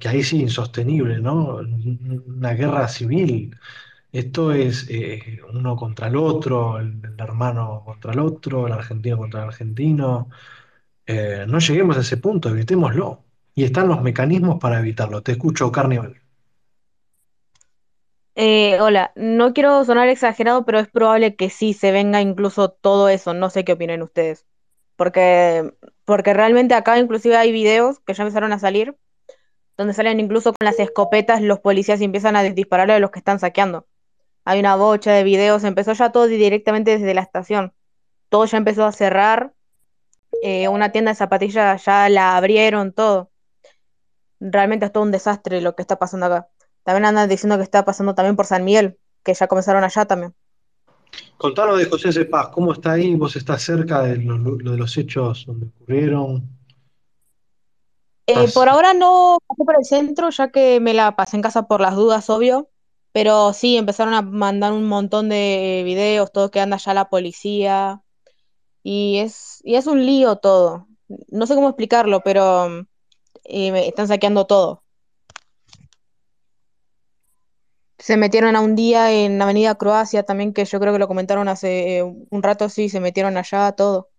que 0.00 0.08
ahí 0.08 0.22
sí 0.22 0.40
insostenible, 0.42 1.20
¿no? 1.20 1.56
Una 1.58 2.52
guerra 2.54 2.88
civil. 2.88 3.56
Esto 4.12 4.52
es 4.52 4.86
eh, 4.88 5.40
uno 5.52 5.76
contra 5.76 6.08
el 6.08 6.16
otro, 6.16 6.78
el, 6.78 7.00
hermano 7.18 7.82
contra 7.84 8.12
el 8.12 8.20
otro, 8.20 8.66
el 8.66 8.72
argentino 8.72 9.18
contra 9.18 9.42
el 9.42 9.48
argentino. 9.48 10.30
Eh, 11.06 11.44
no 11.48 11.58
lleguemos 11.58 11.96
a 11.96 12.00
ese 12.00 12.16
punto, 12.16 12.48
evitémoslo. 12.48 13.24
Y 13.54 13.64
están 13.64 13.88
los 13.88 14.02
mecanismos 14.02 14.58
para 14.60 14.78
evitarlo. 14.80 15.22
Te 15.22 15.32
escucho, 15.32 15.72
Carnival. 15.72 16.20
Eh, 18.38 18.78
hola, 18.80 19.12
no 19.16 19.54
quiero 19.54 19.82
sonar 19.86 20.08
exagerado, 20.08 20.66
pero 20.66 20.78
es 20.78 20.88
probable 20.88 21.36
que 21.36 21.48
sí 21.48 21.72
se 21.72 21.90
venga 21.90 22.20
incluso 22.20 22.70
todo 22.70 23.08
eso. 23.08 23.34
No 23.34 23.50
sé 23.50 23.64
qué 23.64 23.72
opinen 23.72 24.02
ustedes. 24.02 24.46
Porque, 24.96 25.72
porque 26.04 26.34
realmente 26.34 26.74
acá 26.74 26.98
inclusive 26.98 27.36
hay 27.36 27.52
videos 27.52 28.00
que 28.00 28.14
ya 28.14 28.22
empezaron 28.24 28.52
a 28.52 28.58
salir, 28.58 28.96
donde 29.76 29.94
salen 29.94 30.20
incluso 30.20 30.52
con 30.52 30.64
las 30.66 30.78
escopetas, 30.80 31.42
los 31.42 31.60
policías 31.60 32.00
y 32.00 32.04
empiezan 32.04 32.36
a 32.36 32.42
dispararle 32.44 32.94
a 32.94 33.00
los 33.00 33.10
que 33.10 33.20
están 33.20 33.40
saqueando. 33.40 33.86
Hay 34.46 34.60
una 34.60 34.76
bocha 34.76 35.12
de 35.12 35.24
videos, 35.24 35.64
empezó 35.64 35.92
ya 35.92 36.10
todo 36.12 36.26
directamente 36.26 36.92
desde 36.92 37.12
la 37.14 37.20
estación. 37.22 37.74
Todo 38.30 38.46
ya 38.46 38.58
empezó 38.58 38.86
a 38.86 38.92
cerrar. 38.92 39.52
eh, 40.42 40.68
una 40.68 40.92
tienda 40.92 41.12
de 41.12 41.16
zapatillas 41.16 41.84
ya 41.84 42.08
la 42.08 42.36
abrieron, 42.36 42.92
todo. 42.92 43.30
Realmente 44.40 44.86
es 44.86 44.92
todo 44.92 45.02
un 45.04 45.12
desastre 45.12 45.60
lo 45.60 45.74
que 45.74 45.82
está 45.82 45.98
pasando 45.98 46.26
acá. 46.26 46.48
También 46.84 47.06
andan 47.06 47.28
diciendo 47.28 47.56
que 47.56 47.62
está 47.64 47.84
pasando 47.84 48.14
también 48.14 48.36
por 48.36 48.46
San 48.46 48.64
Miguel, 48.64 48.98
que 49.24 49.34
ya 49.34 49.46
comenzaron 49.48 49.82
allá 49.84 50.04
también. 50.04 50.34
Contanos 51.38 51.78
de 51.78 51.86
José 51.86 52.12
C. 52.12 52.24
Paz, 52.26 52.48
¿cómo 52.48 52.72
está 52.72 52.92
ahí? 52.92 53.14
¿Vos 53.14 53.34
estás 53.36 53.62
cerca 53.62 54.02
de, 54.02 54.16
lo- 54.16 54.38
lo 54.38 54.72
de 54.72 54.76
los 54.78 54.96
hechos 54.96 55.44
donde 55.46 55.66
ocurrieron? 55.66 56.48
Eh, 58.26 58.32
¿Estás- 58.34 58.54
por 58.54 58.68
ahora 58.68 58.92
no 58.94 59.38
pasé 59.46 59.64
por 59.64 59.76
el 59.78 59.84
centro, 59.84 60.30
ya 60.30 60.50
que 60.50 60.80
me 60.80 60.94
la 60.94 61.16
pasé 61.16 61.36
en 61.36 61.42
casa 61.42 61.66
por 61.66 61.80
las 61.80 61.94
dudas, 61.96 62.28
obvio. 62.30 62.68
Pero 63.16 63.54
sí, 63.54 63.78
empezaron 63.78 64.12
a 64.12 64.20
mandar 64.20 64.74
un 64.74 64.84
montón 64.84 65.30
de 65.30 65.80
videos, 65.86 66.30
todo 66.30 66.50
que 66.50 66.60
anda 66.60 66.76
ya 66.76 66.92
la 66.92 67.08
policía. 67.08 68.02
Y 68.82 69.20
es, 69.20 69.62
y 69.64 69.76
es 69.76 69.86
un 69.86 70.04
lío 70.04 70.36
todo. 70.36 70.86
No 71.28 71.46
sé 71.46 71.54
cómo 71.54 71.70
explicarlo, 71.70 72.20
pero 72.22 72.86
eh, 73.44 73.86
están 73.88 74.08
saqueando 74.08 74.46
todo. 74.46 74.84
Se 77.96 78.18
metieron 78.18 78.54
a 78.54 78.60
un 78.60 78.76
día 78.76 79.10
en 79.10 79.40
Avenida 79.40 79.76
Croacia 79.76 80.22
también, 80.22 80.52
que 80.52 80.66
yo 80.66 80.78
creo 80.78 80.92
que 80.92 80.98
lo 80.98 81.08
comentaron 81.08 81.48
hace 81.48 82.00
eh, 82.00 82.02
un 82.02 82.42
rato, 82.42 82.68
sí, 82.68 82.90
se 82.90 83.00
metieron 83.00 83.38
allá, 83.38 83.72
todo. 83.72 84.10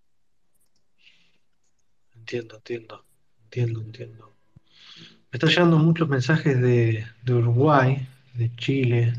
Entiendo, 2.16 2.56
entiendo, 2.56 3.06
entiendo, 3.44 3.80
entiendo. 3.80 4.34
Me 5.32 5.38
están 5.38 5.52
llegando 5.52 5.78
muchos 5.78 6.10
mensajes 6.10 6.60
de, 6.60 7.06
de 7.22 7.34
Uruguay, 7.36 8.08
de 8.38 8.56
Chile, 8.56 9.14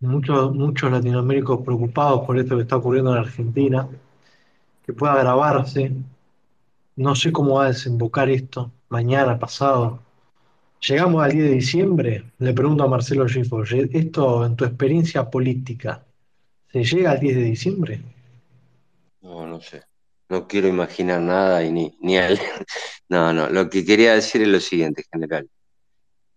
muchos, 0.00 0.54
muchos 0.54 0.90
latinoamericanos 0.90 1.64
preocupados 1.64 2.26
por 2.26 2.38
esto 2.38 2.56
que 2.56 2.62
está 2.62 2.76
ocurriendo 2.76 3.12
en 3.12 3.18
Argentina, 3.18 3.88
que 4.84 4.92
pueda 4.92 5.16
grabarse. 5.16 5.92
No 6.96 7.14
sé 7.14 7.32
cómo 7.32 7.56
va 7.56 7.64
a 7.66 7.68
desembocar 7.68 8.28
esto, 8.30 8.70
mañana, 8.88 9.38
pasado. 9.38 10.00
Llegamos 10.86 11.22
al 11.24 11.32
10 11.32 11.44
de 11.44 11.50
diciembre, 11.54 12.24
le 12.38 12.52
pregunto 12.52 12.84
a 12.84 12.88
Marcelo 12.88 13.26
Gifford, 13.26 13.68
esto 13.92 14.44
en 14.44 14.54
tu 14.56 14.64
experiencia 14.64 15.30
política, 15.30 16.04
¿se 16.70 16.84
llega 16.84 17.12
al 17.12 17.20
10 17.20 17.36
de 17.36 17.42
diciembre? 17.42 18.02
No, 19.22 19.46
no 19.46 19.60
sé. 19.60 19.82
No 20.28 20.46
quiero 20.46 20.68
imaginar 20.68 21.20
nada 21.20 21.64
y 21.64 21.72
ni, 21.72 21.96
ni 22.00 22.16
al... 22.18 22.38
No, 23.08 23.32
no. 23.32 23.48
Lo 23.50 23.68
que 23.68 23.84
quería 23.84 24.14
decir 24.14 24.42
es 24.42 24.48
lo 24.48 24.60
siguiente, 24.60 25.04
general. 25.12 25.48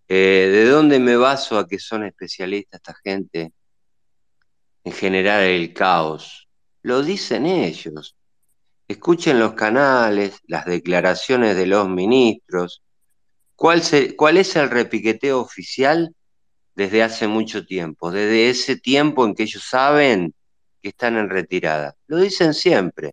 Eh, 0.09 0.49
¿de 0.51 0.65
dónde 0.69 0.99
me 0.99 1.17
baso 1.17 1.59
a 1.59 1.67
que 1.67 1.79
son 1.79 2.05
especialistas 2.05 2.79
esta 2.79 2.95
gente 3.03 3.51
en 4.83 4.91
generar 4.93 5.43
el 5.43 5.73
caos? 5.73 6.47
Lo 6.81 7.03
dicen 7.03 7.45
ellos. 7.45 8.15
Escuchen 8.87 9.37
los 9.39 9.53
canales, 9.53 10.39
las 10.47 10.65
declaraciones 10.65 11.57
de 11.57 11.67
los 11.67 11.89
ministros. 11.89 12.81
¿Cuál, 13.55 13.81
¿Cuál 14.15 14.37
es 14.37 14.55
el 14.55 14.69
repiqueteo 14.69 15.41
oficial 15.41 16.15
desde 16.73 17.03
hace 17.03 17.27
mucho 17.27 17.65
tiempo? 17.65 18.11
Desde 18.11 18.49
ese 18.49 18.77
tiempo 18.77 19.25
en 19.25 19.35
que 19.35 19.43
ellos 19.43 19.63
saben 19.63 20.33
que 20.81 20.89
están 20.89 21.17
en 21.17 21.29
retirada. 21.29 21.95
Lo 22.07 22.17
dicen 22.17 22.53
siempre. 22.53 23.11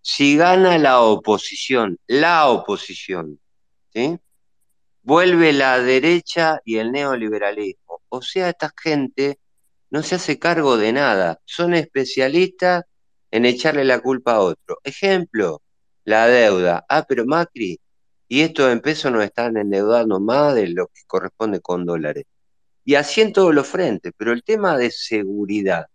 Si 0.00 0.36
gana 0.36 0.78
la 0.78 1.00
oposición, 1.00 1.98
la 2.06 2.48
oposición, 2.48 3.40
¿sí? 3.92 4.18
Vuelve 5.02 5.52
la 5.52 5.78
derecha 5.80 6.60
y 6.64 6.76
el 6.76 6.92
neoliberalismo. 6.92 8.02
O 8.08 8.22
sea, 8.22 8.50
esta 8.50 8.72
gente 8.80 9.38
no 9.90 10.02
se 10.02 10.14
hace 10.16 10.38
cargo 10.38 10.76
de 10.76 10.92
nada. 10.92 11.40
Son 11.44 11.74
especialistas 11.74 12.84
en 13.30 13.44
echarle 13.46 13.84
la 13.84 14.00
culpa 14.00 14.34
a 14.34 14.40
otro. 14.40 14.78
Ejemplo, 14.84 15.62
la 16.04 16.26
deuda. 16.28 16.84
Ah, 16.88 17.04
pero 17.08 17.24
Macri, 17.26 17.80
y 18.28 18.40
estos 18.42 18.72
en 18.72 18.80
pesos 18.80 19.12
nos 19.12 19.24
están 19.24 19.56
endeudando 19.56 20.20
más 20.20 20.54
de 20.54 20.68
lo 20.68 20.86
que 20.86 21.02
corresponde 21.06 21.60
con 21.60 21.84
dólares. 21.84 22.24
Y 22.84 22.94
así 22.94 23.20
en 23.20 23.32
todos 23.32 23.54
los 23.54 23.66
frentes. 23.66 24.12
Pero 24.16 24.32
el 24.32 24.44
tema 24.44 24.76
de 24.76 24.90
seguridad 24.90 25.86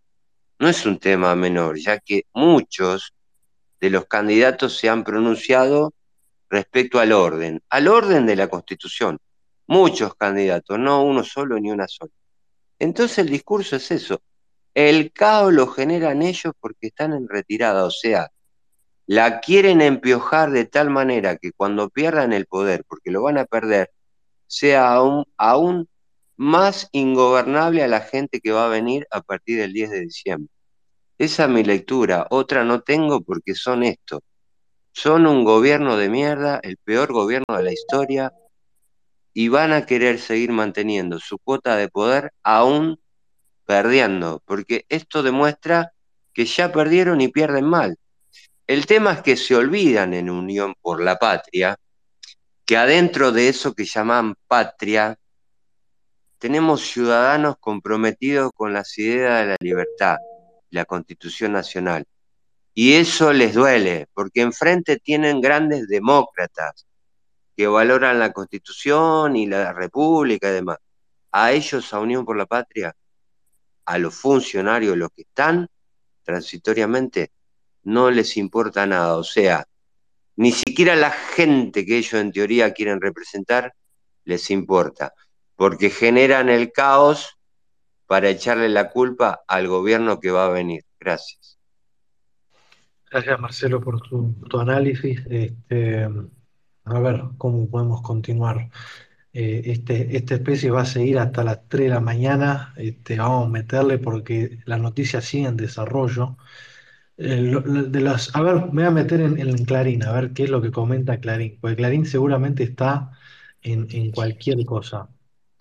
no 0.60 0.68
es 0.70 0.86
un 0.86 1.00
tema 1.00 1.36
menor, 1.36 1.78
ya 1.78 2.00
que 2.00 2.24
muchos 2.34 3.14
de 3.80 3.90
los 3.90 4.06
candidatos 4.06 4.78
se 4.78 4.90
han 4.90 5.04
pronunciado 5.04 5.94
respecto 6.50 7.00
al 7.00 7.12
orden, 7.12 7.62
al 7.70 7.88
orden 7.88 8.26
de 8.26 8.36
la 8.36 8.48
Constitución. 8.48 9.18
Muchos 9.68 10.16
candidatos, 10.16 10.80
no 10.80 11.04
uno 11.04 11.24
solo 11.24 11.60
ni 11.60 11.72
una 11.72 11.88
sola. 11.88 12.12
Entonces 12.80 13.20
el 13.20 13.30
discurso 13.30 13.76
es 13.76 13.92
eso. 13.92 14.22
El 14.74 15.12
caos 15.12 15.54
lo 15.54 15.68
generan 15.68 16.22
ellos 16.22 16.54
porque 16.60 16.88
están 16.88 17.14
en 17.14 17.28
retirada, 17.28 17.86
o 17.86 17.92
sea, 17.92 18.30
la 19.08 19.40
quieren 19.40 19.82
empiojar 19.82 20.52
de 20.52 20.66
tal 20.66 20.90
manera 20.90 21.38
que 21.38 21.52
cuando 21.54 21.90
pierdan 21.90 22.34
el 22.34 22.46
poder, 22.46 22.84
porque 22.88 23.10
lo 23.10 23.24
van 23.24 23.38
a 23.38 23.46
perder, 23.46 23.92
sea 24.48 24.94
aún, 24.94 25.26
aún 25.38 25.90
más 26.36 26.90
ingobernable 26.92 27.84
a 27.84 27.88
la 27.88 28.02
gente 28.02 28.40
que 28.42 28.52
va 28.52 28.66
a 28.66 28.70
venir 28.70 29.08
a 29.12 29.22
partir 29.22 29.60
del 29.60 29.74
10 29.74 29.92
de 29.92 30.02
diciembre. 30.02 30.52
Esa 31.18 31.46
es 31.46 31.50
mi 31.50 31.64
lectura, 31.64 32.28
otra 32.30 32.64
no 32.64 32.82
tengo 32.82 33.22
porque 33.22 33.56
son 33.56 33.84
estos. 33.84 34.20
Son 35.00 35.28
un 35.28 35.44
gobierno 35.44 35.96
de 35.96 36.10
mierda, 36.10 36.60
el 36.64 36.78
peor 36.78 37.14
gobierno 37.14 37.56
de 37.56 37.62
la 37.62 37.72
historia, 37.72 38.34
y 39.32 39.48
van 39.48 39.72
a 39.72 39.86
querer 39.86 40.18
seguir 40.18 40.52
manteniendo 40.52 41.20
su 41.20 41.38
cuota 41.38 41.76
de 41.76 41.88
poder 41.88 42.34
aún 42.42 43.00
perdiendo, 43.64 44.42
porque 44.44 44.88
esto 44.90 45.22
demuestra 45.22 45.94
que 46.34 46.46
ya 46.46 46.72
perdieron 46.72 47.22
y 47.22 47.28
pierden 47.28 47.66
mal. 47.66 47.96
El 48.66 48.88
tema 48.88 49.14
es 49.14 49.22
que 49.22 49.38
se 49.38 49.56
olvidan 49.56 50.16
en 50.16 50.32
Unión 50.32 50.74
por 50.82 51.00
la 51.00 51.18
Patria, 51.18 51.78
que 52.66 52.76
adentro 52.76 53.32
de 53.32 53.50
eso 53.50 53.76
que 53.76 53.86
llaman 53.86 54.34
patria, 54.48 55.16
tenemos 56.40 56.82
ciudadanos 56.82 57.58
comprometidos 57.60 58.50
con 58.52 58.74
las 58.74 58.98
ideas 58.98 59.42
de 59.42 59.48
la 59.50 59.58
libertad, 59.60 60.18
la 60.72 60.86
Constitución 60.86 61.52
Nacional. 61.52 62.04
Y 62.80 62.94
eso 62.94 63.34
les 63.34 63.56
duele, 63.56 64.06
porque 64.14 64.42
enfrente 64.42 65.00
tienen 65.00 65.42
grandes 65.42 65.88
demócratas 65.88 66.86
que 67.56 67.66
valoran 67.66 68.20
la 68.20 68.32
Constitución 68.32 69.36
y 69.36 69.48
la 69.48 69.74
República 69.74 70.48
y 70.52 70.54
demás. 70.54 70.78
A 71.32 71.54
ellos, 71.54 71.92
a 71.92 72.00
Unión 72.00 72.24
por 72.24 72.38
la 72.38 72.46
Patria, 72.46 72.96
a 73.84 73.98
los 73.98 74.14
funcionarios, 74.14 74.96
los 74.96 75.10
que 75.10 75.24
están 75.24 75.68
transitoriamente, 76.22 77.32
no 77.82 78.12
les 78.12 78.38
importa 78.38 78.86
nada. 78.86 79.18
O 79.18 79.24
sea, 79.24 79.66
ni 80.36 80.52
siquiera 80.52 80.96
la 80.96 81.10
gente 81.10 81.84
que 81.84 81.98
ellos 81.98 82.14
en 82.14 82.32
teoría 82.32 82.74
quieren 82.74 83.02
representar 83.02 83.74
les 84.24 84.52
importa, 84.52 85.16
porque 85.56 85.90
generan 85.90 86.48
el 86.48 86.72
caos 86.72 87.40
para 88.06 88.30
echarle 88.30 88.70
la 88.70 88.92
culpa 88.92 89.42
al 89.48 89.68
gobierno 89.68 90.20
que 90.20 90.30
va 90.30 90.46
a 90.46 90.50
venir. 90.50 90.84
Gracias. 91.00 91.57
Gracias, 93.10 93.40
Marcelo, 93.40 93.82
por 93.82 94.02
tu, 94.02 94.60
análisis. 94.60 95.22
Este, 95.30 96.08
a 96.84 97.00
ver 97.00 97.22
cómo 97.38 97.70
podemos 97.70 98.02
continuar. 98.02 98.70
Eh, 99.34 99.62
este, 99.66 100.18
esta 100.18 100.36
especie 100.36 100.72
va 100.72 100.82
a 100.82 100.86
seguir 100.86 101.20
hasta 101.20 101.44
las 101.44 101.68
3 101.70 101.84
de 101.86 101.90
la 101.90 102.00
mañana. 102.00 102.74
Este, 102.78 103.18
vamos 103.18 103.48
a 103.48 103.50
meterle 103.50 103.98
porque 104.00 104.60
las 104.66 104.80
noticias 104.80 105.26
siguen 105.26 105.48
en 105.48 105.58
desarrollo. 105.58 106.38
Eh, 107.18 107.54
de 107.66 108.02
las, 108.02 108.36
a 108.36 108.42
ver, 108.42 108.56
me 108.74 108.84
voy 108.84 108.84
a 108.84 108.92
meter 108.92 109.22
en, 109.22 109.66
Clarín, 109.66 110.04
a 110.04 110.12
ver 110.14 110.34
qué 110.34 110.44
es 110.44 110.50
lo 110.50 110.62
que 110.62 110.72
comenta 110.72 111.20
Clarín, 111.20 111.58
porque 111.60 111.78
Clarín 111.78 112.06
seguramente 112.06 112.64
está 112.64 113.12
en, 113.62 113.88
en 113.92 114.12
cualquier 114.12 114.64
cosa. 114.66 115.10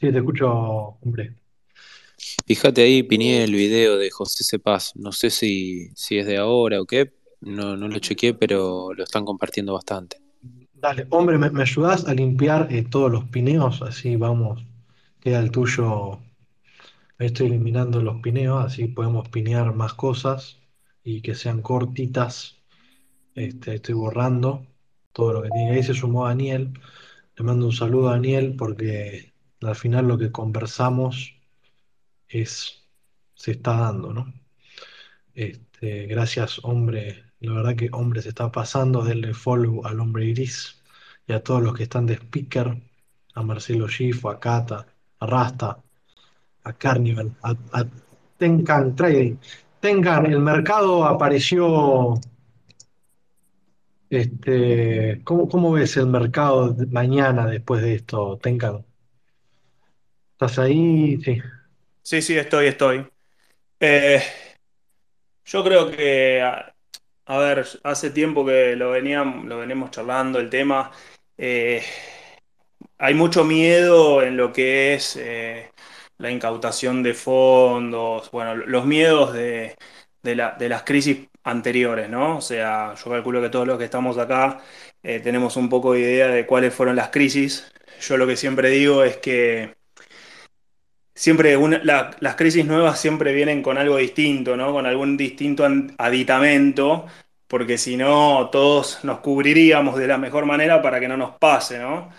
Sí, 0.00 0.12
te 0.12 0.18
escucho, 0.18 0.48
hombre. 0.50 1.34
Fíjate 2.46 2.82
ahí, 2.82 3.02
Pinié, 3.02 3.44
el 3.44 3.54
video 3.54 3.96
de 3.98 4.10
José 4.10 4.44
Cepaz. 4.44 4.92
No 4.96 5.12
sé 5.12 5.30
si, 5.30 5.90
si 5.94 6.18
es 6.18 6.26
de 6.26 6.36
ahora 6.36 6.80
o 6.80 6.86
qué. 6.86 7.12
No, 7.46 7.76
no 7.76 7.88
lo 7.88 7.98
chequeé, 8.00 8.34
pero 8.34 8.92
lo 8.92 9.04
están 9.04 9.24
compartiendo 9.24 9.72
bastante. 9.72 10.20
Dale, 10.74 11.06
hombre, 11.10 11.38
¿me, 11.38 11.50
me 11.50 11.62
ayudás 11.62 12.06
a 12.06 12.14
limpiar 12.14 12.68
eh, 12.72 12.84
todos 12.84 13.10
los 13.10 13.24
pineos? 13.30 13.82
Así 13.82 14.16
vamos, 14.16 14.64
queda 15.20 15.40
el 15.40 15.50
tuyo. 15.50 16.20
Estoy 17.18 17.46
eliminando 17.48 18.02
los 18.02 18.20
pineos, 18.20 18.64
así 18.64 18.88
podemos 18.88 19.28
pinear 19.28 19.74
más 19.74 19.94
cosas 19.94 20.58
y 21.04 21.22
que 21.22 21.34
sean 21.34 21.62
cortitas. 21.62 22.56
Este, 23.34 23.76
estoy 23.76 23.94
borrando 23.94 24.66
todo 25.12 25.34
lo 25.34 25.42
que 25.42 25.50
tiene. 25.50 25.72
Ahí 25.72 25.82
se 25.84 25.94
sumó 25.94 26.26
Daniel. 26.26 26.72
Le 27.36 27.44
mando 27.44 27.66
un 27.66 27.72
saludo 27.72 28.08
a 28.08 28.12
Daniel 28.12 28.56
porque 28.58 29.34
al 29.62 29.76
final 29.76 30.08
lo 30.08 30.18
que 30.18 30.32
conversamos 30.32 31.34
es, 32.28 32.86
se 33.34 33.52
está 33.52 33.76
dando, 33.78 34.12
¿no? 34.12 34.34
Este, 35.34 36.06
gracias, 36.06 36.60
hombre. 36.64 37.25
La 37.40 37.52
verdad 37.52 37.76
que 37.76 37.88
hombre 37.92 38.22
se 38.22 38.30
está 38.30 38.50
pasando. 38.50 39.04
Denle 39.04 39.34
follow 39.34 39.84
al 39.86 40.00
hombre 40.00 40.30
gris 40.32 40.82
y 41.26 41.32
a 41.32 41.42
todos 41.42 41.62
los 41.62 41.74
que 41.74 41.84
están 41.84 42.06
de 42.06 42.14
speaker, 42.14 42.76
a 43.34 43.42
Marcelo 43.42 43.88
Gifo, 43.88 44.30
a 44.30 44.40
Cata, 44.40 44.86
a 45.20 45.26
Rasta, 45.26 45.78
a 46.64 46.72
Carnival, 46.72 47.32
a, 47.42 47.54
Tenkan 48.38 48.94
Trading. 48.96 49.36
Tenkan, 49.80 50.26
el 50.26 50.40
mercado 50.40 51.04
apareció. 51.04 52.14
Este, 54.08 55.20
¿cómo, 55.24 55.48
cómo 55.48 55.72
ves 55.72 55.96
el 55.96 56.06
mercado 56.06 56.76
mañana 56.90 57.46
después 57.46 57.82
de 57.82 57.94
esto, 57.94 58.38
Tenkan? 58.38 58.84
¿Estás 60.32 60.58
ahí? 60.58 61.18
Sí. 61.22 61.40
Sí, 62.02 62.22
sí, 62.22 62.36
estoy, 62.36 62.66
estoy. 62.66 63.06
Eh, 63.80 64.22
yo 65.44 65.64
creo 65.64 65.90
que, 65.90 66.42
a, 67.26 67.38
ver, 67.38 67.66
hace 67.84 68.10
tiempo 68.10 68.44
que 68.46 68.76
lo 68.76 68.90
veníamos, 68.90 69.44
lo 69.46 69.58
venimos 69.58 69.90
charlando 69.90 70.38
el 70.38 70.50
tema. 70.50 70.90
Eh, 71.38 71.82
hay 72.98 73.14
mucho 73.14 73.44
miedo 73.44 74.22
en 74.22 74.36
lo 74.36 74.52
que 74.52 74.94
es 74.94 75.16
eh, 75.16 75.70
la 76.18 76.30
incautación 76.30 77.02
de 77.02 77.14
fondos, 77.14 78.30
bueno, 78.30 78.56
los 78.56 78.86
miedos 78.86 79.32
de 79.34 79.76
las 80.22 80.82
crisis 80.84 81.28
anteriores, 81.46 82.10
¿no? 82.10 82.38
O 82.38 82.40
sea, 82.40 82.94
yo 82.94 83.10
calculo 83.10 83.40
que 83.40 83.50
todos 83.50 83.66
los 83.66 83.78
que 83.78 83.84
estamos 83.84 84.18
acá 84.18 84.60
eh, 85.02 85.20
tenemos 85.20 85.56
un 85.56 85.68
poco 85.68 85.92
de 85.92 86.00
idea 86.00 86.28
de 86.28 86.46
cuáles 86.46 86.74
fueron 86.74 86.96
las 86.96 87.10
crisis. 87.10 87.72
Yo 88.00 88.16
lo 88.16 88.26
que 88.26 88.36
siempre 88.36 88.70
digo 88.70 89.04
es 89.04 89.18
que 89.18 89.76
siempre 91.16 91.58
una- 91.58 91.80
la- 91.84 92.12
las 92.20 92.36
crisis 92.36 92.66
nuevas 92.66 93.00
siempre 93.00 93.34
vienen 93.34 93.62
con 93.64 93.78
algo 93.78 93.98
distinto, 93.98 94.56
¿no? 94.56 94.72
Con 94.72 94.86
algún 94.86 95.18
distinto 95.18 95.66
aditamento, 95.98 97.06
porque 97.48 97.78
si 97.78 97.96
no 97.98 98.50
todos 98.52 99.04
nos 99.04 99.20
cubriríamos 99.20 99.96
de 99.98 100.08
la 100.08 100.18
mejor 100.18 100.46
manera 100.46 100.82
para 100.82 101.00
que 101.00 101.08
no 101.08 101.18
nos 101.18 101.38
pase, 101.38 101.78
¿no? 101.80 102.10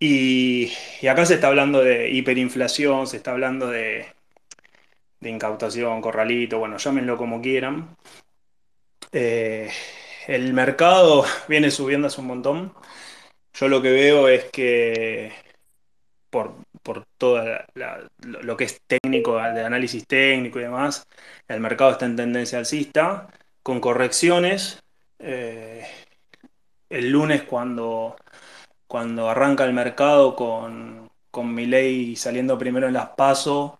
Y, 0.00 0.72
y 1.02 1.08
acá 1.08 1.26
se 1.26 1.34
está 1.34 1.48
hablando 1.48 1.82
de 1.82 2.10
hiperinflación, 2.10 3.06
se 3.06 3.18
está 3.18 3.32
hablando 3.32 3.68
de, 3.68 4.06
de 5.20 5.30
incautación, 5.30 6.02
corralito, 6.02 6.58
bueno, 6.58 6.76
llámenlo 6.76 7.16
como 7.16 7.40
quieran. 7.40 7.96
Eh, 9.12 9.70
el 10.26 10.52
mercado 10.52 11.24
viene 11.48 11.70
subiendo 11.70 12.06
hace 12.08 12.20
un 12.20 12.26
montón. 12.28 12.74
Yo 13.54 13.68
lo 13.68 13.82
que 13.82 13.92
veo 13.92 14.28
es 14.28 14.46
que 14.46 15.32
por, 16.30 16.54
por 16.82 17.04
todo 17.18 17.44
lo 18.22 18.56
que 18.56 18.64
es 18.64 18.80
técnico, 18.86 19.36
de 19.36 19.64
análisis 19.64 20.06
técnico 20.06 20.58
y 20.58 20.62
demás, 20.62 21.06
el 21.48 21.60
mercado 21.60 21.92
está 21.92 22.06
en 22.06 22.16
tendencia 22.16 22.58
alcista, 22.58 23.28
con 23.62 23.80
correcciones. 23.80 24.82
Eh, 25.18 25.86
el 26.88 27.10
lunes 27.10 27.42
cuando, 27.42 28.16
cuando 28.86 29.28
arranca 29.30 29.64
el 29.64 29.72
mercado 29.72 30.34
con, 30.34 31.10
con 31.30 31.54
Milei 31.54 32.16
saliendo 32.16 32.58
primero 32.58 32.88
en 32.88 32.94
las 32.94 33.10
PASO, 33.10 33.78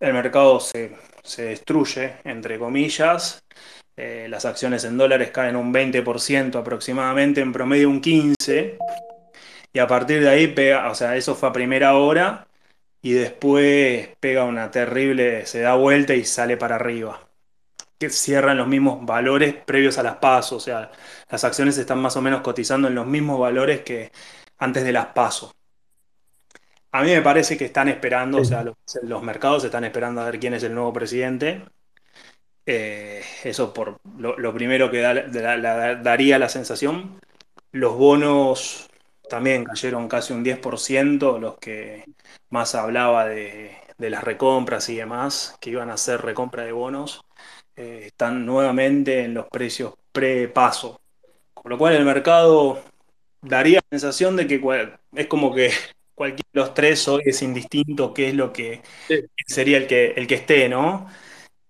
el 0.00 0.12
mercado 0.12 0.60
se, 0.60 0.96
se 1.22 1.44
destruye, 1.46 2.16
entre 2.24 2.58
comillas. 2.58 3.42
Eh, 3.96 4.26
las 4.28 4.44
acciones 4.44 4.84
en 4.84 4.98
dólares 4.98 5.30
caen 5.30 5.56
un 5.56 5.72
20% 5.72 6.56
aproximadamente, 6.56 7.40
en 7.40 7.52
promedio 7.52 7.88
un 7.88 8.00
15%. 8.02 8.76
Y 9.74 9.80
a 9.80 9.88
partir 9.88 10.22
de 10.22 10.30
ahí 10.30 10.48
pega, 10.48 10.90
o 10.90 10.96
sea, 10.96 11.16
eso 11.16 11.36
fue 11.36 11.50
a 11.50 11.52
primera 11.54 11.96
hora 11.96 12.48
y 13.02 13.12
después 13.14 14.10
pega 14.20 14.44
una 14.44 14.70
terrible, 14.70 15.46
se 15.46 15.60
da 15.62 15.76
vuelta 15.76 16.14
y 16.14 16.24
sale 16.26 16.56
para 16.58 16.76
arriba. 16.76 17.28
Que 17.98 18.10
cierran 18.10 18.58
los 18.58 18.68
mismos 18.68 19.04
valores 19.06 19.54
previos 19.56 19.98
a 19.98 20.04
las 20.04 20.16
pasos, 20.18 20.58
o 20.58 20.60
sea, 20.66 20.92
las 21.30 21.44
acciones 21.44 21.78
están 21.78 22.00
más 22.00 22.16
o 22.16 22.22
menos 22.22 22.42
cotizando 22.42 22.88
en 22.88 22.94
los 22.96 23.06
mismos 23.06 23.40
valores 23.40 23.82
que 23.82 24.12
antes 24.58 24.84
de 24.84 24.92
las 24.92 25.06
pasos. 25.08 25.54
A 26.92 27.02
mí 27.02 27.10
me 27.10 27.20
parece 27.20 27.58
que 27.58 27.66
están 27.66 27.88
esperando, 27.88 28.38
o 28.40 28.44
sea, 28.44 28.62
los, 28.64 28.74
los 29.02 29.22
mercados 29.22 29.64
están 29.64 29.84
esperando 29.84 30.22
a 30.22 30.24
ver 30.26 30.40
quién 30.40 30.54
es 30.54 30.62
el 30.62 30.74
nuevo 30.74 30.94
presidente. 30.94 31.62
Eh, 32.66 33.22
eso 33.44 33.74
por 33.74 33.98
lo, 34.18 34.38
lo 34.38 34.54
primero 34.54 34.90
que 34.90 35.00
da- 35.00 35.14
da- 35.14 35.56
la- 35.56 35.94
daría 35.96 36.38
la 36.38 36.48
sensación. 36.48 37.20
Los 37.72 37.96
bonos 37.96 38.88
también 39.28 39.64
cayeron 39.64 40.08
casi 40.08 40.32
un 40.32 40.42
10%, 40.44 41.38
los 41.38 41.58
que 41.58 42.04
más 42.50 42.74
hablaba 42.74 43.26
de, 43.26 43.76
de 43.98 44.10
las 44.10 44.24
recompras 44.24 44.88
y 44.88 44.96
demás, 44.96 45.56
que 45.60 45.70
iban 45.70 45.90
a 45.90 45.94
hacer 45.94 46.22
recompra 46.22 46.64
de 46.64 46.72
bonos, 46.72 47.22
eh, 47.76 48.04
están 48.06 48.46
nuevamente 48.46 49.24
en 49.24 49.34
los 49.34 49.46
precios 49.48 49.94
pre-paso. 50.12 51.00
Con 51.54 51.70
lo 51.70 51.78
cual 51.78 51.94
el 51.96 52.04
mercado 52.04 52.82
daría 53.42 53.80
la 53.90 53.98
sensación 53.98 54.36
de 54.36 54.46
que 54.46 54.60
cual- 54.60 54.98
es 55.14 55.26
como 55.28 55.54
que 55.54 55.70
cualquiera 56.14 56.48
de 56.52 56.60
los 56.60 56.74
tres 56.74 57.06
hoy 57.08 57.22
es 57.26 57.42
indistinto 57.42 58.14
qué 58.14 58.28
es 58.30 58.34
lo 58.34 58.52
que 58.52 58.82
sería 59.46 59.78
el 59.78 59.86
que, 59.86 60.12
el 60.16 60.26
que 60.26 60.34
esté, 60.36 60.68
¿no? 60.68 61.06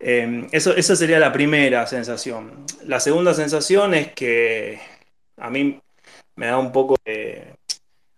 Eh, 0.00 0.48
eso, 0.52 0.76
esa 0.76 0.96
sería 0.96 1.18
la 1.18 1.32
primera 1.32 1.86
sensación. 1.86 2.66
La 2.84 3.00
segunda 3.00 3.34
sensación 3.34 3.94
es 3.94 4.12
que 4.14 4.80
a 5.38 5.50
mí 5.50 5.80
me 6.36 6.46
da 6.46 6.58
un 6.58 6.72
poco 6.72 6.96
de... 7.04 7.54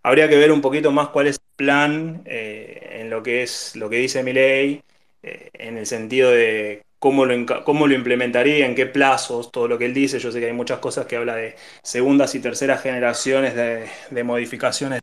Habría 0.02 0.28
que 0.28 0.36
ver 0.36 0.52
un 0.52 0.60
poquito 0.62 0.92
más 0.92 1.08
cuál 1.08 1.26
es 1.28 1.36
el 1.36 1.56
plan 1.56 2.22
eh, 2.26 2.98
en 3.00 3.10
lo 3.10 3.22
que 3.22 3.42
es 3.42 3.74
lo 3.76 3.90
que 3.90 3.96
dice 3.96 4.22
Milei, 4.22 4.80
eh, 5.22 5.50
en 5.54 5.78
el 5.78 5.86
sentido 5.86 6.30
de 6.30 6.82
cómo 7.00 7.26
lo, 7.26 7.64
cómo 7.64 7.86
lo 7.88 7.94
implementaría, 7.94 8.66
en 8.66 8.74
qué 8.76 8.86
plazos, 8.86 9.50
todo 9.50 9.66
lo 9.68 9.78
que 9.78 9.86
él 9.86 9.94
dice. 9.94 10.18
Yo 10.20 10.30
sé 10.32 10.40
que 10.40 10.46
hay 10.46 10.52
muchas 10.52 10.78
cosas 10.78 11.06
que 11.06 11.16
habla 11.16 11.34
de 11.36 11.56
segundas 11.82 12.34
y 12.36 12.40
terceras 12.40 12.82
generaciones 12.82 13.54
de, 13.56 13.88
de 14.10 14.24
modificaciones 14.24 15.00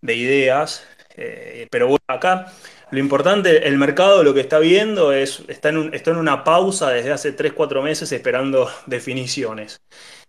de 0.00 0.14
ideas, 0.16 0.86
eh, 1.16 1.66
pero 1.70 1.86
bueno, 1.88 2.04
acá 2.08 2.52
lo 2.90 2.98
importante, 2.98 3.66
el 3.68 3.78
mercado 3.78 4.22
lo 4.22 4.34
que 4.34 4.40
está 4.40 4.58
viendo 4.58 5.12
es, 5.12 5.42
está 5.48 5.70
en, 5.70 5.78
un- 5.78 5.94
está 5.94 6.10
en 6.10 6.18
una 6.18 6.44
pausa 6.44 6.90
desde 6.90 7.12
hace 7.12 7.32
3, 7.32 7.52
4 7.52 7.82
meses 7.82 8.10
esperando 8.12 8.68
definiciones. 8.86 9.80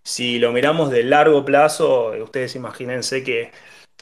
Si 0.03 0.39
lo 0.39 0.51
miramos 0.51 0.89
de 0.91 1.03
largo 1.03 1.43
plazo, 1.45 2.13
eh, 2.13 2.21
ustedes 2.23 2.55
imagínense 2.55 3.23
que 3.23 3.51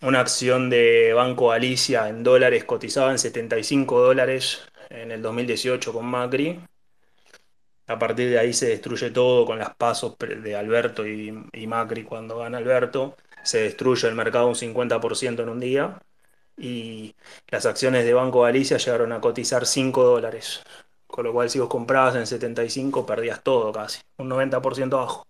una 0.02 0.20
acción 0.22 0.70
de 0.70 1.14
Banco 1.14 1.50
Galicia 1.50 2.10
en 2.10 2.24
dólares 2.24 2.64
cotizaba 2.66 3.12
en 3.12 3.20
75 3.20 4.02
dólares 4.02 4.62
en 4.90 5.12
el 5.12 5.22
2018 5.22 5.94
con 5.94 6.06
Macri. 6.06 6.60
A 7.88 8.00
partir 8.00 8.30
de 8.30 8.40
ahí 8.40 8.54
se 8.54 8.68
destruye 8.70 9.12
todo 9.12 9.46
con 9.46 9.60
las 9.60 9.76
pasos 9.76 10.16
de 10.20 10.56
Alberto 10.56 11.06
y, 11.08 11.34
y 11.54 11.68
Macri 11.68 12.04
cuando 12.04 12.38
gana 12.40 12.58
Alberto. 12.58 13.18
Se 13.44 13.62
destruye 13.64 14.08
el 14.08 14.16
mercado 14.16 14.48
un 14.48 14.56
50% 14.56 15.44
en 15.44 15.50
un 15.50 15.60
día. 15.60 16.00
Y 16.58 17.16
las 17.50 17.66
acciones 17.66 18.06
de 18.06 18.14
Banco 18.14 18.42
Galicia 18.42 18.78
llegaron 18.78 19.12
a 19.14 19.22
cotizar 19.22 19.66
5 19.66 20.04
dólares. 20.04 20.64
Con 21.08 21.26
lo 21.26 21.34
cual, 21.34 21.50
si 21.50 21.60
vos 21.60 21.70
comprabas 21.70 22.16
en 22.16 22.28
75, 22.28 23.06
perdías 23.06 23.44
todo 23.44 23.72
casi, 23.74 24.02
un 24.18 24.30
90% 24.30 24.98
abajo. 24.98 25.26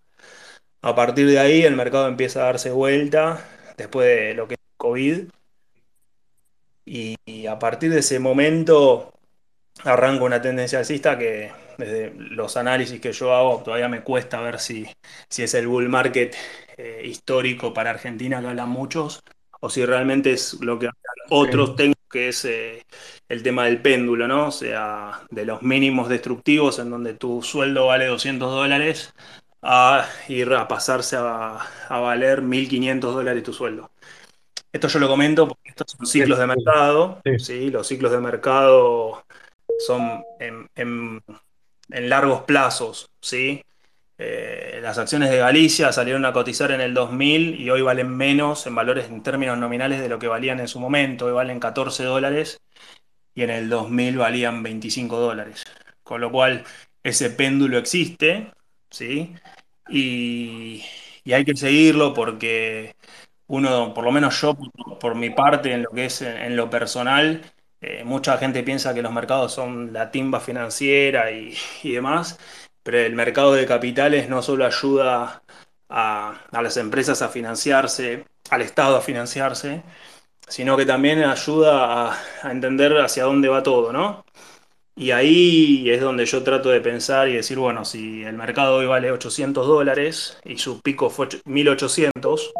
A 0.82 0.94
partir 0.94 1.26
de 1.26 1.38
ahí, 1.38 1.62
el 1.62 1.76
mercado 1.76 2.08
empieza 2.08 2.42
a 2.42 2.46
darse 2.46 2.70
vuelta 2.70 3.44
después 3.76 4.06
de 4.06 4.34
lo 4.34 4.48
que 4.48 4.54
es 4.54 4.60
COVID. 4.76 5.28
Y, 6.84 7.16
y 7.24 7.46
a 7.46 7.58
partir 7.58 7.92
de 7.92 8.00
ese 8.00 8.18
momento 8.18 9.12
arranca 9.84 10.24
una 10.24 10.42
tendencia 10.42 10.78
alcista 10.80 11.18
que 11.18 11.50
desde 11.78 12.12
los 12.16 12.56
análisis 12.56 13.00
que 13.00 13.12
yo 13.12 13.34
hago 13.34 13.62
todavía 13.62 13.88
me 13.88 14.02
cuesta 14.02 14.40
ver 14.40 14.58
si, 14.60 14.86
si 15.28 15.42
es 15.42 15.54
el 15.54 15.66
bull 15.66 15.88
market 15.88 16.34
eh, 16.76 17.02
histórico 17.04 17.72
para 17.72 17.90
Argentina 17.90 18.40
que 18.40 18.48
hablan 18.48 18.68
muchos 18.68 19.22
o 19.60 19.70
si 19.70 19.84
realmente 19.84 20.32
es 20.32 20.54
lo 20.60 20.78
que 20.78 20.88
otros 21.30 21.76
técnicos 21.76 22.02
que 22.10 22.28
es 22.28 22.44
eh, 22.44 22.84
el 23.28 23.42
tema 23.42 23.64
del 23.64 23.80
péndulo, 23.80 24.28
¿no? 24.28 24.48
O 24.48 24.50
sea, 24.50 25.22
de 25.30 25.46
los 25.46 25.62
mínimos 25.62 26.08
destructivos 26.10 26.78
en 26.78 26.90
donde 26.90 27.14
tu 27.14 27.42
sueldo 27.42 27.86
vale 27.86 28.06
200 28.06 28.50
dólares 28.50 29.14
a 29.62 30.06
ir 30.28 30.52
a 30.54 30.68
pasarse 30.68 31.16
a, 31.16 31.58
a 31.88 32.00
valer 32.00 32.42
1.500 32.42 33.14
dólares 33.14 33.42
tu 33.44 33.52
sueldo. 33.52 33.90
Esto 34.72 34.88
yo 34.88 34.98
lo 34.98 35.08
comento 35.08 35.48
porque 35.48 35.70
estos 35.70 35.92
son 35.96 36.06
ciclos 36.06 36.38
de 36.38 36.46
mercado, 36.46 37.24
¿sí? 37.36 37.70
Los 37.70 37.86
ciclos 37.88 38.12
de 38.12 38.20
mercado 38.20 39.24
son 39.76 40.24
en, 40.40 40.68
en- 40.76 41.22
en 41.90 42.08
largos 42.08 42.42
plazos, 42.44 43.10
¿sí? 43.20 43.62
Eh, 44.18 44.80
las 44.82 44.98
acciones 44.98 45.30
de 45.30 45.38
Galicia 45.38 45.92
salieron 45.92 46.24
a 46.26 46.32
cotizar 46.32 46.70
en 46.72 46.80
el 46.80 46.94
2000 46.94 47.60
y 47.60 47.70
hoy 47.70 47.82
valen 47.82 48.16
menos 48.16 48.66
en 48.66 48.74
valores 48.74 49.08
en 49.08 49.22
términos 49.22 49.58
nominales 49.58 50.00
de 50.00 50.08
lo 50.08 50.18
que 50.18 50.28
valían 50.28 50.60
en 50.60 50.68
su 50.68 50.80
momento. 50.80 51.26
Hoy 51.26 51.32
valen 51.32 51.60
14 51.60 52.04
dólares 52.04 52.60
y 53.34 53.42
en 53.42 53.50
el 53.50 53.68
2000 53.68 54.18
valían 54.18 54.62
25 54.62 55.18
dólares. 55.18 55.64
Con 56.02 56.20
lo 56.20 56.30
cual 56.30 56.64
ese 57.02 57.30
péndulo 57.30 57.78
existe, 57.78 58.50
¿sí? 58.92 59.34
Y, 59.88 60.84
y 61.24 61.34
hay 61.34 61.44
que 61.46 61.56
seguirlo 61.56 62.14
porque 62.14 62.96
uno, 63.48 63.94
por 63.94 64.04
lo 64.04 64.12
menos 64.12 64.40
yo, 64.40 64.56
por, 65.00 65.14
mi 65.16 65.30
parte, 65.30 65.72
en 65.72 65.82
lo 65.84 65.90
que 65.90 66.06
es 66.06 66.22
en, 66.22 66.36
en 66.36 66.56
lo 66.56 66.70
personal, 66.70 67.42
eh, 67.80 68.04
mucha 68.04 68.38
gente 68.38 68.62
piensa 68.64 68.94
que 68.94 69.02
los 69.02 69.12
mercados 69.12 69.52
son 69.52 69.92
la 69.92 70.10
timba 70.10 70.40
financiera 70.40 71.30
y, 71.32 71.54
y 71.82 71.92
demás, 71.92 72.38
pero 72.82 72.98
el 73.00 73.14
mercado 73.14 73.54
de 73.54 73.66
capitales 73.66 74.28
no 74.28 74.42
solo 74.42 74.66
ayuda 74.66 75.42
a, 75.88 76.40
a 76.52 76.62
las 76.62 76.76
empresas 76.76 77.22
a 77.22 77.28
financiarse, 77.28 78.24
al 78.50 78.62
Estado 78.62 78.96
a 78.96 79.02
financiarse, 79.02 79.82
sino 80.48 80.76
que 80.76 80.86
también 80.86 81.22
ayuda 81.24 82.10
a, 82.10 82.18
a 82.42 82.52
entender 82.52 82.98
hacia 83.00 83.24
dónde 83.24 83.48
va 83.48 83.62
todo, 83.62 83.92
¿no? 83.92 84.24
Y 84.94 85.10
ahí 85.10 85.90
es 85.90 86.00
donde 86.00 86.26
yo 86.26 86.42
trato 86.42 86.68
de 86.68 86.80
pensar 86.80 87.28
y 87.28 87.34
decir, 87.34 87.58
bueno, 87.58 87.84
si 87.84 88.22
el 88.24 88.34
mercado 88.36 88.76
hoy 88.76 88.86
vale 88.86 89.10
800 89.10 89.66
dólares 89.66 90.38
y 90.44 90.58
su 90.58 90.80
pico 90.80 91.08
fue 91.08 91.28
1800 91.44 92.52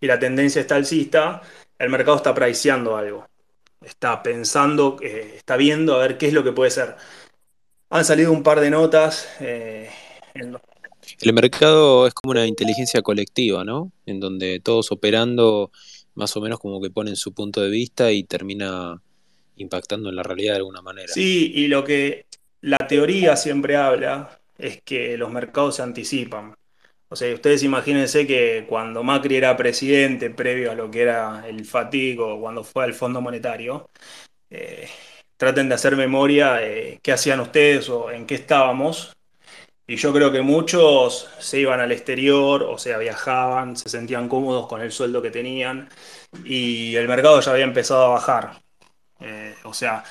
y 0.00 0.06
la 0.06 0.18
tendencia 0.18 0.60
está 0.60 0.76
alcista, 0.76 1.42
el 1.78 1.90
mercado 1.90 2.16
está 2.16 2.34
priceando 2.34 2.96
algo. 2.96 3.26
Está 3.80 4.22
pensando, 4.22 4.96
eh, 5.02 5.34
está 5.36 5.56
viendo 5.56 5.94
a 5.96 5.98
ver 5.98 6.18
qué 6.18 6.28
es 6.28 6.32
lo 6.32 6.44
que 6.44 6.52
puede 6.52 6.70
ser. 6.70 6.96
Han 7.90 8.04
salido 8.04 8.32
un 8.32 8.42
par 8.42 8.60
de 8.60 8.70
notas. 8.70 9.28
eh, 9.40 9.90
El 11.20 11.32
mercado 11.32 12.06
es 12.06 12.14
como 12.14 12.32
una 12.32 12.46
inteligencia 12.46 13.02
colectiva, 13.02 13.64
¿no? 13.64 13.92
En 14.06 14.20
donde 14.20 14.60
todos 14.60 14.92
operando 14.92 15.70
más 16.14 16.36
o 16.36 16.40
menos 16.40 16.58
como 16.58 16.80
que 16.80 16.90
ponen 16.90 17.16
su 17.16 17.32
punto 17.32 17.60
de 17.60 17.70
vista 17.70 18.12
y 18.12 18.24
termina 18.24 19.00
impactando 19.60 20.08
en 20.08 20.16
la 20.16 20.22
realidad 20.22 20.54
de 20.54 20.58
alguna 20.58 20.82
manera. 20.82 21.12
Sí, 21.12 21.52
y 21.54 21.68
lo 21.68 21.84
que 21.84 22.26
la 22.60 22.78
teoría 22.78 23.36
siempre 23.36 23.76
habla 23.76 24.40
es 24.56 24.82
que 24.82 25.16
los 25.16 25.30
mercados 25.30 25.76
se 25.76 25.82
anticipan. 25.82 26.54
O 27.10 27.16
sea, 27.16 27.32
ustedes 27.32 27.62
imagínense 27.62 28.26
que 28.26 28.66
cuando 28.68 29.02
Macri 29.02 29.36
era 29.36 29.56
presidente, 29.56 30.30
previo 30.30 30.72
a 30.72 30.74
lo 30.74 30.90
que 30.90 31.02
era 31.02 31.44
el 31.46 31.64
fatigo, 31.64 32.38
cuando 32.40 32.64
fue 32.64 32.84
al 32.84 32.92
Fondo 32.92 33.20
Monetario, 33.20 33.88
eh, 34.50 34.88
traten 35.36 35.68
de 35.68 35.74
hacer 35.76 35.96
memoria 35.96 36.54
de 36.54 37.00
qué 37.02 37.12
hacían 37.12 37.40
ustedes 37.40 37.88
o 37.88 38.10
en 38.10 38.26
qué 38.26 38.34
estábamos. 38.34 39.14
Y 39.86 39.96
yo 39.96 40.12
creo 40.12 40.30
que 40.30 40.42
muchos 40.42 41.30
se 41.38 41.60
iban 41.60 41.80
al 41.80 41.92
exterior, 41.92 42.62
o 42.62 42.76
sea, 42.76 42.98
viajaban, 42.98 43.74
se 43.76 43.88
sentían 43.88 44.28
cómodos 44.28 44.66
con 44.68 44.82
el 44.82 44.92
sueldo 44.92 45.22
que 45.22 45.30
tenían 45.30 45.88
y 46.44 46.94
el 46.96 47.08
mercado 47.08 47.40
ya 47.40 47.52
había 47.52 47.64
empezado 47.64 48.04
a 48.04 48.08
bajar. 48.10 48.62
Eh, 49.20 49.54
o 49.64 49.74
sea, 49.74 50.04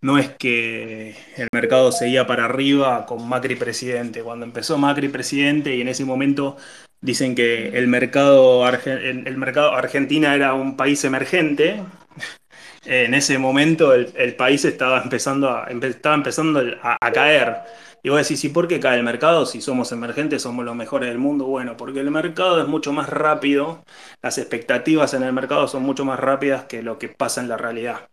no 0.00 0.18
es 0.18 0.30
que 0.30 1.16
el 1.36 1.48
mercado 1.52 1.92
seguía 1.92 2.26
para 2.26 2.46
arriba 2.46 3.06
con 3.06 3.28
Macri 3.28 3.56
presidente. 3.56 4.22
Cuando 4.22 4.44
empezó 4.46 4.78
Macri 4.78 5.08
presidente 5.08 5.74
y 5.76 5.80
en 5.80 5.88
ese 5.88 6.04
momento 6.04 6.56
dicen 7.00 7.34
que 7.34 7.68
el 7.78 7.88
mercado, 7.88 8.68
el 8.68 9.26
el 9.26 9.36
mercado 9.38 9.74
Argentina 9.74 10.34
era 10.34 10.54
un 10.54 10.76
país 10.76 11.04
emergente, 11.04 11.82
en 12.84 13.14
ese 13.14 13.38
momento 13.38 13.94
el, 13.94 14.34
país 14.36 14.64
estaba 14.64 15.02
empezando, 15.02 15.50
a, 15.50 15.68
estaba 15.68 16.14
empezando 16.16 16.60
a, 16.82 16.96
a 17.00 17.12
caer. 17.12 17.56
Y 18.04 18.08
vos 18.10 18.18
decís, 18.20 18.44
¿y 18.44 18.48
por 18.48 18.66
qué 18.66 18.80
cae 18.80 18.98
el 18.98 19.04
mercado? 19.04 19.46
Si 19.46 19.60
somos 19.60 19.92
emergentes, 19.92 20.42
somos 20.42 20.64
los 20.64 20.74
mejores 20.74 21.08
del 21.08 21.18
mundo. 21.18 21.46
Bueno, 21.46 21.76
porque 21.76 22.00
el 22.00 22.10
mercado 22.10 22.60
es 22.60 22.66
mucho 22.68 22.92
más 22.92 23.08
rápido, 23.08 23.84
las 24.22 24.38
expectativas 24.38 25.14
en 25.14 25.22
el 25.22 25.32
mercado 25.32 25.68
son 25.68 25.84
mucho 25.84 26.04
más 26.04 26.18
rápidas 26.18 26.64
que 26.64 26.82
lo 26.82 26.98
que 26.98 27.08
pasa 27.08 27.40
en 27.40 27.48
la 27.48 27.56
realidad. 27.56 28.08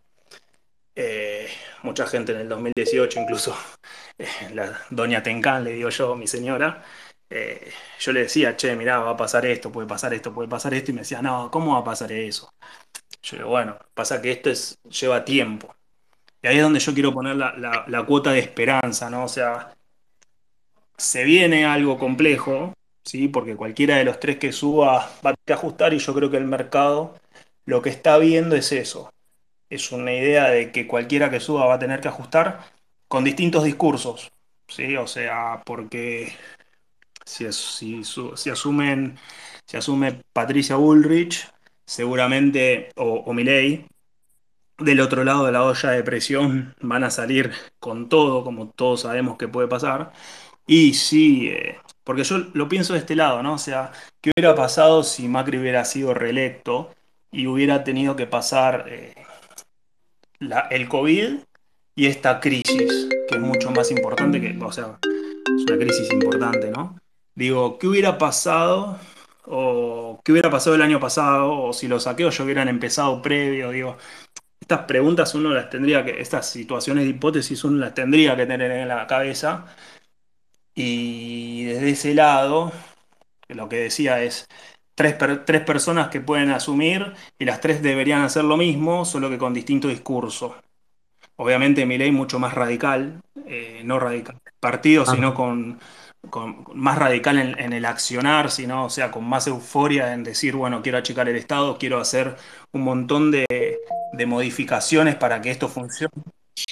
Eh, 0.94 1.48
mucha 1.82 2.06
gente 2.06 2.32
en 2.32 2.40
el 2.40 2.48
2018, 2.48 3.20
incluso 3.20 3.56
eh, 4.18 4.26
la 4.54 4.80
doña 4.90 5.22
Tencán, 5.22 5.64
le 5.64 5.72
digo 5.72 5.88
yo, 5.90 6.14
mi 6.16 6.26
señora, 6.26 6.82
eh, 7.30 7.70
yo 8.00 8.12
le 8.12 8.20
decía, 8.22 8.56
che, 8.56 8.74
mirá, 8.76 8.98
va 8.98 9.10
a 9.12 9.16
pasar 9.16 9.46
esto, 9.46 9.70
puede 9.72 9.86
pasar 9.88 10.12
esto, 10.14 10.34
puede 10.34 10.48
pasar 10.48 10.74
esto, 10.74 10.90
y 10.90 10.94
me 10.94 11.00
decía, 11.02 11.22
no, 11.22 11.50
¿cómo 11.50 11.74
va 11.74 11.80
a 11.80 11.84
pasar 11.84 12.10
eso? 12.12 12.52
Yo 13.22 13.38
digo, 13.38 13.50
bueno, 13.50 13.78
pasa 13.94 14.22
que 14.22 14.32
esto 14.32 14.50
es, 14.50 14.78
lleva 14.90 15.24
tiempo. 15.24 15.74
Y 16.42 16.48
ahí 16.48 16.58
es 16.58 16.62
donde 16.64 16.80
yo 16.80 16.94
quiero 16.94 17.12
poner 17.14 17.36
la, 17.36 17.54
la- 17.88 18.06
cuota 18.06 18.32
de 18.32 18.40
esperanza, 18.40 19.10
¿no? 19.10 19.24
O 19.24 19.28
sea, 19.28 19.74
se 20.96 21.24
viene 21.24 21.64
algo 21.64 21.98
complejo, 21.98 22.74
¿sí? 23.04 23.28
Porque 23.28 23.56
cualquiera 23.56 23.96
de 23.96 24.04
los 24.04 24.20
tres 24.20 24.38
que 24.38 24.52
suba 24.52 25.10
va 25.24 25.30
a 25.30 25.52
ajustar 25.54 25.94
y 25.94 25.98
yo 25.98 26.14
creo 26.14 26.30
que 26.30 26.36
el 26.36 26.44
mercado 26.44 27.16
lo 27.64 27.82
que 27.82 27.90
está 27.90 28.18
viendo 28.18 28.56
es 28.56 28.72
eso. 28.72 29.10
Es 29.70 29.92
una 29.92 30.12
idea 30.12 30.50
de 30.50 30.72
que 30.72 30.86
cualquiera 30.86 31.30
que 31.30 31.40
suba 31.40 31.66
va 31.66 31.74
a 31.74 31.78
tener 31.78 32.00
que 32.00 32.08
ajustar 32.08 32.60
con 33.08 33.24
distintos 33.24 33.64
discursos, 33.64 34.32
¿sí? 34.68 34.96
O 34.96 35.06
sea, 35.06 35.62
porque 35.64 36.32
si, 37.24 37.46
si 37.52 38.50
asumen, 38.50 39.18
si 39.66 39.76
asume 39.76 40.22
Patricia 40.32 40.76
Bullrich, 40.76 41.48
seguramente, 41.86 42.90
o, 42.96 43.24
o 43.26 43.32
Milei, 43.34 43.86
del 44.78 45.00
otro 45.00 45.24
lado 45.24 45.46
de 45.46 45.52
la 45.52 45.64
olla 45.64 45.90
de 45.90 46.02
presión 46.02 46.74
van 46.80 47.04
a 47.04 47.10
salir 47.10 47.52
con 47.78 48.08
todo, 48.08 48.44
como 48.44 48.70
todos 48.70 49.02
sabemos 49.02 49.36
que 49.38 49.48
puede 49.48 49.68
pasar. 49.68 50.12
Y 50.66 50.94
sí, 50.94 51.48
eh, 51.50 51.78
porque 52.04 52.24
yo 52.24 52.38
lo 52.54 52.68
pienso 52.68 52.94
de 52.94 53.00
este 53.00 53.16
lado, 53.16 53.42
¿no? 53.42 53.54
O 53.54 53.58
sea, 53.58 53.92
¿qué 54.20 54.32
hubiera 54.36 54.54
pasado 54.54 55.02
si 55.02 55.28
Macri 55.28 55.58
hubiera 55.58 55.84
sido 55.84 56.14
reelecto 56.14 56.94
y 57.32 57.46
hubiera 57.46 57.84
tenido 57.84 58.16
que 58.16 58.26
pasar 58.26 58.86
eh, 58.88 59.14
la- 60.40 60.68
el 60.70 60.88
COVID 60.88 61.38
y 61.94 62.06
esta 62.06 62.40
crisis, 62.40 63.08
que 63.28 63.36
es 63.36 63.40
mucho 63.40 63.70
más 63.70 63.90
importante 63.90 64.40
que, 64.40 64.56
o 64.62 64.72
sea, 64.72 64.98
es 65.02 65.62
una 65.68 65.78
crisis 65.78 66.10
importante, 66.12 66.70
¿no? 66.70 66.98
Digo, 67.34 67.78
¿qué 67.78 67.86
hubiera 67.88 68.18
pasado? 68.18 68.98
O 69.46 70.20
qué 70.24 70.32
hubiera 70.32 70.50
pasado 70.50 70.76
el 70.76 70.82
año 70.82 71.00
pasado, 71.00 71.52
o 71.52 71.72
si 71.72 71.88
los 71.88 72.04
saqueos 72.04 72.36
ya 72.36 72.44
hubieran 72.44 72.68
empezado 72.68 73.22
previo, 73.22 73.70
digo, 73.70 73.96
estas 74.60 74.82
preguntas 74.84 75.34
uno 75.34 75.50
las 75.50 75.70
tendría 75.70 76.04
que, 76.04 76.20
estas 76.20 76.48
situaciones 76.50 77.04
de 77.04 77.10
hipótesis 77.10 77.64
uno 77.64 77.78
las 77.78 77.94
tendría 77.94 78.36
que 78.36 78.46
tener 78.46 78.70
en 78.70 78.88
la 78.88 79.06
cabeza. 79.06 79.66
Y 80.74 81.64
desde 81.64 81.90
ese 81.90 82.14
lado, 82.14 82.72
lo 83.48 83.68
que 83.68 83.76
decía 83.76 84.22
es 84.22 84.46
tres, 85.00 85.14
per- 85.14 85.44
tres 85.46 85.62
personas 85.62 86.08
que 86.08 86.20
pueden 86.20 86.50
asumir 86.50 87.12
y 87.38 87.44
las 87.46 87.60
tres 87.60 87.82
deberían 87.82 88.22
hacer 88.22 88.44
lo 88.44 88.56
mismo, 88.56 89.04
solo 89.06 89.30
que 89.30 89.38
con 89.38 89.54
distinto 89.54 89.88
discurso. 89.88 90.56
Obviamente 91.36 91.86
Milei 91.86 92.10
mucho 92.12 92.38
más 92.38 92.52
radical, 92.54 93.20
eh, 93.46 93.80
no 93.84 93.98
radical 93.98 94.36
partido, 94.60 95.04
Ah, 95.06 95.06
sino 95.06 95.32
con, 95.34 95.78
con- 96.28 96.64
más 96.74 96.98
radical 96.98 97.38
en, 97.38 97.58
en 97.58 97.72
el 97.72 97.86
accionar, 97.86 98.50
sino, 98.50 98.84
o 98.84 98.90
sea, 98.90 99.10
con 99.10 99.24
más 99.24 99.46
euforia 99.46 100.12
en 100.12 100.22
decir, 100.22 100.54
bueno, 100.54 100.82
quiero 100.82 100.98
achicar 100.98 101.26
el 101.30 101.36
Estado, 101.36 101.78
quiero 101.78 101.98
hacer 101.98 102.36
un 102.72 102.82
montón 102.82 103.30
de, 103.30 103.46
de 104.12 104.26
modificaciones 104.26 105.14
para 105.16 105.40
que 105.40 105.50
esto 105.50 105.68
funcione. 105.68 106.12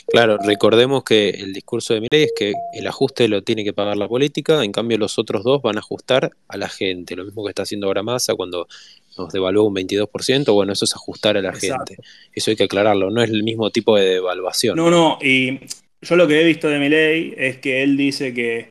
Claro, 0.07 0.39
recordemos 0.39 1.05
que 1.05 1.31
el 1.31 1.53
discurso 1.53 1.95
de 1.95 2.01
Milei 2.01 2.25
es 2.25 2.33
que 2.37 2.53
el 2.73 2.87
ajuste 2.87 3.29
lo 3.29 3.43
tiene 3.43 3.65
que 3.65 3.73
pagar 3.73 3.97
la 3.97 4.09
política, 4.09 4.65
en 4.65 4.73
cambio 4.73 4.99
los 4.99 5.19
otros 5.19 5.45
dos 5.45 5.63
van 5.63 5.77
a 5.77 5.81
ajustar 5.81 6.31
a 6.49 6.57
la 6.57 6.69
gente, 6.69 7.17
lo 7.17 7.25
mismo 7.25 7.45
que 7.45 7.51
está 7.51 7.63
haciendo 7.63 7.87
ahora 7.87 8.03
Massa 8.03 8.35
cuando 8.35 8.69
nos 9.17 9.33
devaluó 9.33 9.65
un 9.65 9.75
22%, 9.75 10.53
bueno, 10.53 10.73
eso 10.73 10.85
es 10.85 10.95
ajustar 10.95 11.37
a 11.37 11.43
la 11.43 11.51
Exacto. 11.51 11.95
gente. 11.95 12.03
Eso 12.33 12.51
hay 12.51 12.57
que 12.57 12.65
aclararlo, 12.65 13.11
no 13.11 13.23
es 13.23 13.31
el 13.31 13.43
mismo 13.43 13.71
tipo 13.71 13.97
de 13.97 14.15
devaluación. 14.15 14.77
No, 14.77 14.91
no, 14.91 15.19
y 15.21 15.61
yo 16.01 16.17
lo 16.17 16.27
que 16.27 16.41
he 16.41 16.45
visto 16.45 16.69
de 16.69 16.79
Milei 16.79 17.35
es 17.37 17.59
que 17.59 17.83
él 17.83 17.97
dice 17.97 18.33
que 18.33 18.71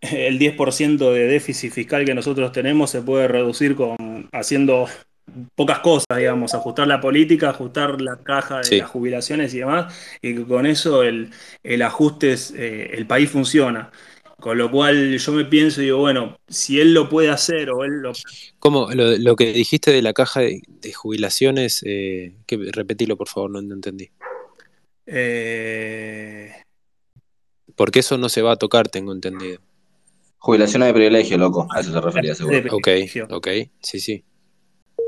el 0.00 0.38
10% 0.38 1.12
de 1.12 1.26
déficit 1.26 1.72
fiscal 1.72 2.04
que 2.04 2.14
nosotros 2.14 2.52
tenemos 2.52 2.90
se 2.90 3.02
puede 3.02 3.28
reducir 3.28 3.74
con 3.74 4.28
haciendo 4.32 4.86
pocas 5.54 5.80
cosas, 5.80 6.16
digamos, 6.16 6.54
ajustar 6.54 6.86
la 6.86 7.00
política, 7.00 7.50
ajustar 7.50 8.00
la 8.00 8.16
caja 8.16 8.58
de 8.58 8.64
Sí. 8.64 8.78
las 8.78 8.88
jubilaciones 8.90 9.52
y 9.54 9.58
demás, 9.58 9.94
y 10.22 10.34
que 10.34 10.44
con 10.44 10.66
eso 10.66 11.02
el, 11.02 11.30
el 11.62 11.82
ajuste, 11.82 12.32
es, 12.32 12.52
eh, 12.56 12.90
el 12.94 13.06
país 13.06 13.30
funciona. 13.30 13.90
Con 14.40 14.56
lo 14.56 14.70
cual 14.70 15.18
yo 15.18 15.32
me 15.32 15.44
pienso 15.44 15.80
y 15.82 15.86
digo, 15.86 15.98
bueno, 15.98 16.38
si 16.46 16.80
él 16.80 16.94
lo 16.94 17.08
puede 17.08 17.28
hacer 17.28 17.70
o 17.70 17.82
él 17.84 18.02
lo... 18.02 18.12
¿Cómo? 18.60 18.88
Lo, 18.92 19.16
lo 19.18 19.34
que 19.34 19.52
dijiste 19.52 19.90
de 19.90 20.00
la 20.00 20.12
caja 20.12 20.40
de, 20.40 20.62
de 20.68 20.92
jubilaciones, 20.92 21.82
eh, 21.84 22.34
que, 22.46 22.56
repetilo 22.72 23.16
por 23.16 23.26
favor, 23.26 23.50
no, 23.50 23.60
no 23.62 23.74
entendí. 23.74 24.10
eh, 25.06 26.52
Porque 27.74 27.98
eso 27.98 28.16
no 28.16 28.28
se 28.28 28.42
va 28.42 28.52
a 28.52 28.56
tocar, 28.56 28.88
tengo 28.88 29.12
entendido. 29.12 29.58
Jubilaciones 30.38 30.86
de 30.86 30.94
privilegio, 30.94 31.36
loco. 31.36 31.66
A 31.74 31.80
eso 31.80 31.92
se 31.92 32.00
refería, 32.00 32.34
seguro. 32.34 32.58
Ok, 32.70 32.88
ok, 33.30 33.48
sí, 33.80 33.98
sí. 33.98 34.24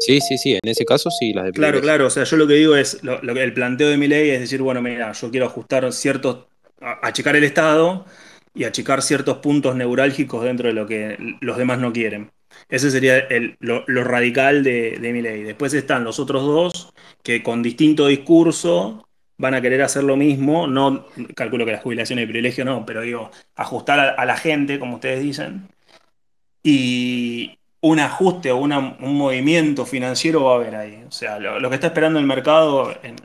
Sí, 0.01 0.21
sí, 0.21 0.39
sí, 0.39 0.53
en 0.53 0.69
ese 0.69 0.85
caso 0.85 1.11
sí, 1.11 1.33
las 1.33 1.45
de 1.45 1.53
Claro, 1.53 1.81
claro, 1.81 2.07
o 2.07 2.11
sea, 2.11 2.25
yo 2.25 2.37
lo 2.37 2.47
que 2.47 2.55
digo 2.55 2.75
es, 2.77 3.03
lo, 3.05 3.21
lo 3.23 3.35
que- 3.35 3.43
el 3.43 3.53
planteo 3.53 3.89
de 3.89 3.97
mi 3.97 4.09
ley 4.09 4.31
es 4.31 4.41
decir, 4.41 4.63
bueno, 4.63 4.81
mira, 4.81 5.13
yo 5.13 5.31
quiero 5.31 5.47
ajustar 5.47 5.93
ciertos, 5.93 6.47
achicar 6.81 7.37
el 7.37 7.45
Estado 7.45 8.07
y 8.55 8.65
achicar 8.65 9.03
ciertos 9.03 9.39
puntos 9.39 9.77
neurálgicos 9.77 10.43
dentro 10.45 10.69
de 10.69 10.75
lo 10.75 10.87
que 10.87 11.17
los 11.41 11.57
demás 11.57 11.79
no 11.79 11.93
quieren. 11.93 12.31
Ese 12.69 12.91
sería 12.91 13.19
el- 13.19 13.57
lo, 13.61 13.85
lo 13.87 14.05
radical 14.05 14.63
de, 14.65 14.99
de 15.01 15.13
mi 15.13 15.23
ley. 15.23 15.43
Después 15.43 15.73
están 15.75 16.03
los 16.05 16.19
otros 16.19 16.43
dos 16.43 16.93
que 17.23 17.43
con 17.43 17.63
distinto 17.63 18.07
discurso 18.07 19.07
van 19.39 19.55
a 19.55 19.61
querer 19.63 19.83
hacer 19.83 20.05
lo 20.05 20.17
mismo, 20.17 20.67
no, 20.67 21.07
calculo 21.35 21.65
que 21.65 21.73
las 21.73 21.83
jubilaciones 21.83 22.23
de 22.25 22.27
privilegio 22.27 22.65
no, 22.65 22.85
pero 22.85 23.01
digo, 23.03 23.31
ajustar 23.55 23.99
a, 24.01 24.11
a 24.11 24.27
la 24.27 24.37
gente, 24.37 24.79
como 24.79 24.97
ustedes 24.97 25.23
dicen, 25.23 25.69
y 26.63 27.59
un 27.83 27.99
ajuste 28.01 28.53
o 28.53 28.57
una- 28.59 28.79
un 29.01 29.17
movimiento 29.17 29.87
financiero 29.87 30.45
va 30.45 30.53
a 30.53 30.57
haber 30.57 30.75
ahí. 30.77 31.05
O 31.09 31.11
sea, 31.13 31.39
lo, 31.39 31.69
que 31.69 31.75
está 31.77 31.89
esperando 31.89 32.19
el 32.19 32.27
mercado 32.27 32.93
en, 33.03 33.17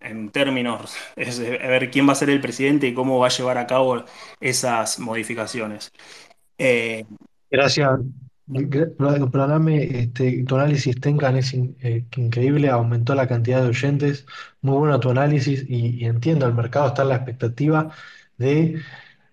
en 0.00 0.30
términos 0.30 0.94
es 1.16 1.38
ver 1.40 1.90
quién 1.90 2.08
va 2.08 2.12
a 2.12 2.16
ser 2.16 2.30
el 2.30 2.40
presidente 2.40 2.86
y 2.88 2.94
cómo 2.94 3.18
va 3.18 3.26
a 3.26 3.30
llevar 3.30 3.58
a 3.58 3.66
cabo 3.66 4.04
esas 4.40 4.98
modificaciones. 4.98 5.92
Eh, 6.58 7.04
Gracias. 7.50 7.88
Gra- 8.46 8.90
Perdóname, 9.30 9.84
este, 10.00 10.44
tu 10.44 10.56
análisis, 10.56 11.00
Tenkan, 11.00 11.36
es 11.36 11.54
eh, 11.54 12.04
increíble, 12.16 12.68
aumentó 12.68 13.14
la 13.14 13.28
cantidad 13.28 13.62
de 13.62 13.68
oyentes, 13.68 14.26
muy 14.60 14.76
bueno 14.78 14.98
tu 14.98 15.10
análisis 15.10 15.64
y, 15.68 16.00
y 16.02 16.04
entiendo, 16.06 16.46
el 16.46 16.54
mercado 16.54 16.88
está 16.88 17.02
en 17.02 17.08
la 17.10 17.16
expectativa 17.16 17.90
de 18.38 18.80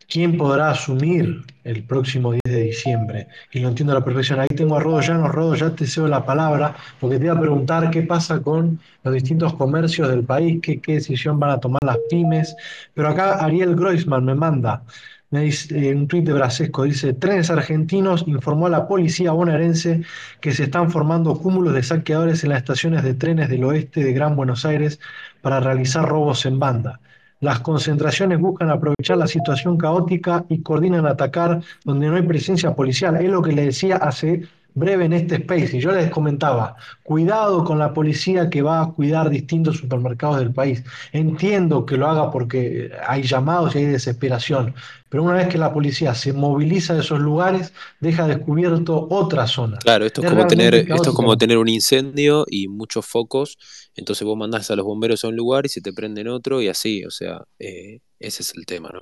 quién 0.07 0.37
podrá 0.37 0.71
asumir 0.71 1.43
el 1.63 1.83
próximo 1.83 2.31
10 2.31 2.41
de 2.45 2.63
diciembre. 2.63 3.27
Y 3.51 3.59
lo 3.59 3.69
entiendo 3.69 3.93
a 3.93 3.99
la 3.99 4.05
perfección. 4.05 4.39
Ahí 4.39 4.47
tengo 4.55 4.77
a 4.77 4.79
Rodo 4.79 5.01
Llanos. 5.01 5.31
Rodo, 5.31 5.55
ya 5.55 5.69
te 5.75 5.85
cedo 5.85 6.07
la 6.07 6.25
palabra, 6.25 6.75
porque 6.99 7.17
te 7.19 7.25
iba 7.25 7.35
a 7.35 7.39
preguntar 7.39 7.89
qué 7.91 8.03
pasa 8.03 8.39
con 8.41 8.79
los 9.03 9.13
distintos 9.13 9.53
comercios 9.53 10.09
del 10.09 10.23
país, 10.23 10.59
qué, 10.61 10.81
decisión 10.85 11.39
van 11.39 11.51
a 11.51 11.59
tomar 11.59 11.79
las 11.83 11.97
pymes. 12.09 12.55
Pero 12.93 13.09
acá 13.09 13.35
Ariel 13.43 13.75
Groisman 13.75 14.25
me 14.25 14.35
manda 14.35 14.83
me 15.29 15.41
dice, 15.41 15.89
eh, 15.89 15.93
un 15.93 16.07
tuit 16.07 16.25
de 16.25 16.33
Brasesco, 16.33 16.83
dice, 16.83 17.13
trenes 17.13 17.49
argentinos 17.49 18.23
informó 18.27 18.67
a 18.67 18.69
la 18.69 18.87
policía 18.87 19.31
bonaerense 19.31 20.03
que 20.39 20.53
se 20.53 20.63
están 20.63 20.89
formando 20.89 21.37
cúmulos 21.37 21.73
de 21.73 21.83
saqueadores 21.83 22.43
en 22.43 22.51
las 22.51 22.59
estaciones 22.59 23.03
de 23.03 23.13
trenes 23.13 23.49
del 23.49 23.65
oeste 23.65 24.03
de 24.03 24.13
Gran 24.13 24.35
Buenos 24.37 24.65
Aires 24.65 24.99
para 25.41 25.59
realizar 25.59 26.07
robos 26.07 26.45
en 26.45 26.59
banda. 26.59 27.01
Las 27.39 27.59
concentraciones 27.59 28.39
buscan 28.39 28.69
aprovechar 28.69 29.17
la 29.17 29.27
situación 29.27 29.77
caótica 29.77 30.45
y 30.49 30.61
coordinan 30.61 31.05
atacar 31.05 31.61
donde 31.83 32.07
no 32.07 32.15
hay 32.15 32.23
presencia 32.23 32.73
policial. 32.73 33.15
Es 33.17 33.29
lo 33.29 33.41
que 33.41 33.51
le 33.51 33.65
decía 33.65 33.97
hace 33.97 34.47
breve 34.77 35.05
en 35.05 35.13
este 35.13 35.35
space. 35.35 35.77
Y 35.77 35.79
yo 35.79 35.91
les 35.91 36.09
comentaba, 36.09 36.75
cuidado 37.03 37.63
con 37.63 37.79
la 37.79 37.93
policía 37.93 38.49
que 38.49 38.61
va 38.61 38.81
a 38.81 38.91
cuidar 38.91 39.29
distintos 39.29 39.77
supermercados 39.77 40.39
del 40.39 40.53
país. 40.53 40.83
Entiendo 41.11 41.85
que 41.85 41.97
lo 41.97 42.07
haga 42.07 42.31
porque 42.31 42.91
hay 43.07 43.23
llamados 43.23 43.75
y 43.75 43.79
hay 43.79 43.85
desesperación, 43.85 44.75
pero 45.09 45.23
una 45.23 45.33
vez 45.33 45.47
que 45.47 45.57
la 45.57 45.73
policía 45.73 46.13
se 46.13 46.31
moviliza 46.31 46.93
de 46.93 46.99
esos 46.99 47.19
lugares, 47.19 47.73
deja 47.99 48.27
descubierto 48.27 49.07
otra 49.09 49.47
zona. 49.47 49.77
Claro, 49.77 50.05
esto 50.05 50.21
es 50.21 50.27
Es 50.27 50.33
como 50.33 50.47
tener, 50.47 50.75
esto 50.75 51.09
es 51.09 51.15
como 51.15 51.37
tener 51.37 51.57
un 51.57 51.69
incendio 51.69 52.45
y 52.47 52.67
muchos 52.67 53.05
focos, 53.05 53.57
entonces 53.97 54.25
vos 54.25 54.37
mandás 54.37 54.69
a 54.71 54.75
los 54.75 54.85
bomberos 54.85 55.23
a 55.23 55.27
un 55.27 55.35
lugar 55.35 55.65
y 55.65 55.69
se 55.69 55.81
te 55.81 55.91
prenden 55.91 56.27
otro 56.27 56.61
y 56.61 56.69
así, 56.69 57.03
o 57.03 57.11
sea, 57.11 57.43
eh, 57.59 57.99
ese 58.19 58.43
es 58.43 58.53
el 58.55 58.65
tema, 58.65 58.89
¿no? 58.93 59.01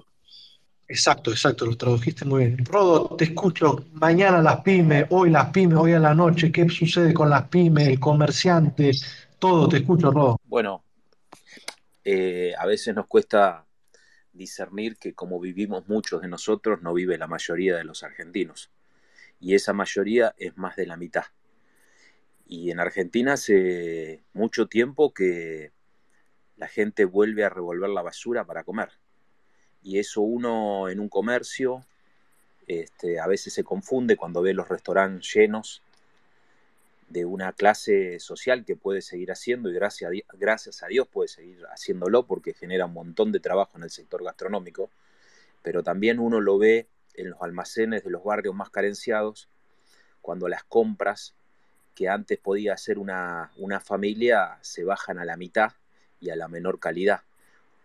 Exacto, 0.88 1.32
exacto, 1.32 1.66
lo 1.66 1.76
tradujiste 1.76 2.26
muy 2.26 2.46
bien. 2.46 2.66
Rodo, 2.66 3.16
te 3.18 3.26
escucho 3.26 3.86
mañana 3.94 4.42
las 4.42 4.62
pymes, 4.62 5.06
hoy 5.10 5.32
las 5.32 5.50
pymes, 5.50 5.78
hoy 5.78 5.94
a 5.94 6.00
la 6.00 6.14
noche, 6.14 6.52
¿qué 6.52 6.70
sucede 6.70 7.14
con 7.14 7.30
las 7.30 7.48
pymes, 7.50 7.88
el 7.90 8.00
comerciante? 8.00 8.92
Todo, 9.38 9.68
te 9.68 9.78
escucho, 9.78 10.12
Rodo. 10.12 10.40
Bueno, 10.46 10.84
eh, 12.04 12.54
a 12.58 12.66
veces 12.66 12.96
nos 12.96 13.08
cuesta 13.08 13.66
discernir 14.32 14.98
que 14.98 15.14
como 15.14 15.40
vivimos 15.40 15.88
muchos 15.88 16.22
de 16.22 16.28
nosotros, 16.28 16.82
no 16.82 16.94
vive 16.94 17.18
la 17.18 17.28
mayoría 17.28 17.76
de 17.76 17.84
los 17.84 18.04
argentinos. 18.04 18.70
Y 19.40 19.56
esa 19.56 19.74
mayoría 19.74 20.34
es 20.38 20.56
más 20.56 20.76
de 20.76 20.86
la 20.86 20.98
mitad. 20.98 21.26
Y 22.48 22.72
en 22.72 22.80
Argentina 22.80 23.34
hace 23.34 24.24
mucho 24.34 24.68
tiempo 24.68 25.14
que 25.14 25.72
la 26.58 26.68
gente 26.68 27.06
vuelve 27.06 27.44
a 27.44 27.50
revolver 27.50 27.90
la 27.90 28.02
basura 28.02 28.46
para 28.46 28.64
comer. 28.64 28.90
Y 29.82 30.00
eso 30.00 30.22
uno 30.22 30.90
en 30.90 31.00
un 31.00 31.10
comercio 31.10 31.86
este, 32.68 33.20
a 33.20 33.28
veces 33.28 33.54
se 33.54 33.64
confunde 33.64 34.18
cuando 34.18 34.42
ve 34.42 34.54
los 34.54 34.68
restaurantes 34.68 35.32
llenos 35.34 35.82
de 37.10 37.24
una 37.26 37.54
clase 37.54 38.20
social 38.20 38.66
que 38.66 38.76
puede 38.76 39.02
seguir 39.02 39.32
haciendo 39.32 39.70
y 39.70 39.74
gracias 39.74 40.08
a, 40.08 40.12
Di- 40.12 40.26
gracias 40.34 40.82
a 40.82 40.88
Dios 40.88 41.08
puede 41.08 41.28
seguir 41.28 41.64
haciéndolo 41.72 42.26
porque 42.26 42.54
genera 42.54 42.88
un 42.88 42.94
montón 42.94 43.32
de 43.32 43.40
trabajo 43.40 43.78
en 43.78 43.84
el 43.84 43.92
sector 43.92 44.24
gastronómico, 44.24 44.90
pero 45.62 45.84
también 45.84 46.20
uno 46.20 46.42
lo 46.42 46.58
ve 46.58 46.88
en 47.14 47.30
los 47.30 47.42
almacenes 47.42 48.04
de 48.04 48.10
los 48.10 48.24
barrios 48.24 48.56
más 48.56 48.72
carenciados, 48.72 49.50
cuando 50.22 50.48
las 50.48 50.64
compras 50.64 51.36
que 51.96 52.10
antes 52.10 52.38
podía 52.38 52.74
hacer 52.74 53.00
una, 53.00 53.52
una 53.56 53.80
familia 53.80 54.60
se 54.62 54.84
bajan 54.84 55.18
a 55.18 55.26
la 55.26 55.38
mitad 55.38 55.72
y 56.20 56.30
a 56.30 56.36
la 56.36 56.48
menor 56.48 56.80
calidad. 56.80 57.22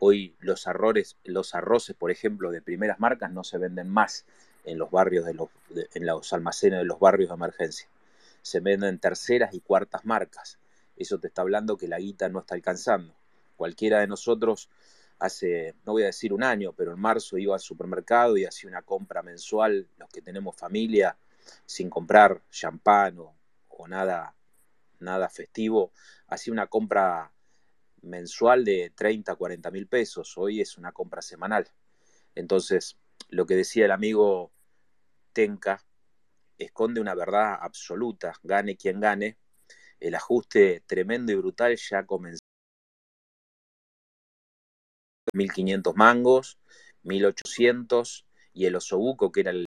Hoy 0.01 0.35
los, 0.41 0.67
arroces, 0.67 1.17
los 1.25 1.55
arroces, 1.55 1.95
por 1.95 2.11
ejemplo, 2.11 2.51
de 2.51 2.61
primeras 2.61 2.99
marcas 2.99 3.31
no 3.31 3.45
se 3.45 3.59
venden 3.59 3.89
más 3.89 4.25
en 4.65 4.79
los 4.79 4.91
barrios 4.91 5.25
de 5.25 5.35
los, 5.35 5.49
en 5.95 6.07
los 6.07 6.33
almacenes 6.33 6.81
de 6.81 6.85
los 6.85 6.99
barrios 6.99 7.31
de 7.31 7.35
emergencia. 7.35 7.89
Se 8.43 8.61
venden 8.61 8.99
terceras 8.99 9.55
y 9.55 9.61
cuartas 9.61 10.05
marcas. 10.05 10.59
Eso 10.97 11.19
te 11.19 11.29
está 11.29 11.43
hablando 11.43 11.77
que 11.77 11.87
la 11.87 11.99
guita 11.99 12.29
no 12.29 12.41
está 12.41 12.55
alcanzando. 12.55 13.15
Cualquiera 13.57 14.01
de 14.01 14.07
nosotros 14.07 14.69
hace, 15.19 15.75
no 15.85 15.93
voy 15.93 16.03
a 16.03 16.07
decir 16.07 16.33
un 16.33 16.43
año, 16.43 16.73
pero 16.73 16.93
en 16.93 16.99
marzo 16.99 17.39
iba 17.39 17.55
al 17.55 17.61
supermercado 17.61 18.37
y 18.37 18.47
hacía 18.47 18.71
una 18.71 18.83
compra 18.83 19.23
mensual, 19.23 19.87
los 19.99 20.09
que 20.09 20.23
tenemos 20.23 20.57
familia, 20.57 21.17
sin 21.67 21.91
comprar 21.91 22.41
champán 22.51 23.19
o, 23.19 23.35
nada, 23.89 24.37
nada 24.99 25.29
festivo, 25.29 25.93
hacía 26.27 26.53
una 26.53 26.67
compra 26.67 27.33
mensual 28.03 28.65
de 28.65 28.93
30, 28.95 29.35
40 29.37 29.71
mil 29.71 29.87
pesos. 29.87 30.37
Hoy 30.37 30.61
es 30.61 30.79
una 30.79 30.93
compra 30.93 31.23
semanal. 31.23 31.71
Entonces, 32.35 32.97
lo 33.29 33.47
que 33.47 33.57
decía 33.57 33.85
el 33.85 33.91
amigo 33.91 34.53
Tenka 35.33 35.85
esconde 36.59 37.01
una 37.01 37.15
verdad 37.15 37.59
absoluta. 37.61 38.35
Gane 38.43 38.77
quien 38.77 39.01
gane, 39.01 39.39
el 39.99 40.15
ajuste 40.15 40.83
tremendo 40.87 41.33
y 41.33 41.37
brutal 41.37 41.77
ya 41.77 42.07
comenzó. 42.07 42.41
1.500 45.33 45.95
mangos, 45.95 46.59
1.800 47.05 48.27
y 48.53 48.67
el 48.67 48.77
osobuco, 48.77 49.31
que 49.31 49.41
era 49.41 49.51
el 49.53 49.67